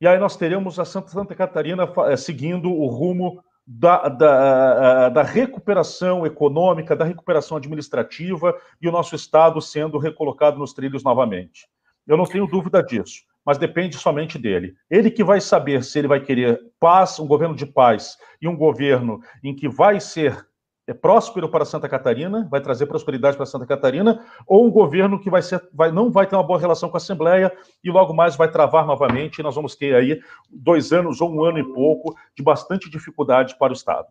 E 0.00 0.06
aí 0.06 0.18
nós 0.18 0.36
teremos 0.36 0.78
a 0.78 0.84
Santa, 0.84 1.08
Santa 1.08 1.34
Catarina 1.34 1.90
eh, 2.08 2.16
seguindo 2.16 2.70
o 2.70 2.86
rumo 2.86 3.42
da, 3.66 4.08
da, 4.08 5.08
da, 5.08 5.22
recuperação 5.22 6.26
econômica, 6.26 6.94
da 6.94 7.04
recuperação 7.04 7.56
administrativa 7.56 8.54
e 8.80 8.88
o 8.88 8.92
nosso 8.92 9.14
Estado 9.14 9.60
sendo 9.60 9.96
recolocado 9.96 10.58
nos 10.58 10.74
trilhos 10.74 11.02
novamente. 11.02 11.66
Eu 12.06 12.16
não 12.16 12.26
tenho 12.26 12.46
dúvida 12.46 12.82
disso, 12.82 13.22
mas 13.44 13.58
depende 13.58 13.96
somente 13.96 14.38
dele. 14.38 14.74
Ele 14.90 15.10
que 15.10 15.24
vai 15.24 15.40
saber 15.40 15.84
se 15.84 15.98
ele 15.98 16.08
vai 16.08 16.20
querer 16.20 16.60
paz, 16.80 17.18
um 17.18 17.26
governo 17.26 17.54
de 17.54 17.66
paz 17.66 18.16
e 18.40 18.48
um 18.48 18.56
governo 18.56 19.20
em 19.42 19.54
que 19.54 19.68
vai 19.68 20.00
ser 20.00 20.46
é 20.86 20.92
próspero 20.92 21.48
para 21.48 21.64
Santa 21.64 21.88
Catarina, 21.88 22.46
vai 22.50 22.60
trazer 22.60 22.84
prosperidade 22.84 23.38
para 23.38 23.46
Santa 23.46 23.66
Catarina, 23.66 24.22
ou 24.46 24.66
um 24.66 24.70
governo 24.70 25.18
que 25.18 25.30
vai 25.30 25.40
ser, 25.40 25.66
vai, 25.72 25.90
não 25.90 26.10
vai 26.10 26.26
ter 26.26 26.36
uma 26.36 26.42
boa 26.42 26.58
relação 26.58 26.90
com 26.90 26.96
a 26.96 26.98
Assembleia 26.98 27.50
e 27.82 27.90
logo 27.90 28.12
mais 28.12 28.36
vai 28.36 28.50
travar 28.50 28.86
novamente, 28.86 29.38
e 29.38 29.42
nós 29.42 29.54
vamos 29.54 29.74
ter 29.74 29.94
aí 29.94 30.20
dois 30.50 30.92
anos 30.92 31.22
ou 31.22 31.32
um 31.32 31.42
ano 31.42 31.58
e 31.58 31.64
pouco 31.64 32.14
de 32.36 32.42
bastante 32.42 32.90
dificuldade 32.90 33.56
para 33.58 33.72
o 33.72 33.74
Estado. 33.74 34.08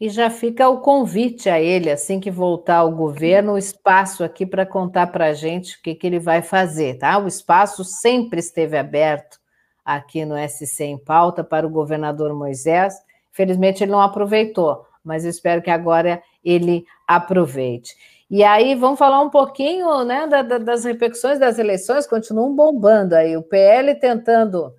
E 0.00 0.08
já 0.08 0.30
fica 0.30 0.68
o 0.68 0.80
convite 0.80 1.50
a 1.50 1.60
ele, 1.60 1.90
assim 1.90 2.20
que 2.20 2.30
voltar 2.30 2.76
ao 2.76 2.92
governo, 2.92 3.54
o 3.54 3.58
espaço 3.58 4.22
aqui 4.22 4.46
para 4.46 4.64
contar 4.64 5.08
para 5.08 5.26
a 5.26 5.32
gente 5.32 5.76
o 5.76 5.82
que, 5.82 5.94
que 5.94 6.06
ele 6.06 6.20
vai 6.20 6.40
fazer, 6.40 6.98
tá? 6.98 7.18
O 7.18 7.26
espaço 7.26 7.82
sempre 7.82 8.38
esteve 8.38 8.76
aberto 8.76 9.38
aqui 9.84 10.24
no 10.24 10.36
SC 10.48 10.84
em 10.84 10.98
pauta 10.98 11.42
para 11.42 11.66
o 11.66 11.70
governador 11.70 12.32
Moisés. 12.32 12.94
Infelizmente, 13.32 13.82
ele 13.82 13.90
não 13.90 14.00
aproveitou 14.00 14.86
mas 15.08 15.24
eu 15.24 15.30
espero 15.30 15.62
que 15.62 15.70
agora 15.70 16.22
ele 16.44 16.84
aproveite. 17.06 17.96
E 18.30 18.44
aí, 18.44 18.74
vamos 18.74 18.98
falar 18.98 19.22
um 19.22 19.30
pouquinho 19.30 20.04
né, 20.04 20.26
da, 20.26 20.42
da, 20.42 20.58
das 20.58 20.84
repercussões 20.84 21.38
das 21.38 21.58
eleições, 21.58 22.06
continuam 22.06 22.54
bombando 22.54 23.16
aí. 23.16 23.34
O 23.34 23.42
PL 23.42 23.94
tentando 23.94 24.74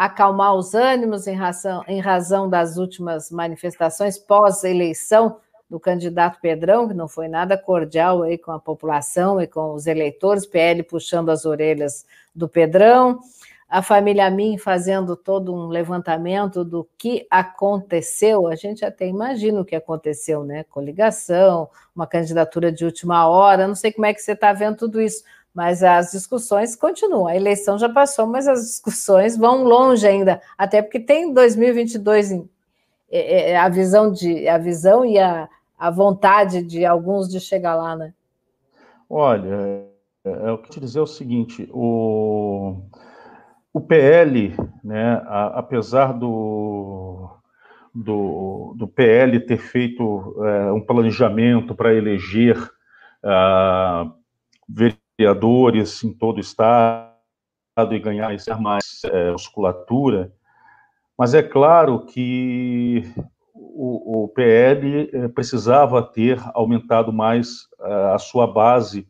acalmar 0.00 0.54
os 0.54 0.72
ânimos 0.72 1.26
em 1.26 1.34
razão, 1.34 1.84
em 1.86 2.00
razão 2.00 2.48
das 2.48 2.78
últimas 2.78 3.30
manifestações 3.30 4.16
pós-eleição 4.16 5.36
do 5.68 5.78
candidato 5.78 6.40
Pedrão, 6.40 6.88
que 6.88 6.94
não 6.94 7.06
foi 7.06 7.28
nada 7.28 7.58
cordial 7.58 8.22
aí 8.22 8.38
com 8.38 8.50
a 8.50 8.58
população 8.58 9.38
e 9.38 9.46
com 9.46 9.74
os 9.74 9.86
eleitores, 9.86 10.46
PL 10.46 10.82
puxando 10.84 11.28
as 11.28 11.44
orelhas 11.44 12.06
do 12.34 12.48
Pedrão. 12.48 13.20
A 13.68 13.82
família 13.82 14.30
Min 14.30 14.56
fazendo 14.56 15.14
todo 15.14 15.54
um 15.54 15.68
levantamento 15.68 16.64
do 16.64 16.88
que 16.96 17.26
aconteceu, 17.30 18.46
a 18.46 18.56
gente 18.56 18.82
até 18.82 19.06
imagina 19.06 19.60
o 19.60 19.66
que 19.66 19.76
aconteceu, 19.76 20.42
né? 20.44 20.64
Coligação, 20.64 21.68
uma 21.94 22.06
candidatura 22.06 22.72
de 22.72 22.86
última 22.86 23.28
hora, 23.28 23.68
não 23.68 23.74
sei 23.74 23.92
como 23.92 24.06
é 24.06 24.14
que 24.14 24.22
você 24.22 24.32
está 24.32 24.50
vendo 24.54 24.78
tudo 24.78 24.98
isso, 24.98 25.22
mas 25.54 25.82
as 25.82 26.12
discussões 26.12 26.76
continuam. 26.76 27.26
A 27.26 27.36
eleição 27.36 27.78
já 27.78 27.88
passou, 27.88 28.26
mas 28.26 28.46
as 28.46 28.60
discussões 28.62 29.36
vão 29.36 29.64
longe 29.64 30.06
ainda, 30.06 30.40
até 30.56 30.80
porque 30.82 31.00
tem 31.00 31.32
2022 31.32 32.32
em, 32.32 32.50
é, 33.10 33.50
é, 33.50 33.56
a 33.56 33.68
visão 33.68 34.12
de 34.12 34.48
a 34.48 34.58
visão 34.58 35.04
e 35.04 35.18
a, 35.18 35.48
a 35.78 35.90
vontade 35.90 36.62
de 36.62 36.84
alguns 36.84 37.28
de 37.28 37.40
chegar 37.40 37.74
lá, 37.74 37.96
né? 37.96 38.14
Olha, 39.08 39.84
é, 40.24 40.50
eu 40.50 40.58
quero 40.58 40.70
te 40.70 40.80
dizer 40.80 41.00
o 41.00 41.06
seguinte, 41.06 41.68
o 41.72 42.76
o 43.72 43.80
PL, 43.80 44.54
né, 44.82 45.22
a, 45.26 45.58
apesar 45.58 46.12
do, 46.12 47.30
do, 47.94 48.74
do, 48.76 48.88
PL 48.88 49.38
ter 49.40 49.58
feito 49.58 50.44
é, 50.44 50.72
um 50.72 50.80
planejamento 50.80 51.74
para 51.74 51.94
eleger 51.94 52.58
uh, 53.24 54.12
vereadores 55.20 56.02
em 56.02 56.12
todo 56.12 56.38
o 56.38 56.40
estado 56.40 57.10
e 57.92 57.98
ganhar 57.98 58.30
mais 58.58 59.02
é, 59.04 59.30
musculatura, 59.30 60.32
mas 61.16 61.34
é 61.34 61.42
claro 61.42 62.06
que 62.06 63.04
o, 63.54 64.24
o 64.24 64.28
PL 64.28 65.10
é, 65.12 65.28
precisava 65.28 66.02
ter 66.02 66.40
aumentado 66.54 67.12
mais 67.12 67.64
uh, 67.78 68.14
a 68.14 68.18
sua 68.18 68.46
base 68.46 69.06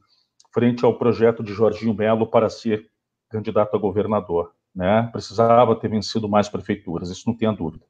frente 0.53 0.85
ao 0.85 0.99
projeto 0.99 1.43
de 1.43 1.53
Jorginho 1.53 1.95
Melo 1.95 2.27
para 2.27 2.49
ser 2.49 2.89
candidato 3.31 3.77
a 3.77 3.79
governador, 3.79 4.53
né? 4.75 5.09
Precisava 5.13 5.77
ter 5.77 5.89
vencido 5.89 6.29
mais 6.29 6.49
prefeituras, 6.49 7.11
isso 7.11 7.29
não 7.29 7.37
tenha 7.37 7.53
dúvida. 7.53 7.85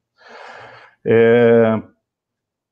É, 1.04 1.82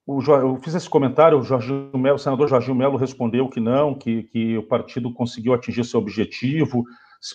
o, 0.08 0.22
eu 0.32 0.56
fiz 0.56 0.74
esse 0.74 0.88
comentário, 0.88 1.38
o, 1.38 1.98
Melo, 1.98 2.16
o 2.16 2.18
senador 2.18 2.48
Jorginho 2.48 2.74
Melo 2.74 2.96
respondeu 2.96 3.48
que 3.48 3.60
não, 3.60 3.94
que, 3.94 4.22
que 4.24 4.56
o 4.56 4.62
partido 4.62 5.12
conseguiu 5.12 5.52
atingir 5.52 5.84
seu 5.84 6.00
objetivo. 6.00 6.84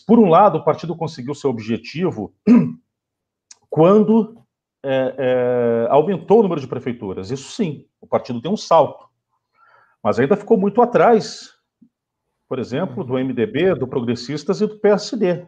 Por 0.07 0.19
um 0.19 0.27
lado, 0.27 0.57
o 0.57 0.63
partido 0.63 0.95
conseguiu 0.95 1.35
seu 1.35 1.49
objetivo 1.49 2.33
quando 3.69 4.37
é, 4.83 5.15
é, 5.17 5.87
aumentou 5.89 6.39
o 6.39 6.43
número 6.43 6.59
de 6.59 6.67
prefeituras. 6.67 7.31
Isso 7.31 7.51
sim, 7.51 7.85
o 8.01 8.07
partido 8.07 8.41
deu 8.41 8.51
um 8.51 8.57
salto. 8.57 9.05
Mas 10.01 10.19
ainda 10.19 10.35
ficou 10.35 10.57
muito 10.57 10.81
atrás 10.81 11.53
por 12.53 12.59
exemplo, 12.59 13.03
do 13.03 13.13
MDB, 13.13 13.73
do 13.73 13.87
Progressistas 13.87 14.61
e 14.61 14.67
do 14.67 14.77
PSD, 14.77 15.43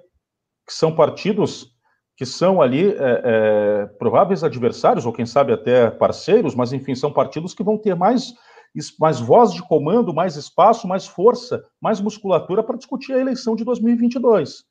que 0.66 0.74
são 0.74 0.96
partidos 0.96 1.75
que 2.16 2.26
são 2.26 2.62
ali 2.62 2.90
é, 2.90 2.96
é, 2.98 3.86
prováveis 4.00 4.44
adversários, 4.44 5.06
ou 5.06 5.12
quem 5.12 5.26
sabe 5.26 5.52
até 5.52 5.90
parceiros, 5.90 6.56
mas 6.56 6.72
enfim, 6.72 6.96
são 6.96 7.12
partidos 7.12 7.54
que 7.54 7.64
vão 7.64 7.78
ter 7.78 7.96
mais, 7.96 8.34
mais 9.00 9.20
voz 9.20 9.54
de 9.54 9.62
comando, 9.62 10.14
mais 10.14 10.36
espaço, 10.36 10.88
mais 10.88 11.06
força, 11.06 11.64
mais 11.82 12.00
musculatura 12.00 12.64
para 12.64 12.78
discutir 12.78 13.14
a 13.14 13.20
eleição 13.20 13.56
de 13.56 13.66
2022. 13.66 14.64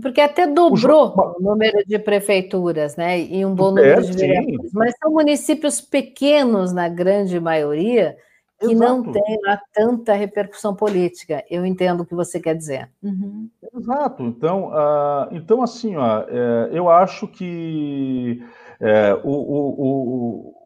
Porque 0.00 0.20
até 0.20 0.46
dobrou 0.46 1.14
o, 1.14 1.38
o 1.38 1.42
número 1.42 1.84
de 1.86 1.98
prefeituras, 1.98 2.96
né? 2.96 3.20
E 3.20 3.44
um 3.44 3.54
bom 3.54 3.68
número 3.68 4.02
de 4.02 4.12
vereadores. 4.12 4.72
Mas 4.72 4.94
são 4.98 5.12
municípios 5.12 5.80
pequenos, 5.80 6.72
na 6.72 6.88
grande 6.88 7.38
maioria, 7.38 8.16
que 8.58 8.72
Exato. 8.72 8.78
não 8.78 9.12
tem 9.12 9.40
lá 9.44 9.60
tanta 9.72 10.14
repercussão 10.14 10.74
política. 10.74 11.44
Eu 11.50 11.66
entendo 11.66 12.00
o 12.02 12.06
que 12.06 12.14
você 12.14 12.40
quer 12.40 12.54
dizer. 12.54 12.90
Uhum. 13.02 13.50
Exato. 13.74 14.22
Então, 14.22 14.70
uh, 14.70 15.28
então 15.32 15.62
assim, 15.62 15.96
ó, 15.96 16.24
é, 16.28 16.70
eu 16.72 16.88
acho 16.88 17.28
que 17.28 18.42
é, 18.80 19.14
o, 19.22 19.30
o, 19.30 19.84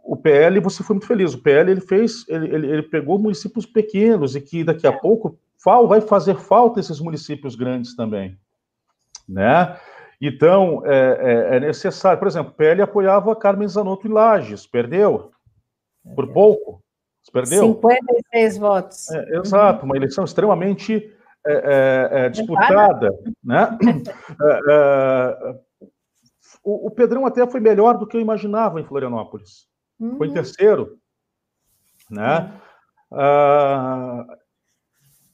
o, 0.05 0.15
o, 0.15 0.17
PL, 0.17 0.61
você 0.61 0.83
foi 0.83 0.95
muito 0.95 1.07
feliz. 1.07 1.35
O 1.35 1.43
PL 1.43 1.71
ele 1.71 1.81
fez, 1.81 2.25
ele, 2.29 2.55
ele, 2.55 2.67
ele 2.71 2.83
pegou 2.83 3.19
municípios 3.19 3.67
pequenos 3.67 4.37
e 4.37 4.41
que 4.41 4.65
daqui 4.65 4.87
a 4.87 4.93
pouco 4.93 5.39
vai 5.89 6.01
fazer 6.01 6.37
falta 6.37 6.81
esses 6.81 7.01
municípios 7.01 7.55
grandes 7.55 7.95
também, 7.95 8.39
né? 9.29 9.77
Então, 10.21 10.83
é, 10.85 11.53
é, 11.53 11.57
é 11.57 11.61
necessário. 11.61 12.19
Por 12.19 12.29
exemplo, 12.29 12.53
o 12.53 12.55
PL 12.55 12.83
apoiava 12.83 13.35
Carmen 13.37 13.69
Zanotto 13.69 14.07
em 14.07 14.13
Lages, 14.13 14.67
perdeu 14.67 15.31
por 16.15 16.29
pouco. 16.33 16.83
Perdeu? 17.33 17.65
56 17.75 18.59
votos. 18.59 19.11
É, 19.11 19.39
exato, 19.39 19.85
uma 19.85 19.97
eleição 19.97 20.25
extremamente 20.25 21.13
é, 21.47 21.53
é, 21.53 22.27
é 22.27 22.29
disputada. 22.29 23.11
Né? 23.43 23.79
É, 24.43 24.61
é, 24.71 25.61
o, 26.63 26.89
o, 26.89 26.91
Pedrão 26.91 27.27
até 27.27 27.47
foi 27.47 27.61
melhor 27.61 27.97
do 27.99 28.07
que 28.07 28.17
eu 28.17 28.21
imaginava 28.21 28.81
em 28.81 28.85
Florianópolis. 28.85 29.67
Uhum. 29.99 30.17
Foi 30.17 30.29
em 30.29 30.33
terceiro. 30.33 30.99
Né? 32.11 32.53
Uhum. 33.11 34.27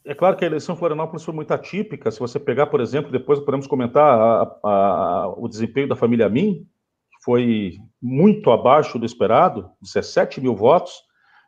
é 0.05 0.15
claro 0.15 0.37
que 0.37 0.45
a 0.45 0.49
eleição 0.49 0.75
em 0.75 0.79
Florianópolis 0.79 1.25
foi 1.25 1.35
muito 1.35 1.53
atípica. 1.53 2.11
Se 2.11 2.21
você 2.21 2.39
pegar, 2.39 2.67
por 2.67 2.81
exemplo, 2.81 3.11
depois 3.11 3.41
podemos 3.41 3.67
comentar 3.67 4.19
a, 4.19 4.59
a, 4.63 5.35
o 5.37 5.49
desempenho 5.49 5.89
da 5.89 5.97
família 5.97 6.29
Min, 6.29 6.65
que 7.11 7.25
foi 7.25 7.79
muito 8.01 8.51
abaixo 8.51 8.99
do 8.99 9.07
esperado, 9.07 9.71
17 9.81 10.41
mil 10.41 10.55
votos. 10.55 11.06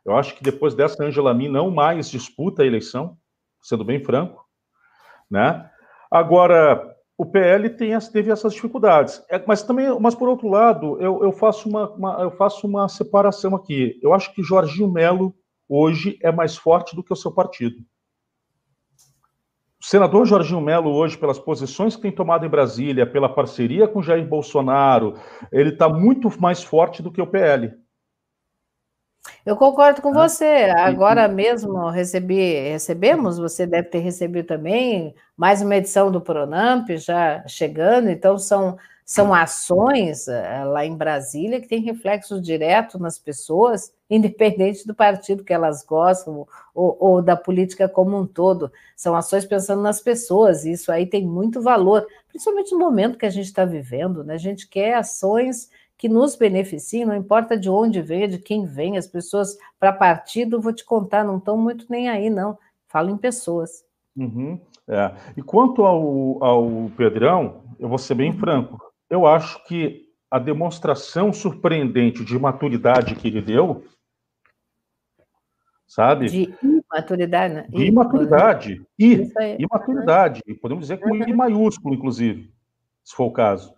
Eu 0.09 0.17
acho 0.17 0.35
que 0.35 0.43
depois 0.43 0.73
dessa, 0.73 1.03
Angela 1.03 1.33
Min 1.33 1.49
não 1.49 1.69
mais 1.69 2.09
disputa 2.09 2.63
a 2.63 2.65
eleição, 2.65 3.15
sendo 3.61 3.85
bem 3.85 4.03
franco, 4.03 4.43
né? 5.29 5.69
Agora, 6.09 6.95
o 7.15 7.25
PL 7.25 7.69
tem, 7.69 7.97
teve 8.11 8.31
essas 8.31 8.53
dificuldades, 8.53 9.23
é, 9.29 9.43
mas 9.45 9.61
também, 9.61 9.87
mas 9.99 10.15
por 10.15 10.27
outro 10.27 10.47
lado, 10.47 10.99
eu, 10.99 11.23
eu, 11.23 11.31
faço 11.31 11.69
uma, 11.69 11.89
uma, 11.91 12.21
eu 12.21 12.31
faço 12.31 12.65
uma 12.65 12.89
separação 12.89 13.55
aqui. 13.55 13.99
Eu 14.01 14.11
acho 14.13 14.33
que 14.33 14.41
Jorginho 14.41 14.91
Melo 14.91 15.35
hoje 15.67 16.17
é 16.23 16.31
mais 16.31 16.57
forte 16.57 16.95
do 16.95 17.03
que 17.03 17.13
o 17.13 17.15
seu 17.15 17.31
partido. 17.31 17.77
O 19.79 19.85
senador 19.85 20.25
Jorginho 20.25 20.59
Melo, 20.59 20.91
hoje, 20.91 21.17
pelas 21.17 21.37
posições 21.37 21.95
que 21.95 22.01
tem 22.01 22.11
tomado 22.11 22.45
em 22.45 22.49
Brasília, 22.49 23.05
pela 23.05 23.29
parceria 23.29 23.87
com 23.87 24.01
Jair 24.01 24.27
Bolsonaro, 24.27 25.13
ele 25.51 25.69
está 25.69 25.87
muito 25.87 26.29
mais 26.41 26.63
forte 26.63 27.03
do 27.03 27.11
que 27.11 27.21
o 27.21 27.27
PL. 27.27 27.71
Eu 29.45 29.55
concordo 29.55 30.01
com 30.01 30.13
você. 30.13 30.69
Agora 30.77 31.27
mesmo 31.27 31.89
recebi, 31.89 32.69
recebemos, 32.69 33.37
você 33.37 33.65
deve 33.65 33.89
ter 33.89 33.99
recebido 33.99 34.45
também, 34.45 35.13
mais 35.35 35.61
uma 35.61 35.75
edição 35.75 36.11
do 36.11 36.21
Pronamp 36.21 36.89
já 36.91 37.43
chegando, 37.47 38.09
então 38.09 38.37
são, 38.37 38.77
são 39.05 39.33
ações 39.33 40.27
eh, 40.27 40.63
lá 40.65 40.85
em 40.85 40.95
Brasília 40.95 41.59
que 41.59 41.67
têm 41.67 41.81
reflexo 41.81 42.41
direto 42.41 42.99
nas 42.99 43.17
pessoas, 43.17 43.93
independente 44.09 44.85
do 44.85 44.95
partido 44.95 45.43
que 45.43 45.53
elas 45.53 45.83
gostam 45.83 46.45
ou, 46.73 46.97
ou 46.99 47.21
da 47.21 47.35
política 47.35 47.87
como 47.87 48.17
um 48.17 48.25
todo. 48.25 48.71
São 48.95 49.15
ações 49.15 49.45
pensando 49.45 49.81
nas 49.81 50.01
pessoas, 50.01 50.65
e 50.65 50.71
isso 50.71 50.91
aí 50.91 51.05
tem 51.05 51.25
muito 51.25 51.61
valor, 51.61 52.05
principalmente 52.27 52.71
no 52.71 52.79
momento 52.79 53.17
que 53.17 53.25
a 53.25 53.29
gente 53.29 53.47
está 53.47 53.65
vivendo, 53.65 54.23
né? 54.23 54.33
A 54.35 54.37
gente 54.37 54.67
quer 54.67 54.95
ações 54.95 55.69
que 55.99 56.07
nos 56.07 56.37
beneficiem, 56.37 57.05
não 57.05 57.13
importa 57.13 57.57
de 57.57 57.69
onde 57.69 58.01
venha, 58.01 58.25
de 58.25 58.39
quem 58.39 58.65
vem, 58.65 58.97
as 58.97 59.05
pessoas 59.05 59.57
para 59.77 59.91
partido, 59.91 60.61
vou 60.61 60.71
te 60.71 60.85
contar, 60.85 61.25
não 61.25 61.37
estão 61.37 61.57
muito 61.57 61.85
nem 61.89 62.07
aí, 62.07 62.29
não. 62.29 62.57
Falo 62.87 63.09
em 63.09 63.17
pessoas. 63.17 63.83
Uhum, 64.15 64.61
é. 64.87 65.13
E 65.35 65.41
quanto 65.43 65.83
ao, 65.83 66.41
ao 66.41 66.89
Pedrão, 66.95 67.63
eu 67.77 67.89
vou 67.89 67.97
ser 67.97 68.15
bem 68.15 68.31
uhum. 68.31 68.39
franco, 68.39 68.81
eu 69.09 69.27
acho 69.27 69.61
que 69.65 70.07
a 70.31 70.39
demonstração 70.39 71.33
surpreendente 71.33 72.23
de 72.23 72.39
maturidade 72.39 73.15
que 73.15 73.27
ele 73.27 73.41
deu, 73.41 73.83
sabe? 75.85 76.27
De 76.27 76.55
imaturidade, 76.63 77.53
né? 77.55 77.67
De 77.67 77.85
imaturidade. 77.87 78.81
I, 78.97 79.29
imaturidade. 79.59 80.41
Podemos 80.61 80.83
dizer 80.83 80.97
com 81.01 81.09
uhum. 81.09 81.27
I 81.27 81.33
maiúsculo, 81.33 81.93
inclusive, 81.93 82.53
se 83.03 83.13
for 83.13 83.25
o 83.25 83.33
caso 83.33 83.77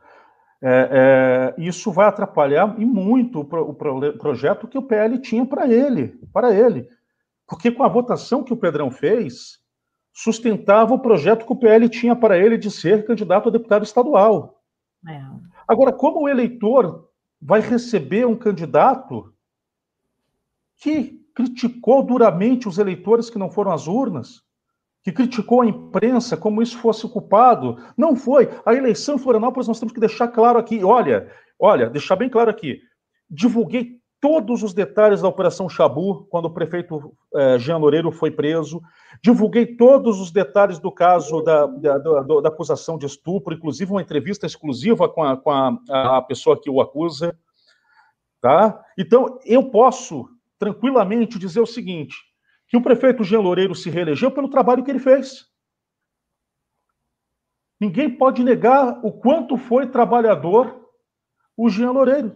é, 0.63 1.53
é, 1.57 1.61
isso 1.61 1.91
vai 1.91 2.07
atrapalhar 2.07 2.79
e 2.79 2.85
muito 2.85 3.39
o, 3.39 3.45
pro, 3.45 3.69
o 3.69 3.73
projeto 3.73 4.67
que 4.67 4.77
o 4.77 4.83
PL 4.83 5.17
tinha 5.19 5.45
para 5.45 5.67
ele, 5.67 6.19
para 6.31 6.53
ele. 6.53 6.87
Porque 7.47 7.71
com 7.71 7.83
a 7.83 7.87
votação 7.87 8.43
que 8.43 8.53
o 8.53 8.57
Pedrão 8.57 8.91
fez, 8.91 9.59
sustentava 10.13 10.93
o 10.93 10.99
projeto 10.99 11.45
que 11.45 11.51
o 11.51 11.55
PL 11.55 11.89
tinha 11.89 12.15
para 12.15 12.37
ele 12.37 12.57
de 12.57 12.69
ser 12.69 13.05
candidato 13.05 13.49
a 13.49 13.51
deputado 13.51 13.83
estadual. 13.83 14.61
É. 15.07 15.21
Agora, 15.67 15.91
como 15.91 16.21
o 16.21 16.29
eleitor 16.29 17.09
vai 17.41 17.59
receber 17.59 18.27
um 18.27 18.35
candidato 18.35 19.33
que 20.77 21.19
criticou 21.33 22.03
duramente 22.03 22.67
os 22.67 22.77
eleitores 22.77 23.29
que 23.29 23.39
não 23.39 23.49
foram 23.49 23.71
às 23.71 23.87
urnas, 23.87 24.43
que 25.03 25.11
criticou 25.11 25.61
a 25.61 25.65
imprensa 25.65 26.37
como 26.37 26.61
isso 26.61 26.77
fosse 26.77 27.07
culpado. 27.07 27.77
Não 27.97 28.15
foi. 28.15 28.49
A 28.65 28.73
eleição 28.73 29.15
em 29.15 29.19
Florianópolis 29.19 29.67
nós 29.67 29.79
temos 29.79 29.93
que 29.93 29.99
deixar 29.99 30.27
claro 30.27 30.59
aqui. 30.59 30.83
Olha, 30.83 31.31
olha, 31.59 31.89
deixar 31.89 32.15
bem 32.15 32.29
claro 32.29 32.49
aqui. 32.49 32.79
Divulguei 33.29 34.01
todos 34.21 34.61
os 34.61 34.73
detalhes 34.73 35.21
da 35.21 35.27
Operação 35.27 35.67
Chabu, 35.67 36.27
quando 36.29 36.45
o 36.45 36.53
prefeito 36.53 37.11
eh, 37.33 37.57
Jean 37.57 37.77
Loureiro 37.77 38.11
foi 38.11 38.29
preso. 38.29 38.79
Divulguei 39.23 39.65
todos 39.65 40.21
os 40.21 40.31
detalhes 40.31 40.77
do 40.77 40.91
caso 40.91 41.41
da, 41.41 41.65
da, 41.65 41.97
da, 41.97 42.21
da 42.21 42.49
acusação 42.49 42.99
de 42.99 43.07
estupro, 43.07 43.55
inclusive 43.55 43.91
uma 43.91 44.01
entrevista 44.01 44.45
exclusiva 44.45 45.09
com, 45.09 45.23
a, 45.23 45.35
com 45.35 45.49
a, 45.49 46.17
a 46.17 46.21
pessoa 46.21 46.59
que 46.61 46.69
o 46.69 46.79
acusa. 46.79 47.35
Tá? 48.39 48.79
Então, 48.97 49.39
eu 49.43 49.71
posso 49.71 50.27
tranquilamente 50.59 51.39
dizer 51.39 51.59
o 51.59 51.65
seguinte: 51.65 52.15
que 52.71 52.77
o 52.77 52.81
prefeito 52.81 53.21
Jean 53.25 53.41
Loureiro 53.41 53.75
se 53.75 53.89
reelegeu 53.89 54.31
pelo 54.31 54.47
trabalho 54.47 54.81
que 54.81 54.89
ele 54.89 54.97
fez. 54.97 55.45
Ninguém 57.77 58.09
pode 58.09 58.45
negar 58.45 59.01
o 59.03 59.11
quanto 59.11 59.57
foi 59.57 59.89
trabalhador 59.89 60.89
o 61.57 61.67
Jean 61.67 61.91
Loureiro. 61.91 62.33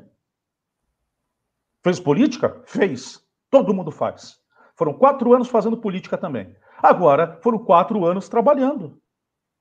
Fez 1.82 2.02
política? 2.02 2.62
Fez. 2.66 3.26
Todo 3.50 3.74
mundo 3.74 3.92
faz. 3.92 4.38
Foram 4.76 4.94
quatro 4.98 5.34
anos 5.34 5.48
fazendo 5.48 5.78
política 5.78 6.18
também. 6.18 6.54
Agora, 6.84 7.40
foram 7.42 7.60
quatro 7.60 8.06
anos 8.06 8.28
trabalhando. 8.28 9.02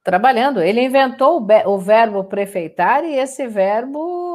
Trabalhando. 0.02 0.60
Ele 0.60 0.82
inventou 0.82 1.46
o 1.66 1.78
verbo 1.78 2.24
prefeitar 2.24 3.04
e 3.04 3.14
esse 3.14 3.46
verbo 3.46 4.33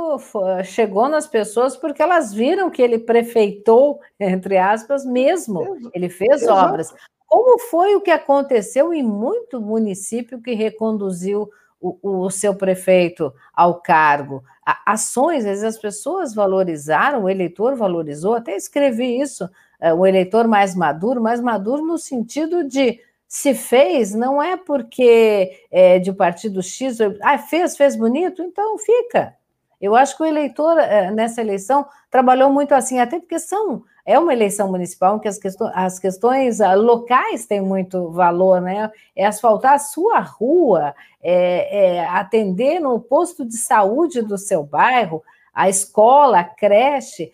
chegou 0.64 1.08
nas 1.08 1.28
pessoas 1.28 1.76
porque 1.78 2.02
elas 2.02 2.34
viram 2.34 2.70
que 2.70 2.82
ele 2.82 2.98
prefeitou, 2.98 4.00
entre 4.20 4.58
aspas, 4.58 5.06
mesmo. 5.06 5.90
Ele 5.94 6.10
fez 6.10 6.44
Exato. 6.44 6.68
obras. 6.68 6.94
Como 7.28 7.60
foi 7.60 7.96
o 7.96 8.02
que 8.02 8.10
aconteceu 8.10 8.92
em 8.94 9.04
muito 9.04 9.62
município 9.62 10.42
que 10.42 10.54
reconduziu 10.54 11.50
o, 11.80 11.98
o, 12.02 12.30
seu 12.32 12.56
prefeito 12.56 13.32
ao 13.54 13.82
cargo? 13.82 14.44
Ações, 14.86 15.46
às 15.46 15.62
vezes 15.62 15.64
as 15.64 15.78
pessoas 15.78 16.34
valorizaram, 16.34 17.24
o 17.24 17.30
eleitor 17.30 17.76
valorizou, 17.76 18.34
até 18.34 18.56
escrevi 18.56 19.20
isso, 19.20 19.48
é, 19.80 19.94
o 19.94 20.06
eleitor 20.06 20.48
mais 20.48 20.76
maduro, 20.76 21.22
mais 21.22 21.40
maduro 21.40 21.86
no 21.86 21.98
sentido 21.98 22.64
de 22.64 23.00
se 23.28 23.54
fez, 23.54 24.14
não 24.16 24.42
é 24.42 24.58
porque 24.58 25.52
é 25.70 26.00
de 26.00 26.12
partido 26.12 26.64
X, 26.64 26.98
ah, 27.22 27.38
fez, 27.38 27.78
fez 27.78 27.96
bonito, 27.96 28.42
então 28.42 28.76
fica. 28.80 29.36
Eu 29.82 29.96
acho 29.96 30.18
que 30.18 30.24
o 30.24 30.26
eleitor, 30.26 30.78
eh, 30.78 31.10
nessa 31.12 31.42
eleição, 31.42 31.86
trabalhou 32.12 32.52
muito 32.52 32.74
assim, 32.74 33.00
até 33.00 33.20
porque 33.20 33.40
são, 33.40 33.84
é 34.06 34.18
uma 34.20 34.34
eleição 34.34 34.70
municipal 34.70 35.18
em 35.18 35.20
que 35.20 35.28
as 35.28 35.38
questões, 35.38 35.72
as 35.74 36.00
questões 36.00 36.62
ah, 36.62 36.74
locais 36.74 37.46
têm 37.46 37.62
muito 37.62 38.12
valor, 38.12 38.60
né? 38.62 38.92
É 39.16 39.26
asfaltar 39.26 39.74
a 39.74 39.80
sua 39.80 40.20
rua, 40.20 40.94
é, 41.22 41.98
é 41.98 42.06
atender 42.06 42.80
no 42.80 43.00
posto 43.00 43.46
de 43.46 43.56
saúde 43.58 44.22
do 44.22 44.38
seu 44.38 44.64
bairro, 44.64 45.24
a 45.54 45.70
escola, 45.70 46.40
a 46.40 46.44
creche. 46.44 47.32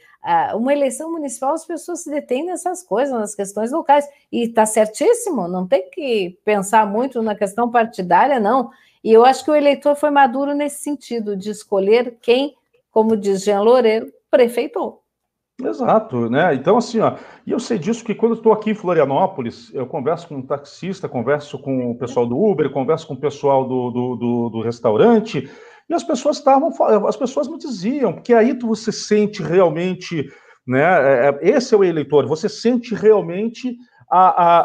Uma 0.55 0.73
eleição 0.73 1.11
municipal, 1.11 1.53
as 1.53 1.65
pessoas 1.65 2.01
se 2.01 2.09
detêm 2.09 2.43
nessas 2.43 2.81
coisas, 2.81 3.13
nas 3.13 3.35
questões 3.35 3.71
locais. 3.71 4.09
E 4.31 4.45
está 4.45 4.65
certíssimo, 4.65 5.47
não 5.47 5.67
tem 5.67 5.87
que 5.91 6.35
pensar 6.43 6.87
muito 6.87 7.21
na 7.21 7.35
questão 7.35 7.69
partidária, 7.69 8.39
não. 8.39 8.71
E 9.05 9.13
eu 9.13 9.23
acho 9.23 9.45
que 9.45 9.51
o 9.51 9.55
eleitor 9.55 9.95
foi 9.95 10.09
maduro 10.09 10.55
nesse 10.55 10.81
sentido, 10.81 11.37
de 11.37 11.51
escolher 11.51 12.17
quem, 12.23 12.55
como 12.89 13.15
diz 13.15 13.43
Jean 13.43 13.61
Loureiro, 13.61 14.11
prefeitou. 14.31 15.03
Exato, 15.63 16.27
né? 16.27 16.55
Então, 16.55 16.75
assim, 16.75 16.99
ó, 16.99 17.15
e 17.45 17.51
eu 17.51 17.59
sei 17.59 17.77
disso 17.77 18.03
que 18.03 18.15
quando 18.15 18.33
estou 18.33 18.51
aqui 18.51 18.71
em 18.71 18.73
Florianópolis, 18.73 19.71
eu 19.75 19.85
converso 19.85 20.27
com 20.27 20.37
um 20.37 20.41
taxista, 20.41 21.07
converso 21.07 21.59
com 21.59 21.91
o 21.91 21.95
pessoal 21.99 22.25
do 22.25 22.35
Uber, 22.35 22.71
converso 22.71 23.05
com 23.07 23.13
o 23.13 23.19
pessoal 23.19 23.67
do, 23.67 23.91
do, 23.91 24.15
do, 24.15 24.49
do 24.49 24.61
restaurante, 24.63 25.47
e 25.87 25.93
as 25.93 26.03
pessoas 26.03 26.37
estavam, 26.37 26.73
as 27.07 27.15
pessoas 27.15 27.47
me 27.47 27.59
diziam, 27.59 28.11
porque 28.11 28.33
aí 28.33 28.57
tu, 28.57 28.65
você 28.65 28.91
sente 28.91 29.43
realmente, 29.43 30.27
né? 30.65 30.81
É, 30.81 31.29
é, 31.29 31.39
esse 31.41 31.75
é 31.75 31.77
o 31.77 31.83
eleitor, 31.83 32.25
você 32.25 32.49
sente 32.49 32.95
realmente 32.95 33.77
a, 34.09 34.29
a, 34.29 34.59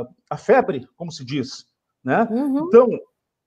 a, 0.00 0.06
a 0.30 0.36
febre, 0.38 0.88
como 0.96 1.12
se 1.12 1.22
diz, 1.26 1.66
né? 2.02 2.26
Uhum. 2.30 2.64
Então, 2.66 2.88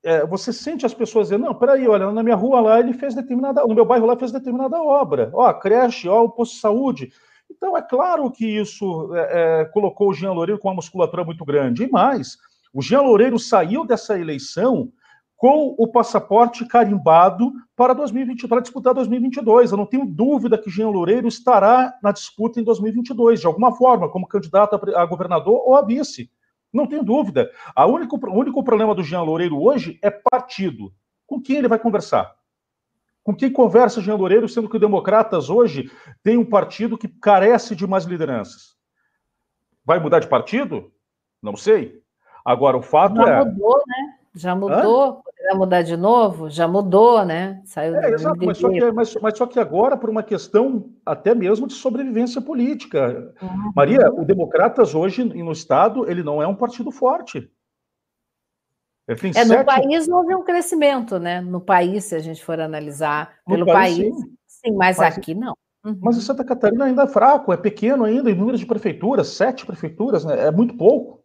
é, 0.03 0.25
você 0.25 0.51
sente 0.51 0.85
as 0.85 0.93
pessoas 0.93 1.27
dizendo, 1.27 1.45
não, 1.45 1.55
peraí, 1.55 1.87
olha, 1.87 2.11
na 2.11 2.21
minha 2.21 2.35
rua 2.35 2.59
lá 2.59 2.79
ele 2.79 2.93
fez 2.93 3.15
determinada, 3.15 3.65
no 3.65 3.73
meu 3.73 3.85
bairro 3.85 4.05
lá 4.05 4.17
fez 4.17 4.31
determinada 4.31 4.81
obra, 4.81 5.29
ó, 5.33 5.45
a 5.45 5.53
creche, 5.53 6.09
ó, 6.09 6.23
o 6.23 6.29
posto 6.29 6.55
de 6.55 6.59
saúde. 6.59 7.13
Então, 7.49 7.77
é 7.77 7.81
claro 7.81 8.29
que 8.31 8.45
isso 8.45 9.15
é, 9.15 9.61
é, 9.61 9.65
colocou 9.65 10.09
o 10.09 10.13
Jean 10.13 10.33
Loureiro 10.33 10.59
com 10.59 10.67
uma 10.67 10.75
musculatura 10.75 11.23
muito 11.23 11.45
grande. 11.45 11.83
E 11.83 11.89
mais, 11.89 12.37
o 12.73 12.81
Jean 12.81 13.01
Loureiro 13.01 13.39
saiu 13.39 13.85
dessa 13.85 14.19
eleição 14.19 14.91
com 15.37 15.75
o 15.77 15.87
passaporte 15.87 16.65
carimbado 16.65 17.51
para 17.75 17.93
2020, 17.93 18.47
para 18.47 18.61
disputar 18.61 18.93
2022. 18.93 19.71
Eu 19.71 19.77
não 19.77 19.85
tenho 19.85 20.05
dúvida 20.05 20.57
que 20.57 20.69
Jean 20.69 20.89
Loureiro 20.89 21.27
estará 21.27 21.93
na 22.01 22.11
disputa 22.11 22.59
em 22.59 22.63
2022, 22.63 23.41
de 23.41 23.47
alguma 23.47 23.75
forma, 23.75 24.09
como 24.09 24.27
candidato 24.27 24.79
a 24.95 25.05
governador 25.05 25.61
ou 25.65 25.75
a 25.75 25.81
vice. 25.81 26.29
Não 26.73 26.87
tenho 26.87 27.03
dúvida. 27.03 27.51
A 27.75 27.85
único, 27.85 28.17
o 28.17 28.37
único 28.37 28.63
problema 28.63 28.95
do 28.95 29.03
Jean 29.03 29.21
Loureiro 29.21 29.61
hoje 29.61 29.99
é 30.01 30.09
partido. 30.09 30.91
Com 31.27 31.39
quem 31.39 31.57
ele 31.57 31.67
vai 31.67 31.77
conversar? 31.77 32.35
Com 33.23 33.35
quem 33.35 33.51
conversa 33.51 34.01
Jean 34.01 34.15
Loureiro, 34.15 34.49
sendo 34.49 34.67
que 34.67 34.75
o 34.75 34.79
Democratas 34.79 35.49
hoje 35.49 35.89
tem 36.23 36.35
um 36.35 36.43
partido 36.43 36.97
que 36.97 37.07
carece 37.07 37.75
de 37.75 37.85
mais 37.85 38.05
lideranças? 38.05 38.75
Vai 39.85 39.99
mudar 39.99 40.19
de 40.19 40.27
partido? 40.27 40.91
Não 41.41 41.55
sei. 41.55 42.01
Agora, 42.43 42.75
o 42.75 42.81
fato 42.81 43.15
Já 43.15 43.29
é. 43.29 43.45
Mudou, 43.45 43.81
né? 43.87 44.19
Já 44.35 44.55
mudou, 44.55 45.21
poderá 45.21 45.55
mudar 45.55 45.81
de 45.83 45.95
novo? 45.95 46.49
Já 46.49 46.67
mudou, 46.67 47.23
né? 47.23 47.61
Saiu 47.65 47.95
é, 47.95 48.11
exato, 48.11 48.43
mas 48.43 48.57
só, 48.57 48.69
que, 48.69 48.91
mas, 48.91 49.15
mas 49.15 49.37
só, 49.37 49.45
que, 49.45 49.59
agora, 49.59 49.95
por 49.95 50.09
uma 50.09 50.23
questão 50.23 50.89
até 51.05 51.35
mesmo 51.35 51.67
de 51.67 51.73
sobrevivência 51.73 52.41
política. 52.41 53.33
Uhum. 53.39 53.71
Maria, 53.75 54.11
o 54.11 54.25
Democratas 54.25 54.95
hoje 54.95 55.23
no 55.23 55.51
Estado, 55.51 56.09
ele 56.09 56.23
não 56.23 56.41
é 56.41 56.47
um 56.47 56.55
partido 56.55 56.89
forte. 56.91 57.47
é, 59.07 59.15
sete... 59.15 59.47
no 59.47 59.65
país 59.65 60.07
houve 60.07 60.33
um 60.33 60.43
crescimento, 60.43 61.19
né? 61.19 61.39
No 61.39 61.61
país, 61.61 62.05
se 62.05 62.15
a 62.15 62.19
gente 62.19 62.43
for 62.43 62.59
analisar, 62.59 63.35
no 63.47 63.53
pelo 63.53 63.67
país, 63.67 63.97
país 63.99 64.15
sim. 64.15 64.35
sim. 64.47 64.71
mas, 64.71 64.97
mas 64.97 65.15
aqui 65.15 65.35
não. 65.35 65.55
Uhum. 65.85 65.99
Mas 66.01 66.17
em 66.17 66.21
Santa 66.21 66.43
Catarina 66.43 66.85
ainda 66.85 67.03
é 67.03 67.07
fraco, 67.07 67.53
é 67.53 67.57
pequeno 67.57 68.05
ainda 68.05 68.31
em 68.31 68.35
número 68.35 68.57
de 68.57 68.65
prefeituras, 68.65 69.27
sete 69.27 69.63
prefeituras, 69.65 70.25
né? 70.25 70.47
é 70.47 70.51
muito 70.51 70.75
pouco. 70.75 71.22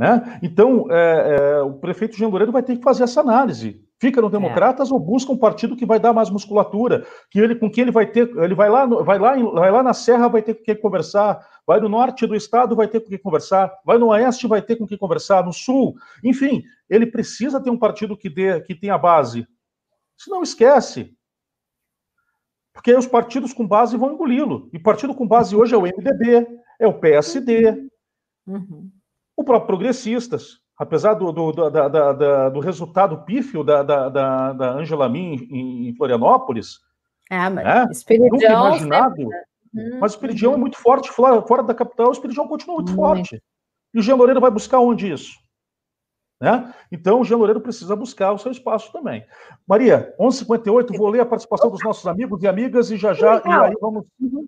Né? 0.00 0.40
Então, 0.42 0.86
é, 0.90 1.58
é, 1.58 1.60
o 1.60 1.74
prefeito 1.74 2.16
Jean 2.16 2.28
Loureiro 2.28 2.50
vai 2.50 2.62
ter 2.62 2.74
que 2.74 2.82
fazer 2.82 3.02
essa 3.02 3.20
análise. 3.20 3.84
Fica 3.98 4.18
no 4.22 4.28
é. 4.28 4.30
Democratas 4.30 4.90
é. 4.90 4.94
ou 4.94 4.98
busca 4.98 5.30
um 5.30 5.36
partido 5.36 5.76
que 5.76 5.84
vai 5.84 6.00
dar 6.00 6.14
mais 6.14 6.30
musculatura, 6.30 7.06
que 7.30 7.38
ele 7.38 7.54
com 7.54 7.70
quem 7.70 7.82
ele 7.82 7.90
vai 7.90 8.06
ter, 8.06 8.34
ele 8.38 8.54
vai 8.54 8.70
lá, 8.70 8.86
vai 8.86 9.18
lá, 9.18 9.36
vai 9.36 9.70
lá 9.70 9.82
na 9.82 9.92
Serra, 9.92 10.26
vai 10.26 10.40
ter 10.40 10.54
com 10.54 10.62
quem 10.62 10.74
conversar, 10.74 11.46
vai 11.66 11.78
no 11.80 11.88
norte 11.90 12.26
do 12.26 12.34
estado, 12.34 12.74
vai 12.74 12.88
ter 12.88 13.00
com 13.00 13.10
quem 13.10 13.18
conversar, 13.18 13.70
vai 13.84 13.98
no 13.98 14.06
oeste, 14.06 14.46
vai 14.46 14.62
ter 14.62 14.76
com 14.76 14.86
quem 14.86 14.96
conversar, 14.96 15.44
no 15.44 15.52
sul, 15.52 15.94
enfim, 16.24 16.62
ele 16.88 17.04
precisa 17.04 17.62
ter 17.62 17.68
um 17.68 17.78
partido 17.78 18.16
que 18.16 18.30
dê, 18.30 18.58
que 18.62 18.74
tenha 18.74 18.96
base. 18.96 19.46
Se 20.16 20.30
não 20.30 20.42
esquece, 20.42 21.14
porque 22.72 22.94
os 22.94 23.06
partidos 23.06 23.52
com 23.52 23.68
base 23.68 23.98
vão 23.98 24.14
engoli-lo. 24.14 24.70
E 24.72 24.78
partido 24.78 25.14
com 25.14 25.28
base 25.28 25.54
hoje 25.54 25.74
é 25.74 25.76
o 25.76 25.82
MDB, 25.82 26.46
é 26.78 26.86
o 26.86 26.98
PSD, 26.98 27.86
uhum. 28.46 28.90
O 29.40 29.44
próprio 29.44 29.66
Progressistas 29.66 30.60
apesar 30.80 31.12
do, 31.12 31.30
do, 31.30 31.52
do, 31.52 31.68
da, 31.68 31.88
da, 31.88 32.48
do 32.48 32.58
resultado 32.58 33.18
pífio 33.26 33.62
da, 33.62 33.82
da, 33.82 34.08
da 34.54 34.72
Angela 34.72 35.10
Min 35.10 35.46
em, 35.50 35.94
Florianópolis, 35.94 36.78
ah, 37.30 37.50
mas 37.50 37.64
né? 37.64 38.18
Nunca 38.18 38.46
imaginado. 38.46 39.16
Sempre... 39.16 39.38
Hum, 39.74 39.98
mas 40.00 40.12
o 40.12 40.14
Espiridião 40.16 40.54
é 40.54 40.56
muito 40.56 40.78
forte 40.78 41.10
fora, 41.10 41.42
fora 41.42 41.62
da 41.62 41.74
capital, 41.74 42.08
o 42.08 42.12
Espiridião 42.12 42.48
continua 42.48 42.76
muito, 42.76 42.92
muito. 42.92 43.00
forte. 43.00 43.42
E 43.92 43.98
o 43.98 44.02
Jean 44.02 44.16
Loureiro 44.16 44.40
vai 44.40 44.50
buscar 44.50 44.80
onde 44.80 45.12
isso? 45.12 45.34
Né? 46.40 46.72
Então, 46.90 47.20
o 47.20 47.24
Jean 47.24 47.36
Loureiro 47.36 47.60
precisa 47.60 47.94
buscar 47.94 48.32
o 48.32 48.38
seu 48.38 48.50
espaço 48.50 48.90
também. 48.90 49.24
Maria, 49.68 50.14
11h58, 50.18 50.96
vou 50.96 51.10
ler 51.10 51.20
a 51.20 51.26
participação 51.26 51.70
dos 51.70 51.84
nossos 51.84 52.06
amigos 52.06 52.42
e 52.42 52.48
amigas 52.48 52.90
e 52.90 52.96
já 52.96 53.12
já, 53.12 53.42
e 53.44 53.48
aí 53.50 53.74
vamos 53.78 54.06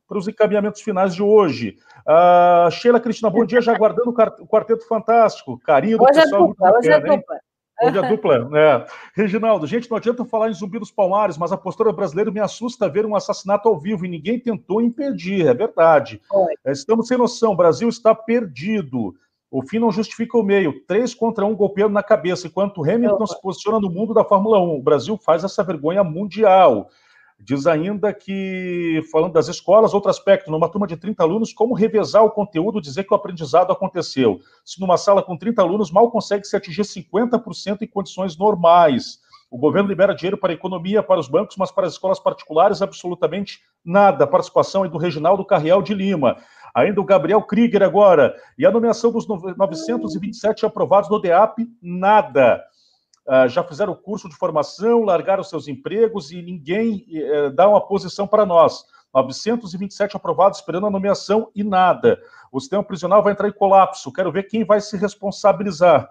para 0.09 0.16
os 0.16 0.26
encaminhamentos 0.26 0.80
finais 0.80 1.14
de 1.14 1.22
hoje. 1.22 1.76
Uh, 2.09 2.70
Sheila 2.70 2.99
Cristina, 2.99 3.28
bom 3.28 3.45
dia, 3.45 3.61
já 3.61 3.74
aguardando 3.74 4.09
o 4.11 4.47
Quarteto 4.47 4.88
Fantástico. 4.88 5.59
Carinho 5.59 5.99
do 5.99 6.05
hoje 6.05 6.18
é 6.18 6.22
pessoal. 6.22 6.45
É 6.45 6.47
dupla, 6.47 6.78
hoje 6.78 6.90
é 6.90 7.01
dupla. 7.01 7.36
Hoje 7.82 7.99
é 7.99 8.09
dupla, 8.09 8.49
né? 8.49 8.86
Reginaldo, 9.14 9.66
gente, 9.66 9.90
não 9.90 9.97
adianta 9.99 10.24
falar 10.24 10.49
em 10.49 10.55
Zumbi 10.55 10.78
dos 10.78 10.90
Palmares, 10.90 11.36
mas 11.36 11.53
a 11.53 11.59
postura 11.59 11.93
brasileira 11.93 12.30
me 12.30 12.40
assusta 12.40 12.88
ver 12.88 13.05
um 13.05 13.16
assassinato 13.16 13.68
ao 13.68 13.78
vivo 13.78 14.07
e 14.07 14.09
ninguém 14.09 14.38
tentou 14.38 14.80
impedir, 14.80 15.47
é 15.47 15.53
verdade. 15.53 16.22
Oi. 16.32 16.55
Estamos 16.66 17.09
sem 17.09 17.18
noção, 17.18 17.53
o 17.53 17.57
Brasil 17.57 17.88
está 17.88 18.14
perdido. 18.14 19.14
O 19.53 19.62
fim 19.62 19.78
não 19.78 19.92
justifica 19.92 20.38
o 20.38 20.42
meio. 20.42 20.80
Três 20.86 21.14
contra 21.14 21.44
um 21.44 21.55
golpeando 21.55 21.92
na 21.92 22.03
cabeça, 22.03 22.46
enquanto 22.46 22.82
Hamilton 22.82 23.26
se 23.26 23.38
posiciona 23.38 23.78
no 23.78 23.90
mundo 23.90 24.14
da 24.14 24.24
Fórmula 24.24 24.59
1. 24.59 24.78
O 24.78 24.82
Brasil 24.82 25.18
faz 25.18 25.44
essa 25.44 25.62
vergonha 25.62 26.03
mundial. 26.03 26.88
Diz 27.38 27.66
ainda 27.66 28.14
que, 28.14 29.03
falando 29.12 29.34
das 29.34 29.48
escolas, 29.48 29.92
outro 29.92 30.09
aspecto, 30.09 30.50
numa 30.50 30.70
turma 30.70 30.86
de 30.86 30.96
30 30.96 31.22
alunos, 31.22 31.53
como 31.53 31.74
revezar 31.74 32.24
o 32.24 32.30
conteúdo, 32.30 32.80
dizer 32.80 33.05
que 33.05 33.12
o 33.12 33.16
aprendizado 33.16 33.70
aconteceu. 33.70 34.40
Se 34.64 34.80
numa 34.80 34.96
sala 34.96 35.22
com 35.22 35.36
30 35.36 35.61
alunos 35.61 35.90
mal 35.90 36.11
consegue 36.11 36.46
se 36.46 36.57
atingir 36.57 36.82
50% 36.82 37.82
em 37.82 37.86
condições 37.86 38.38
normais. 38.38 39.20
O 39.53 39.59
governo 39.59 39.90
libera 39.90 40.14
dinheiro 40.14 40.38
para 40.38 40.50
a 40.50 40.55
economia, 40.55 41.03
para 41.03 41.20
os 41.20 41.28
bancos, 41.28 41.59
mas 41.59 41.70
para 41.70 41.86
as 41.86 41.92
escolas 41.92 42.18
particulares, 42.18 42.80
absolutamente 42.80 43.61
nada. 43.84 44.26
Participação 44.26 44.82
é 44.82 44.88
do 44.88 44.96
Reginaldo 44.96 45.44
Carriel 45.44 45.82
de 45.82 45.92
Lima. 45.92 46.38
Ainda 46.74 46.98
o 47.03 47.05
Gabriel 47.05 47.42
Krieger 47.42 47.82
agora. 47.82 48.34
E 48.57 48.64
a 48.64 48.70
nomeação 48.70 49.12
dos 49.12 49.28
927 49.28 50.64
aprovados 50.64 51.11
no 51.11 51.20
DEAP, 51.20 51.68
nada. 51.82 52.64
Uh, 53.26 53.46
já 53.46 53.62
fizeram 53.62 53.92
o 53.92 53.96
curso 53.96 54.26
de 54.26 54.34
formação, 54.34 55.05
largaram 55.05 55.44
seus 55.44 55.68
empregos 55.68 56.32
e 56.32 56.40
ninguém 56.40 57.05
uh, 57.11 57.50
dá 57.50 57.68
uma 57.68 57.86
posição 57.86 58.26
para 58.26 58.46
nós. 58.46 58.86
927 59.12 60.16
aprovados 60.16 60.61
esperando 60.61 60.86
a 60.86 60.90
nomeação 60.90 61.50
e 61.55 61.62
nada. 61.62 62.18
O 62.50 62.59
sistema 62.59 62.82
prisional 62.82 63.22
vai 63.22 63.34
entrar 63.34 63.48
em 63.48 63.53
colapso. 63.53 64.11
Quero 64.11 64.32
ver 64.32 64.44
quem 64.44 64.64
vai 64.64 64.80
se 64.80 64.96
responsabilizar. 64.96 66.11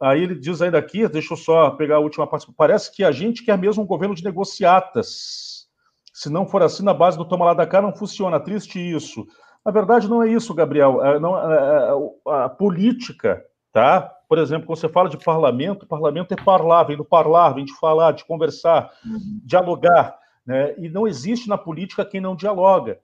Aí 0.00 0.22
ele 0.22 0.34
diz 0.34 0.60
ainda 0.60 0.78
aqui, 0.78 1.06
deixa 1.08 1.34
eu 1.34 1.36
só 1.36 1.70
pegar 1.70 1.96
a 1.96 2.00
última 2.00 2.26
parte. 2.26 2.46
Parece 2.56 2.94
que 2.94 3.04
a 3.04 3.12
gente 3.12 3.44
quer 3.44 3.56
mesmo 3.56 3.82
um 3.82 3.86
governo 3.86 4.14
de 4.14 4.24
negociatas. 4.24 5.66
Se 6.12 6.28
não 6.28 6.46
for 6.46 6.62
assim, 6.62 6.84
na 6.84 6.94
base 6.94 7.16
do 7.16 7.24
toma 7.24 7.44
lá 7.44 7.54
da 7.54 7.66
cá, 7.66 7.80
não 7.80 7.94
funciona. 7.94 8.40
Triste 8.40 8.78
isso. 8.78 9.26
Na 9.64 9.72
verdade, 9.72 10.08
não 10.08 10.22
é 10.22 10.28
isso, 10.28 10.54
Gabriel. 10.54 11.02
É, 11.02 11.18
não, 11.18 11.36
é, 11.36 11.88
é, 11.88 12.44
a 12.44 12.48
política, 12.48 13.42
tá? 13.72 14.02
Por 14.28 14.38
exemplo, 14.38 14.66
quando 14.66 14.78
você 14.78 14.88
fala 14.88 15.08
de 15.08 15.16
parlamento, 15.16 15.86
parlamento 15.86 16.32
é 16.32 16.36
parlar, 16.36 16.86
vem 16.86 16.96
do 16.96 17.04
parlar, 17.04 17.54
vem 17.54 17.64
de 17.64 17.74
falar, 17.78 18.12
de 18.12 18.24
conversar, 18.24 18.90
uhum. 19.04 19.40
dialogar. 19.44 20.18
Né? 20.46 20.74
E 20.78 20.88
não 20.88 21.06
existe 21.06 21.48
na 21.48 21.56
política 21.56 22.04
quem 22.04 22.20
não 22.20 22.36
dialoga. 22.36 23.00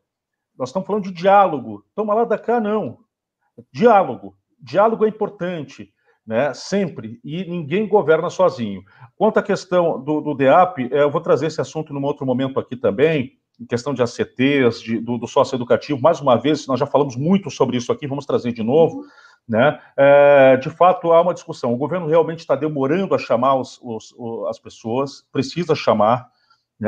Nós 0.59 0.69
estamos 0.69 0.87
falando 0.87 1.05
de 1.05 1.13
diálogo. 1.13 1.85
Toma 1.95 2.15
lá 2.15 2.25
da 2.25 2.37
cá, 2.37 2.61
não. 2.61 2.99
Diálogo. 3.73 4.37
Diálogo 4.61 5.07
é 5.07 5.09
importante, 5.09 5.93
né? 6.27 6.53
Sempre. 6.55 7.21
E 7.25 7.45
ninguém 7.45 7.89
governa 7.89 8.31
sozinho. 8.31 8.83
Quanto 9.17 9.39
à 9.39 9.43
questão 9.43 10.03
do, 10.03 10.21
do 10.21 10.35
DEAP, 10.35 10.89
eu 10.91 11.11
vou 11.11 11.21
trazer 11.21 11.47
esse 11.47 11.61
assunto 11.61 11.93
num 11.93 12.05
outro 12.05 12.27
momento 12.27 12.59
aqui 12.59 12.77
também 12.77 13.41
em 13.61 13.67
questão 13.67 13.93
de 13.93 14.03
ACTs, 14.03 14.81
de, 14.81 14.99
do, 14.99 15.19
do 15.19 15.27
educativo 15.53 16.01
mais 16.01 16.19
uma 16.21 16.37
vez, 16.37 16.67
nós 16.67 16.81
já 16.81 16.87
falamos 16.87 17.15
muito 17.15 17.51
sobre 17.51 17.77
isso 17.77 17.93
aqui, 17.93 18.07
vamos 18.07 18.25
trazer 18.25 18.53
de 18.53 18.63
novo, 18.63 19.05
né? 19.47 19.79
É, 19.97 20.57
de 20.57 20.71
fato, 20.71 21.13
há 21.13 21.21
uma 21.21 21.35
discussão. 21.35 21.75
O 21.75 21.77
governo 21.77 22.07
realmente 22.07 22.39
está 22.39 22.57
demorando 22.57 23.15
a 23.15 23.19
chamar 23.19 23.57
os, 23.57 23.79
os, 23.83 24.15
as 24.49 24.59
pessoas, 24.59 25.27
precisa 25.31 25.75
chamar? 25.75 26.27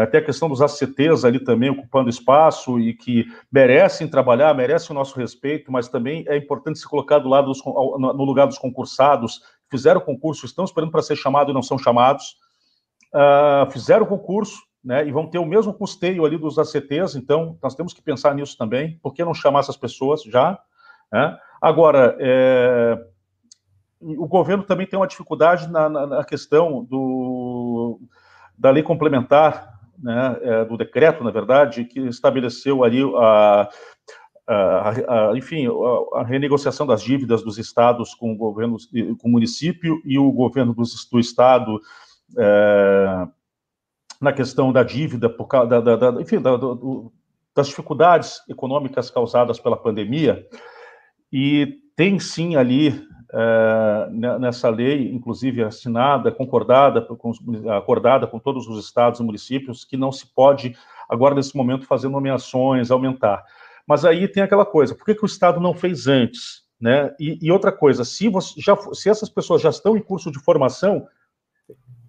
Até 0.00 0.18
a 0.18 0.24
questão 0.24 0.48
dos 0.48 0.62
ACTs 0.62 1.24
ali 1.24 1.38
também 1.38 1.68
ocupando 1.68 2.08
espaço 2.08 2.80
e 2.80 2.94
que 2.94 3.26
merecem 3.52 4.08
trabalhar, 4.08 4.54
merecem 4.54 4.94
o 4.94 4.98
nosso 4.98 5.18
respeito, 5.18 5.70
mas 5.70 5.88
também 5.88 6.24
é 6.28 6.36
importante 6.36 6.78
se 6.78 6.88
colocar 6.88 7.18
do 7.18 7.28
lado 7.28 7.46
dos, 7.46 7.62
no 7.64 8.24
lugar 8.24 8.46
dos 8.46 8.58
concursados, 8.58 9.42
fizeram 9.70 10.00
concurso, 10.00 10.46
estão 10.46 10.64
esperando 10.64 10.90
para 10.90 11.02
ser 11.02 11.16
chamados 11.16 11.50
e 11.50 11.54
não 11.54 11.62
são 11.62 11.78
chamados, 11.78 12.36
uh, 13.14 13.70
fizeram 13.70 14.06
concurso, 14.06 14.62
né, 14.82 15.06
e 15.06 15.12
vão 15.12 15.28
ter 15.28 15.38
o 15.38 15.46
mesmo 15.46 15.72
custeio 15.72 16.24
ali 16.24 16.36
dos 16.36 16.58
ACTs, 16.58 17.14
então 17.14 17.56
nós 17.62 17.74
temos 17.74 17.92
que 17.92 18.02
pensar 18.02 18.34
nisso 18.34 18.56
também, 18.56 18.98
por 19.02 19.12
que 19.12 19.24
não 19.24 19.34
chamar 19.34 19.60
essas 19.60 19.76
pessoas 19.76 20.22
já? 20.22 20.58
Né? 21.12 21.38
Agora, 21.60 22.16
é, 22.18 22.98
o 24.00 24.26
governo 24.26 24.64
também 24.64 24.86
tem 24.86 24.98
uma 24.98 25.06
dificuldade 25.06 25.70
na, 25.70 25.88
na, 25.88 26.06
na 26.06 26.24
questão 26.24 26.84
do, 26.84 28.00
da 28.58 28.70
lei 28.70 28.82
complementar, 28.82 29.71
né, 30.02 30.36
é, 30.42 30.64
do 30.64 30.76
decreto, 30.76 31.22
na 31.22 31.30
verdade, 31.30 31.84
que 31.84 32.00
estabeleceu 32.00 32.82
ali 32.82 33.02
a, 33.16 33.68
a, 34.46 34.90
a, 35.30 35.36
enfim, 35.36 35.66
a, 35.66 36.20
a, 36.20 36.24
renegociação 36.24 36.86
das 36.86 37.02
dívidas 37.02 37.42
dos 37.42 37.58
estados 37.58 38.14
com 38.14 38.32
o 38.32 38.36
governo, 38.36 38.76
com 39.18 39.28
o 39.28 39.30
município 39.30 40.02
e 40.04 40.18
o 40.18 40.30
governo 40.32 40.74
do, 40.74 40.82
do 41.10 41.20
estado 41.20 41.80
é, 42.36 43.26
na 44.20 44.32
questão 44.32 44.72
da 44.72 44.82
dívida, 44.82 45.28
por 45.30 45.46
causa 45.46 45.68
da, 45.68 45.80
da, 45.80 46.10
da 46.10 46.20
enfim, 46.20 46.40
da, 46.40 46.56
do, 46.56 47.12
das 47.54 47.68
dificuldades 47.68 48.40
econômicas 48.48 49.10
causadas 49.10 49.60
pela 49.60 49.76
pandemia, 49.76 50.46
e 51.32 51.78
tem 51.96 52.18
sim 52.18 52.56
ali 52.56 53.06
é, 53.32 54.38
nessa 54.38 54.68
lei, 54.68 55.10
inclusive 55.10 55.62
assinada, 55.62 56.30
concordada, 56.30 57.06
acordada 57.76 58.26
com 58.26 58.38
todos 58.38 58.68
os 58.68 58.84
estados 58.84 59.20
e 59.20 59.22
municípios, 59.22 59.84
que 59.84 59.96
não 59.96 60.12
se 60.12 60.26
pode 60.26 60.76
agora 61.08 61.34
nesse 61.34 61.56
momento 61.56 61.86
fazer 61.86 62.08
nomeações, 62.08 62.90
aumentar. 62.90 63.44
Mas 63.86 64.04
aí 64.04 64.28
tem 64.28 64.42
aquela 64.42 64.66
coisa, 64.66 64.94
por 64.94 65.04
que, 65.04 65.14
que 65.14 65.24
o 65.24 65.26
estado 65.26 65.60
não 65.60 65.74
fez 65.74 66.06
antes? 66.06 66.62
Né? 66.80 67.14
E, 67.18 67.38
e 67.40 67.50
outra 67.50 67.72
coisa, 67.72 68.04
se, 68.04 68.28
você, 68.28 68.60
já, 68.60 68.76
se 68.92 69.08
essas 69.08 69.28
pessoas 69.28 69.62
já 69.62 69.70
estão 69.70 69.96
em 69.96 70.02
curso 70.02 70.30
de 70.30 70.38
formação, 70.40 71.06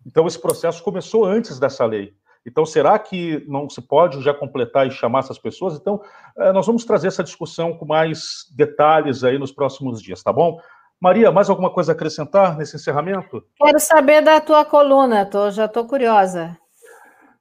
então, 0.05 0.27
esse 0.27 0.39
processo 0.39 0.83
começou 0.83 1.25
antes 1.25 1.59
dessa 1.59 1.85
lei. 1.85 2.13
Então, 2.45 2.65
será 2.65 2.99
que 2.99 3.43
não 3.47 3.69
se 3.69 3.81
pode 3.81 4.21
já 4.21 4.33
completar 4.33 4.85
e 4.85 4.91
chamar 4.91 5.19
essas 5.19 5.39
pessoas? 5.39 5.75
Então, 5.75 6.01
eh, 6.37 6.51
nós 6.51 6.67
vamos 6.67 6.83
trazer 6.83 7.07
essa 7.07 7.23
discussão 7.23 7.77
com 7.77 7.85
mais 7.85 8.45
detalhes 8.53 9.23
aí 9.23 9.39
nos 9.39 9.51
próximos 9.51 10.01
dias, 10.01 10.21
tá 10.21 10.33
bom? 10.33 10.59
Maria, 11.03 11.33
mais 11.33 11.49
alguma 11.49 11.69
coisa 11.69 11.91
a 11.91 11.95
acrescentar 11.95 12.57
nesse 12.57 12.77
encerramento? 12.77 13.43
Quero 13.61 13.77
saber 13.77 14.21
da 14.21 14.39
tua 14.39 14.63
coluna, 14.63 15.25
tô, 15.25 15.51
já 15.51 15.65
estou 15.65 15.85
curiosa. 15.85 16.57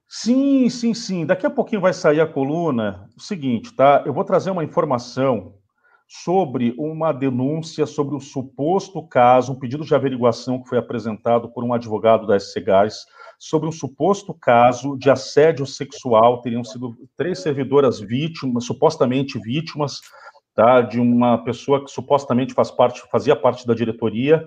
Sim, 0.08 0.68
sim, 0.68 0.92
sim. 0.92 1.24
Daqui 1.24 1.46
a 1.46 1.50
pouquinho 1.50 1.80
vai 1.80 1.92
sair 1.92 2.20
a 2.20 2.26
coluna. 2.26 3.08
O 3.16 3.22
seguinte, 3.22 3.72
tá? 3.72 4.02
Eu 4.04 4.12
vou 4.12 4.24
trazer 4.24 4.50
uma 4.50 4.64
informação 4.64 5.54
sobre 6.08 6.74
uma 6.76 7.12
denúncia 7.12 7.86
sobre 7.86 8.16
o 8.16 8.20
suposto 8.20 9.06
caso, 9.06 9.52
um 9.52 9.58
pedido 9.58 9.84
de 9.84 9.94
averiguação 9.94 10.60
que 10.60 10.68
foi 10.68 10.78
apresentado 10.78 11.48
por 11.48 11.62
um 11.62 11.72
advogado 11.72 12.26
da 12.26 12.36
SC 12.36 12.60
Gás, 12.62 13.06
sobre 13.38 13.68
um 13.68 13.72
suposto 13.72 14.34
caso 14.34 14.98
de 14.98 15.08
assédio 15.08 15.66
sexual. 15.66 16.42
Teriam 16.42 16.64
sido 16.64 16.96
três 17.16 17.38
servidoras 17.38 18.00
vítimas, 18.00 18.64
supostamente 18.64 19.38
vítimas, 19.38 20.00
tá, 20.54 20.80
de 20.80 21.00
uma 21.00 21.38
pessoa 21.44 21.84
que 21.84 21.90
supostamente 21.90 22.54
faz 22.54 22.70
parte, 22.70 23.02
fazia 23.10 23.36
parte 23.36 23.66
da 23.66 23.74
diretoria. 23.74 24.44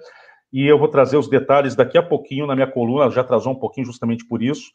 E 0.54 0.66
eu 0.66 0.78
vou 0.78 0.88
trazer 0.88 1.18
os 1.18 1.30
detalhes 1.30 1.76
daqui 1.76 1.98
a 1.98 2.04
pouquinho 2.04 2.48
na 2.48 2.56
minha 2.56 2.68
coluna, 2.68 3.10
já 3.10 3.22
atrasou 3.22 3.54
um 3.54 3.60
pouquinho 3.60 3.88
justamente 3.88 4.26
por 4.26 4.42
isso 4.42 4.72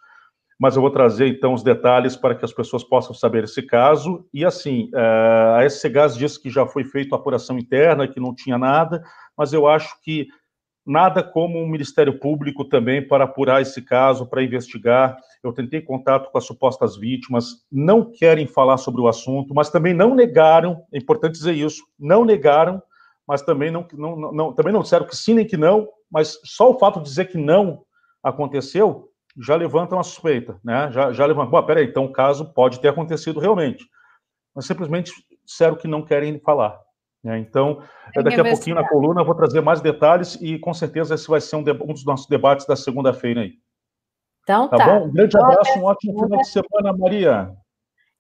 mas 0.61 0.77
eu 0.77 0.83
vou 0.83 0.91
trazer 0.91 1.27
então 1.27 1.55
os 1.55 1.63
detalhes 1.63 2.17
para 2.17 2.35
que 2.35 2.45
as 2.45 2.53
pessoas 2.53 2.85
possam 2.85 3.15
saber 3.15 3.45
esse 3.45 3.63
caso. 3.63 4.27
E 4.33 4.45
assim, 4.45 4.91
eh, 4.95 5.55
a 5.57 5.67
SC 5.67 5.89
Gás 5.89 6.15
disse 6.15 6.39
que 6.39 6.51
já 6.51 6.67
foi 6.67 6.85
feita 6.85 7.17
a 7.17 7.19
apuração 7.19 7.59
interna, 7.59 8.07
que 8.07 8.21
não 8.21 8.35
tinha 8.35 8.59
nada, 8.59 9.03
mas 9.35 9.55
eu 9.55 9.67
acho 9.67 9.99
que 10.03 10.29
nada 10.91 11.23
como 11.23 11.57
um 11.57 11.69
Ministério 11.69 12.19
Público 12.19 12.65
também 12.65 13.07
para 13.07 13.23
apurar 13.23 13.63
esse 13.63 13.81
caso, 13.81 14.27
para 14.27 14.43
investigar. 14.43 15.17
Eu 15.41 15.53
tentei 15.53 15.81
contato 15.81 16.33
com 16.33 16.37
as 16.37 16.45
supostas 16.45 16.97
vítimas, 16.97 17.65
não 17.71 18.11
querem 18.11 18.45
falar 18.45 18.77
sobre 18.77 19.01
o 19.01 19.07
assunto, 19.07 19.55
mas 19.55 19.71
também 19.71 19.95
não 19.95 20.17
negaram, 20.17 20.83
é 20.93 20.99
importante 20.99 21.35
dizer 21.35 21.55
isso, 21.55 21.85
não 21.97 22.25
negaram, 22.25 22.83
mas 23.25 23.41
também 23.41 23.71
não, 23.71 23.87
não, 23.93 24.33
não, 24.33 24.53
também 24.53 24.73
não 24.73 24.83
disseram 24.83 25.07
que 25.07 25.17
sim 25.17 25.35
nem 25.35 25.47
que 25.47 25.57
não, 25.57 25.89
mas 26.11 26.41
só 26.45 26.71
o 26.71 26.79
fato 26.79 26.99
de 26.99 27.09
dizer 27.09 27.27
que 27.27 27.39
não 27.39 27.85
aconteceu 28.21 29.09
já 29.39 29.55
levanta 29.55 29.95
uma 29.95 30.03
suspeita, 30.03 30.59
né? 30.65 30.91
Já, 30.91 31.13
já 31.13 31.25
levanta, 31.25 31.53
bom, 31.53 31.63
peraí, 31.63 31.85
então 31.85 32.07
o 32.07 32.13
caso 32.13 32.53
pode 32.53 32.81
ter 32.81 32.89
acontecido 32.89 33.39
realmente, 33.39 33.87
mas 34.53 34.67
simplesmente 34.67 35.13
disseram 35.47 35.77
que 35.77 35.87
não 35.87 36.03
querem 36.03 36.41
falar. 36.41 36.77
Né? 37.23 37.39
Então, 37.39 37.83
daqui 38.15 38.41
a 38.41 38.45
pouquinho 38.45 38.77
na 38.77 38.89
coluna 38.89 39.21
eu 39.21 39.25
vou 39.25 39.35
trazer 39.35 39.61
mais 39.61 39.81
detalhes 39.81 40.39
e 40.41 40.59
com 40.59 40.73
certeza 40.73 41.15
esse 41.15 41.29
vai 41.29 41.41
ser 41.41 41.57
um, 41.57 41.61
um 41.61 41.93
dos 41.93 42.05
nossos 42.05 42.27
debates 42.27 42.67
da 42.67 42.77
segunda-feira 42.77 43.43
aí. 43.43 43.53
Então 44.43 44.69
tá. 44.69 44.77
tá. 44.79 44.87
bom? 44.87 45.07
Um 45.07 45.13
grande 45.13 45.37
abraço, 45.37 45.79
um 45.79 45.85
ótimo 45.85 46.25
final 46.25 46.39
de 46.41 46.49
semana, 46.49 46.97
Maria. 46.97 47.55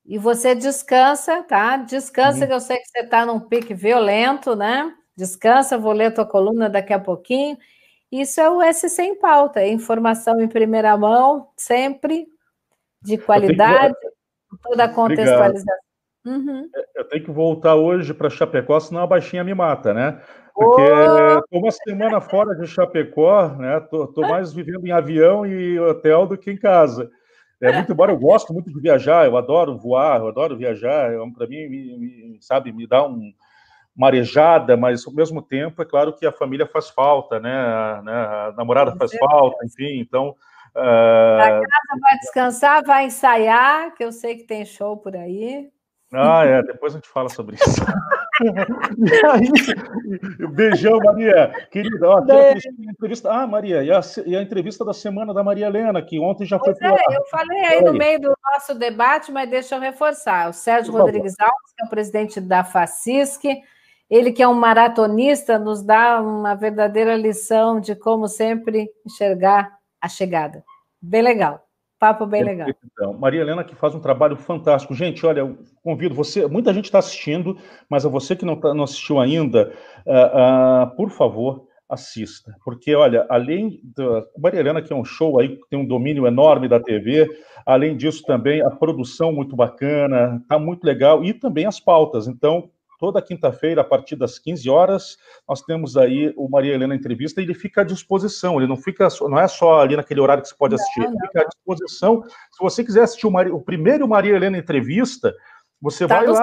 E 0.05 0.19
você 0.19 0.55
descansa, 0.55 1.43
tá? 1.43 1.77
Descansa, 1.77 2.47
que 2.47 2.53
eu 2.53 2.61
sei 2.61 2.79
que 2.79 2.87
você 2.87 3.01
está 3.01 3.25
num 3.25 3.41
pique 3.41 3.75
violento, 3.75 4.57
né? 4.57 4.93
Descansa, 5.17 5.79
vou 5.79 5.93
ler 5.93 6.07
a 6.07 6.11
tua 6.11 6.27
coluna 6.27 6.69
daqui 6.69 6.93
a 6.93 6.99
pouquinho. 6.99 7.57
Isso 8.11 8.41
é 8.41 8.51
o 8.51 8.61
SC 8.73 9.03
em 9.03 9.15
pauta, 9.15 9.61
é 9.61 9.69
informação 9.69 10.41
em 10.41 10.49
primeira 10.49 10.97
mão, 10.97 11.49
sempre 11.57 12.27
de 13.03 13.17
qualidade, 13.19 13.95
que... 13.95 14.59
toda 14.63 14.85
a 14.85 14.89
contextualização. 14.89 15.90
Uhum. 16.25 16.69
É, 16.75 17.01
eu 17.01 17.09
tenho 17.09 17.25
que 17.25 17.31
voltar 17.31 17.75
hoje 17.75 18.13
para 18.13 18.31
Chapecó, 18.31 18.79
senão 18.79 19.03
a 19.03 19.07
baixinha 19.07 19.43
me 19.43 19.55
mata, 19.55 19.95
né? 19.95 20.21
Porque 20.55 20.83
estou 20.83 21.45
oh! 21.53 21.59
uma 21.59 21.71
semana 21.71 22.21
fora 22.21 22.55
de 22.55 22.67
Chapecó, 22.67 23.49
né? 23.57 23.81
Tô, 23.81 24.07
tô, 24.07 24.21
mais 24.23 24.53
vivendo 24.53 24.87
em 24.87 24.93
avião 24.93 25.47
e 25.47 25.79
hotel 25.81 26.27
do 26.27 26.37
que 26.37 26.51
em 26.51 26.57
casa. 26.57 27.11
É 27.63 27.73
muito 27.73 27.93
embora 27.93 28.13
eu 28.13 28.19
gosto 28.19 28.53
muito 28.53 28.73
de 28.73 28.81
viajar, 28.81 29.27
eu 29.27 29.37
adoro 29.37 29.77
voar, 29.77 30.21
eu 30.21 30.29
adoro 30.29 30.57
viajar. 30.57 31.13
Para 31.37 31.47
mim, 31.47 31.69
me, 31.69 31.99
me, 31.99 32.39
sabe, 32.41 32.73
me 32.73 32.87
dá 32.87 33.07
um 33.07 33.33
marejada, 33.95 34.77
mas 34.77 35.07
ao 35.07 35.13
mesmo 35.13 35.43
tempo 35.43 35.83
é 35.83 35.85
claro 35.85 36.15
que 36.15 36.27
a 36.27 36.33
família 36.33 36.67
faz 36.67 36.89
falta, 36.89 37.39
né? 37.39 37.53
A, 37.53 38.03
né? 38.03 38.13
a 38.13 38.55
namorada 38.57 38.97
faz 38.97 39.13
falta, 39.17 39.65
enfim. 39.65 40.01
Então 40.01 40.31
uh... 40.75 41.41
a 41.41 41.49
casa 41.49 42.01
vai 42.01 42.19
descansar, 42.19 42.85
vai 42.85 43.05
ensaiar, 43.07 43.95
que 43.95 44.05
eu 44.05 44.13
sei 44.13 44.37
que 44.37 44.45
tem 44.45 44.65
show 44.65 44.97
por 44.97 45.15
aí. 45.15 45.71
Ah, 46.13 46.45
é, 46.45 46.63
depois 46.63 46.93
a 46.93 46.97
gente 46.97 47.09
fala 47.09 47.29
sobre 47.29 47.57
isso. 47.57 47.81
e 48.99 49.27
aí, 49.27 50.49
beijão, 50.49 50.99
Maria, 50.99 51.53
querida. 51.71 52.09
Ó, 52.09 52.21
entrevista. 52.91 53.31
Ah, 53.31 53.47
Maria, 53.47 53.85
e 53.85 53.93
a, 53.93 54.01
e 54.27 54.37
a, 54.37 54.43
entrevista 54.43 54.85
da 54.85 54.93
semana 54.93 55.33
da 55.33 55.45
Maria 55.45 55.67
Helena, 55.67 56.03
que 56.03 56.19
ontem 56.19 56.45
já 56.47 56.59
foi. 56.59 56.75
Pois 56.75 56.93
é, 56.93 57.17
eu 57.17 57.25
falei 57.27 57.65
aí 57.65 57.81
no 57.83 57.93
meio 57.93 58.21
do 58.21 58.35
nosso 58.53 58.75
debate, 58.75 59.31
mas 59.31 59.49
deixa 59.49 59.77
eu 59.77 59.81
reforçar. 59.81 60.49
O 60.49 60.53
Sérgio 60.53 60.93
Rodrigues 60.93 61.35
Alves, 61.39 61.73
que 61.77 61.85
é 61.85 61.87
o 61.87 61.91
presidente 61.91 62.41
da 62.41 62.65
FACISC, 62.65 63.45
ele 64.09 64.33
que 64.33 64.43
é 64.43 64.49
um 64.49 64.55
maratonista, 64.55 65.59
nos 65.59 65.83
dá 65.83 66.21
uma 66.21 66.57
verdadeira 66.57 67.15
lição 67.15 67.79
de 67.79 67.95
como 67.95 68.27
sempre 68.27 68.91
enxergar 69.07 69.79
a 70.01 70.09
chegada. 70.09 70.65
Bem 71.01 71.23
legal. 71.23 71.70
Papo 72.01 72.25
bem 72.25 72.43
legal. 72.43 72.67
Então, 72.83 73.13
Maria 73.13 73.43
Helena 73.43 73.63
que 73.63 73.75
faz 73.75 73.95
um 73.95 74.01
trabalho 74.01 74.35
fantástico. 74.35 74.95
Gente, 74.95 75.27
olha, 75.27 75.41
eu 75.41 75.59
convido 75.83 76.15
você, 76.15 76.47
muita 76.47 76.73
gente 76.73 76.87
está 76.87 76.99
assistindo, 76.99 77.59
mas 77.91 78.07
a 78.07 78.09
você 78.09 78.35
que 78.35 78.47
não, 78.47 78.57
tá, 78.57 78.73
não 78.73 78.85
assistiu 78.85 79.21
ainda, 79.21 79.71
uh, 80.07 80.93
uh, 80.93 80.97
por 80.97 81.11
favor, 81.11 81.67
assista. 81.87 82.57
Porque, 82.65 82.95
olha, 82.95 83.27
além 83.29 83.83
da 83.95 84.25
Maria 84.39 84.61
Helena, 84.61 84.81
que 84.81 84.91
é 84.91 84.97
um 84.97 85.05
show 85.05 85.39
aí, 85.39 85.61
tem 85.69 85.79
um 85.79 85.87
domínio 85.87 86.27
enorme 86.27 86.69
da 86.69 86.81
TV, 86.81 87.29
além 87.67 87.95
disso 87.95 88.25
também 88.25 88.63
a 88.63 88.71
produção 88.71 89.31
muito 89.31 89.55
bacana, 89.55 90.43
tá 90.49 90.59
muito 90.59 90.85
legal, 90.85 91.23
e 91.23 91.35
também 91.35 91.67
as 91.67 91.79
pautas. 91.79 92.27
Então, 92.27 92.71
toda 93.01 93.23
quinta-feira, 93.23 93.81
a 93.81 93.85
partir 93.85 94.15
das 94.15 94.39
15 94.39 94.69
horas, 94.69 95.17
nós 95.49 95.63
temos 95.63 95.97
aí 95.97 96.33
o 96.37 96.49
Maria 96.49 96.75
Helena 96.75 96.95
Entrevista, 96.95 97.41
e 97.41 97.45
ele 97.45 97.55
fica 97.55 97.81
à 97.81 97.85
disposição, 97.85 98.59
ele 98.59 98.69
não 98.69 98.77
fica, 98.77 99.09
não 99.23 99.41
é 99.41 99.49
só 99.49 99.81
ali 99.81 99.97
naquele 99.97 100.21
horário 100.21 100.43
que 100.43 100.51
você 100.51 100.55
pode 100.55 100.75
assistir, 100.75 101.01
ele 101.01 101.19
fica 101.19 101.41
à 101.41 101.45
disposição. 101.45 102.23
Se 102.23 102.61
você 102.61 102.85
quiser 102.85 103.03
assistir 103.03 103.27
o, 103.27 103.31
Maria, 103.31 103.55
o 103.55 103.61
primeiro 103.61 104.07
Maria 104.07 104.37
Helena 104.37 104.59
Entrevista, 104.59 105.35
você 105.81 106.07
tá 106.07 106.17
vai 106.17 106.27
lá, 106.27 106.43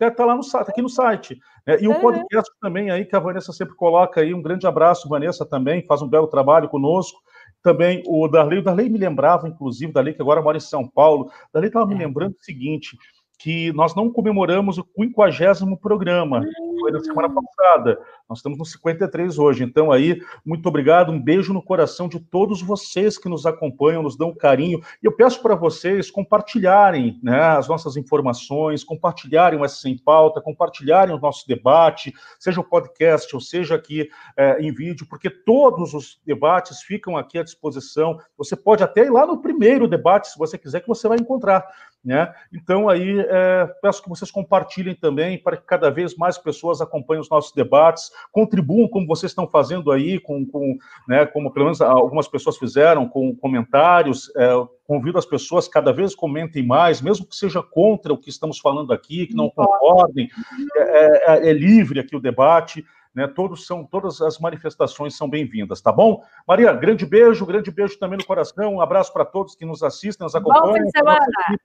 está 0.00 0.24
lá 0.24 0.36
no 0.36 0.44
site, 0.44 0.66
tá 0.66 0.70
aqui 0.70 0.80
no 0.80 0.88
site. 0.88 1.40
Né? 1.66 1.78
E 1.80 1.88
o 1.88 2.00
podcast 2.00 2.48
também 2.60 2.90
aí, 2.90 3.04
que 3.04 3.16
a 3.16 3.20
Vanessa 3.20 3.52
sempre 3.52 3.74
coloca 3.74 4.20
aí, 4.20 4.32
um 4.32 4.40
grande 4.40 4.64
abraço, 4.64 5.08
Vanessa 5.08 5.44
também, 5.44 5.84
faz 5.84 6.00
um 6.02 6.08
belo 6.08 6.28
trabalho 6.28 6.68
conosco. 6.68 7.20
Também 7.62 8.02
o 8.06 8.28
Darley, 8.28 8.60
o 8.60 8.62
Darley 8.62 8.88
me 8.88 8.96
lembrava, 8.96 9.48
inclusive, 9.48 9.92
Darley 9.92 10.14
que 10.14 10.22
agora 10.22 10.40
mora 10.40 10.56
em 10.56 10.60
São 10.60 10.86
Paulo, 10.86 11.30
Darley 11.52 11.68
estava 11.68 11.84
me 11.84 11.94
é. 11.94 11.98
lembrando 11.98 12.32
o 12.32 12.44
seguinte, 12.44 12.96
que 13.40 13.72
nós 13.72 13.94
não 13.94 14.10
comemoramos 14.10 14.76
o 14.76 14.86
50 14.94 15.76
programa, 15.80 16.42
foi 16.78 16.92
na 16.92 17.00
semana 17.00 17.28
passada. 17.32 17.98
Nós 18.28 18.38
estamos 18.38 18.58
no 18.58 18.66
53 18.66 19.38
hoje. 19.38 19.64
Então, 19.64 19.90
aí, 19.90 20.20
muito 20.44 20.68
obrigado, 20.68 21.10
um 21.10 21.20
beijo 21.20 21.52
no 21.54 21.62
coração 21.62 22.06
de 22.06 22.20
todos 22.20 22.60
vocês 22.60 23.16
que 23.16 23.30
nos 23.30 23.46
acompanham, 23.46 24.02
nos 24.02 24.14
dão 24.14 24.34
carinho. 24.34 24.80
E 25.02 25.06
eu 25.06 25.12
peço 25.12 25.40
para 25.40 25.54
vocês 25.54 26.10
compartilharem 26.10 27.18
né, 27.22 27.40
as 27.40 27.66
nossas 27.66 27.96
informações, 27.96 28.84
compartilharem 28.84 29.58
o 29.58 29.64
S 29.64 29.80
Sem 29.80 29.96
Pauta, 29.96 30.40
compartilharem 30.42 31.14
o 31.14 31.18
nosso 31.18 31.48
debate, 31.48 32.12
seja 32.38 32.60
o 32.60 32.64
podcast 32.64 33.34
ou 33.34 33.40
seja 33.40 33.74
aqui 33.74 34.08
é, 34.36 34.60
em 34.60 34.70
vídeo, 34.70 35.06
porque 35.08 35.30
todos 35.30 35.94
os 35.94 36.20
debates 36.26 36.82
ficam 36.82 37.16
aqui 37.16 37.38
à 37.38 37.42
disposição. 37.42 38.18
Você 38.36 38.54
pode 38.54 38.84
até 38.84 39.06
ir 39.06 39.10
lá 39.10 39.26
no 39.26 39.40
primeiro 39.40 39.88
debate, 39.88 40.28
se 40.28 40.38
você 40.38 40.58
quiser, 40.58 40.80
que 40.80 40.88
você 40.88 41.08
vai 41.08 41.16
encontrar. 41.18 41.66
Né? 42.02 42.32
Então, 42.50 42.88
aí, 42.88 43.20
é, 43.20 43.66
peço 43.82 44.02
que 44.02 44.08
vocês 44.08 44.30
compartilhem 44.30 44.94
também 44.94 45.36
para 45.36 45.58
que 45.58 45.64
cada 45.66 45.90
vez 45.90 46.16
mais 46.16 46.38
pessoas 46.38 46.80
acompanhem 46.80 47.20
os 47.20 47.28
nossos 47.28 47.52
debates, 47.52 48.10
contribuam 48.32 48.88
como 48.88 49.06
vocês 49.06 49.32
estão 49.32 49.46
fazendo 49.46 49.92
aí, 49.92 50.18
com, 50.18 50.46
com 50.46 50.78
né, 51.06 51.26
como 51.26 51.52
pelo 51.52 51.66
menos 51.66 51.82
algumas 51.82 52.26
pessoas 52.26 52.56
fizeram, 52.56 53.06
com 53.06 53.36
comentários. 53.36 54.32
É, 54.34 54.50
convido 54.86 55.18
as 55.18 55.26
pessoas 55.26 55.68
cada 55.68 55.92
vez 55.92 56.14
comentem 56.14 56.66
mais, 56.66 57.00
mesmo 57.00 57.26
que 57.26 57.36
seja 57.36 57.62
contra 57.62 58.12
o 58.12 58.18
que 58.18 58.28
estamos 58.28 58.58
falando 58.58 58.92
aqui, 58.92 59.26
que 59.26 59.34
não 59.34 59.48
concordem, 59.48 60.28
é, 60.74 61.32
é, 61.32 61.50
é 61.50 61.52
livre 61.52 62.00
aqui 62.00 62.16
o 62.16 62.20
debate. 62.20 62.84
Né, 63.12 63.26
todos 63.26 63.66
são, 63.66 63.84
todas 63.84 64.20
as 64.20 64.38
manifestações 64.38 65.16
são 65.16 65.28
bem-vindas, 65.28 65.80
tá 65.80 65.90
bom? 65.90 66.22
Maria, 66.46 66.72
grande 66.72 67.04
beijo, 67.04 67.44
grande 67.44 67.68
beijo 67.68 67.98
também 67.98 68.16
no 68.16 68.24
coração, 68.24 68.74
um 68.74 68.80
abraço 68.80 69.12
para 69.12 69.24
todos 69.24 69.56
que 69.56 69.64
nos 69.64 69.82
assistem, 69.82 70.24
nos 70.24 70.34
acompanham, 70.36 70.86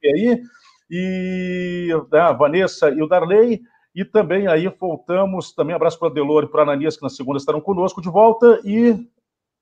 aí, 0.04 0.41
e 0.89 1.89
né, 2.12 2.20
a 2.20 2.32
Vanessa 2.32 2.89
e 2.89 3.00
o 3.00 3.08
Darley, 3.08 3.62
e 3.93 4.04
também 4.04 4.48
aí 4.48 4.68
voltamos, 4.68 5.54
também 5.54 5.76
abraço 5.76 6.00
para 6.00 6.08
o 6.08 6.14
Delor 6.14 6.46
e 6.46 6.48
para 6.48 6.64
Ananias, 6.64 6.98
que 6.98 7.04
na 7.04 7.10
segunda 7.10 7.38
estarão 7.38 7.62
conosco 7.62 8.02
de 8.02 8.10
volta, 8.10 8.60
e 8.64 9.08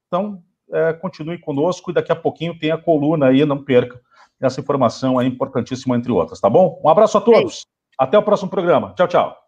então 0.08 0.42
é, 0.72 0.94
continue 0.94 1.38
conosco, 1.38 1.92
e 1.92 1.94
daqui 1.94 2.14
a 2.14 2.16
pouquinho 2.16 2.58
tem 2.58 2.72
a 2.72 2.78
coluna 2.78 3.28
aí, 3.28 3.44
não 3.44 3.62
perca 3.62 4.00
essa 4.42 4.60
informação 4.60 5.20
é 5.20 5.26
importantíssima, 5.26 5.96
entre 5.96 6.12
outras, 6.12 6.40
tá 6.40 6.50
bom? 6.50 6.82
Um 6.84 6.90
abraço 6.90 7.18
a 7.18 7.22
todos, 7.22 7.66
até 7.98 8.18
o 8.18 8.24
próximo 8.24 8.50
programa, 8.50 8.94
tchau, 8.96 9.08
tchau. 9.08 9.43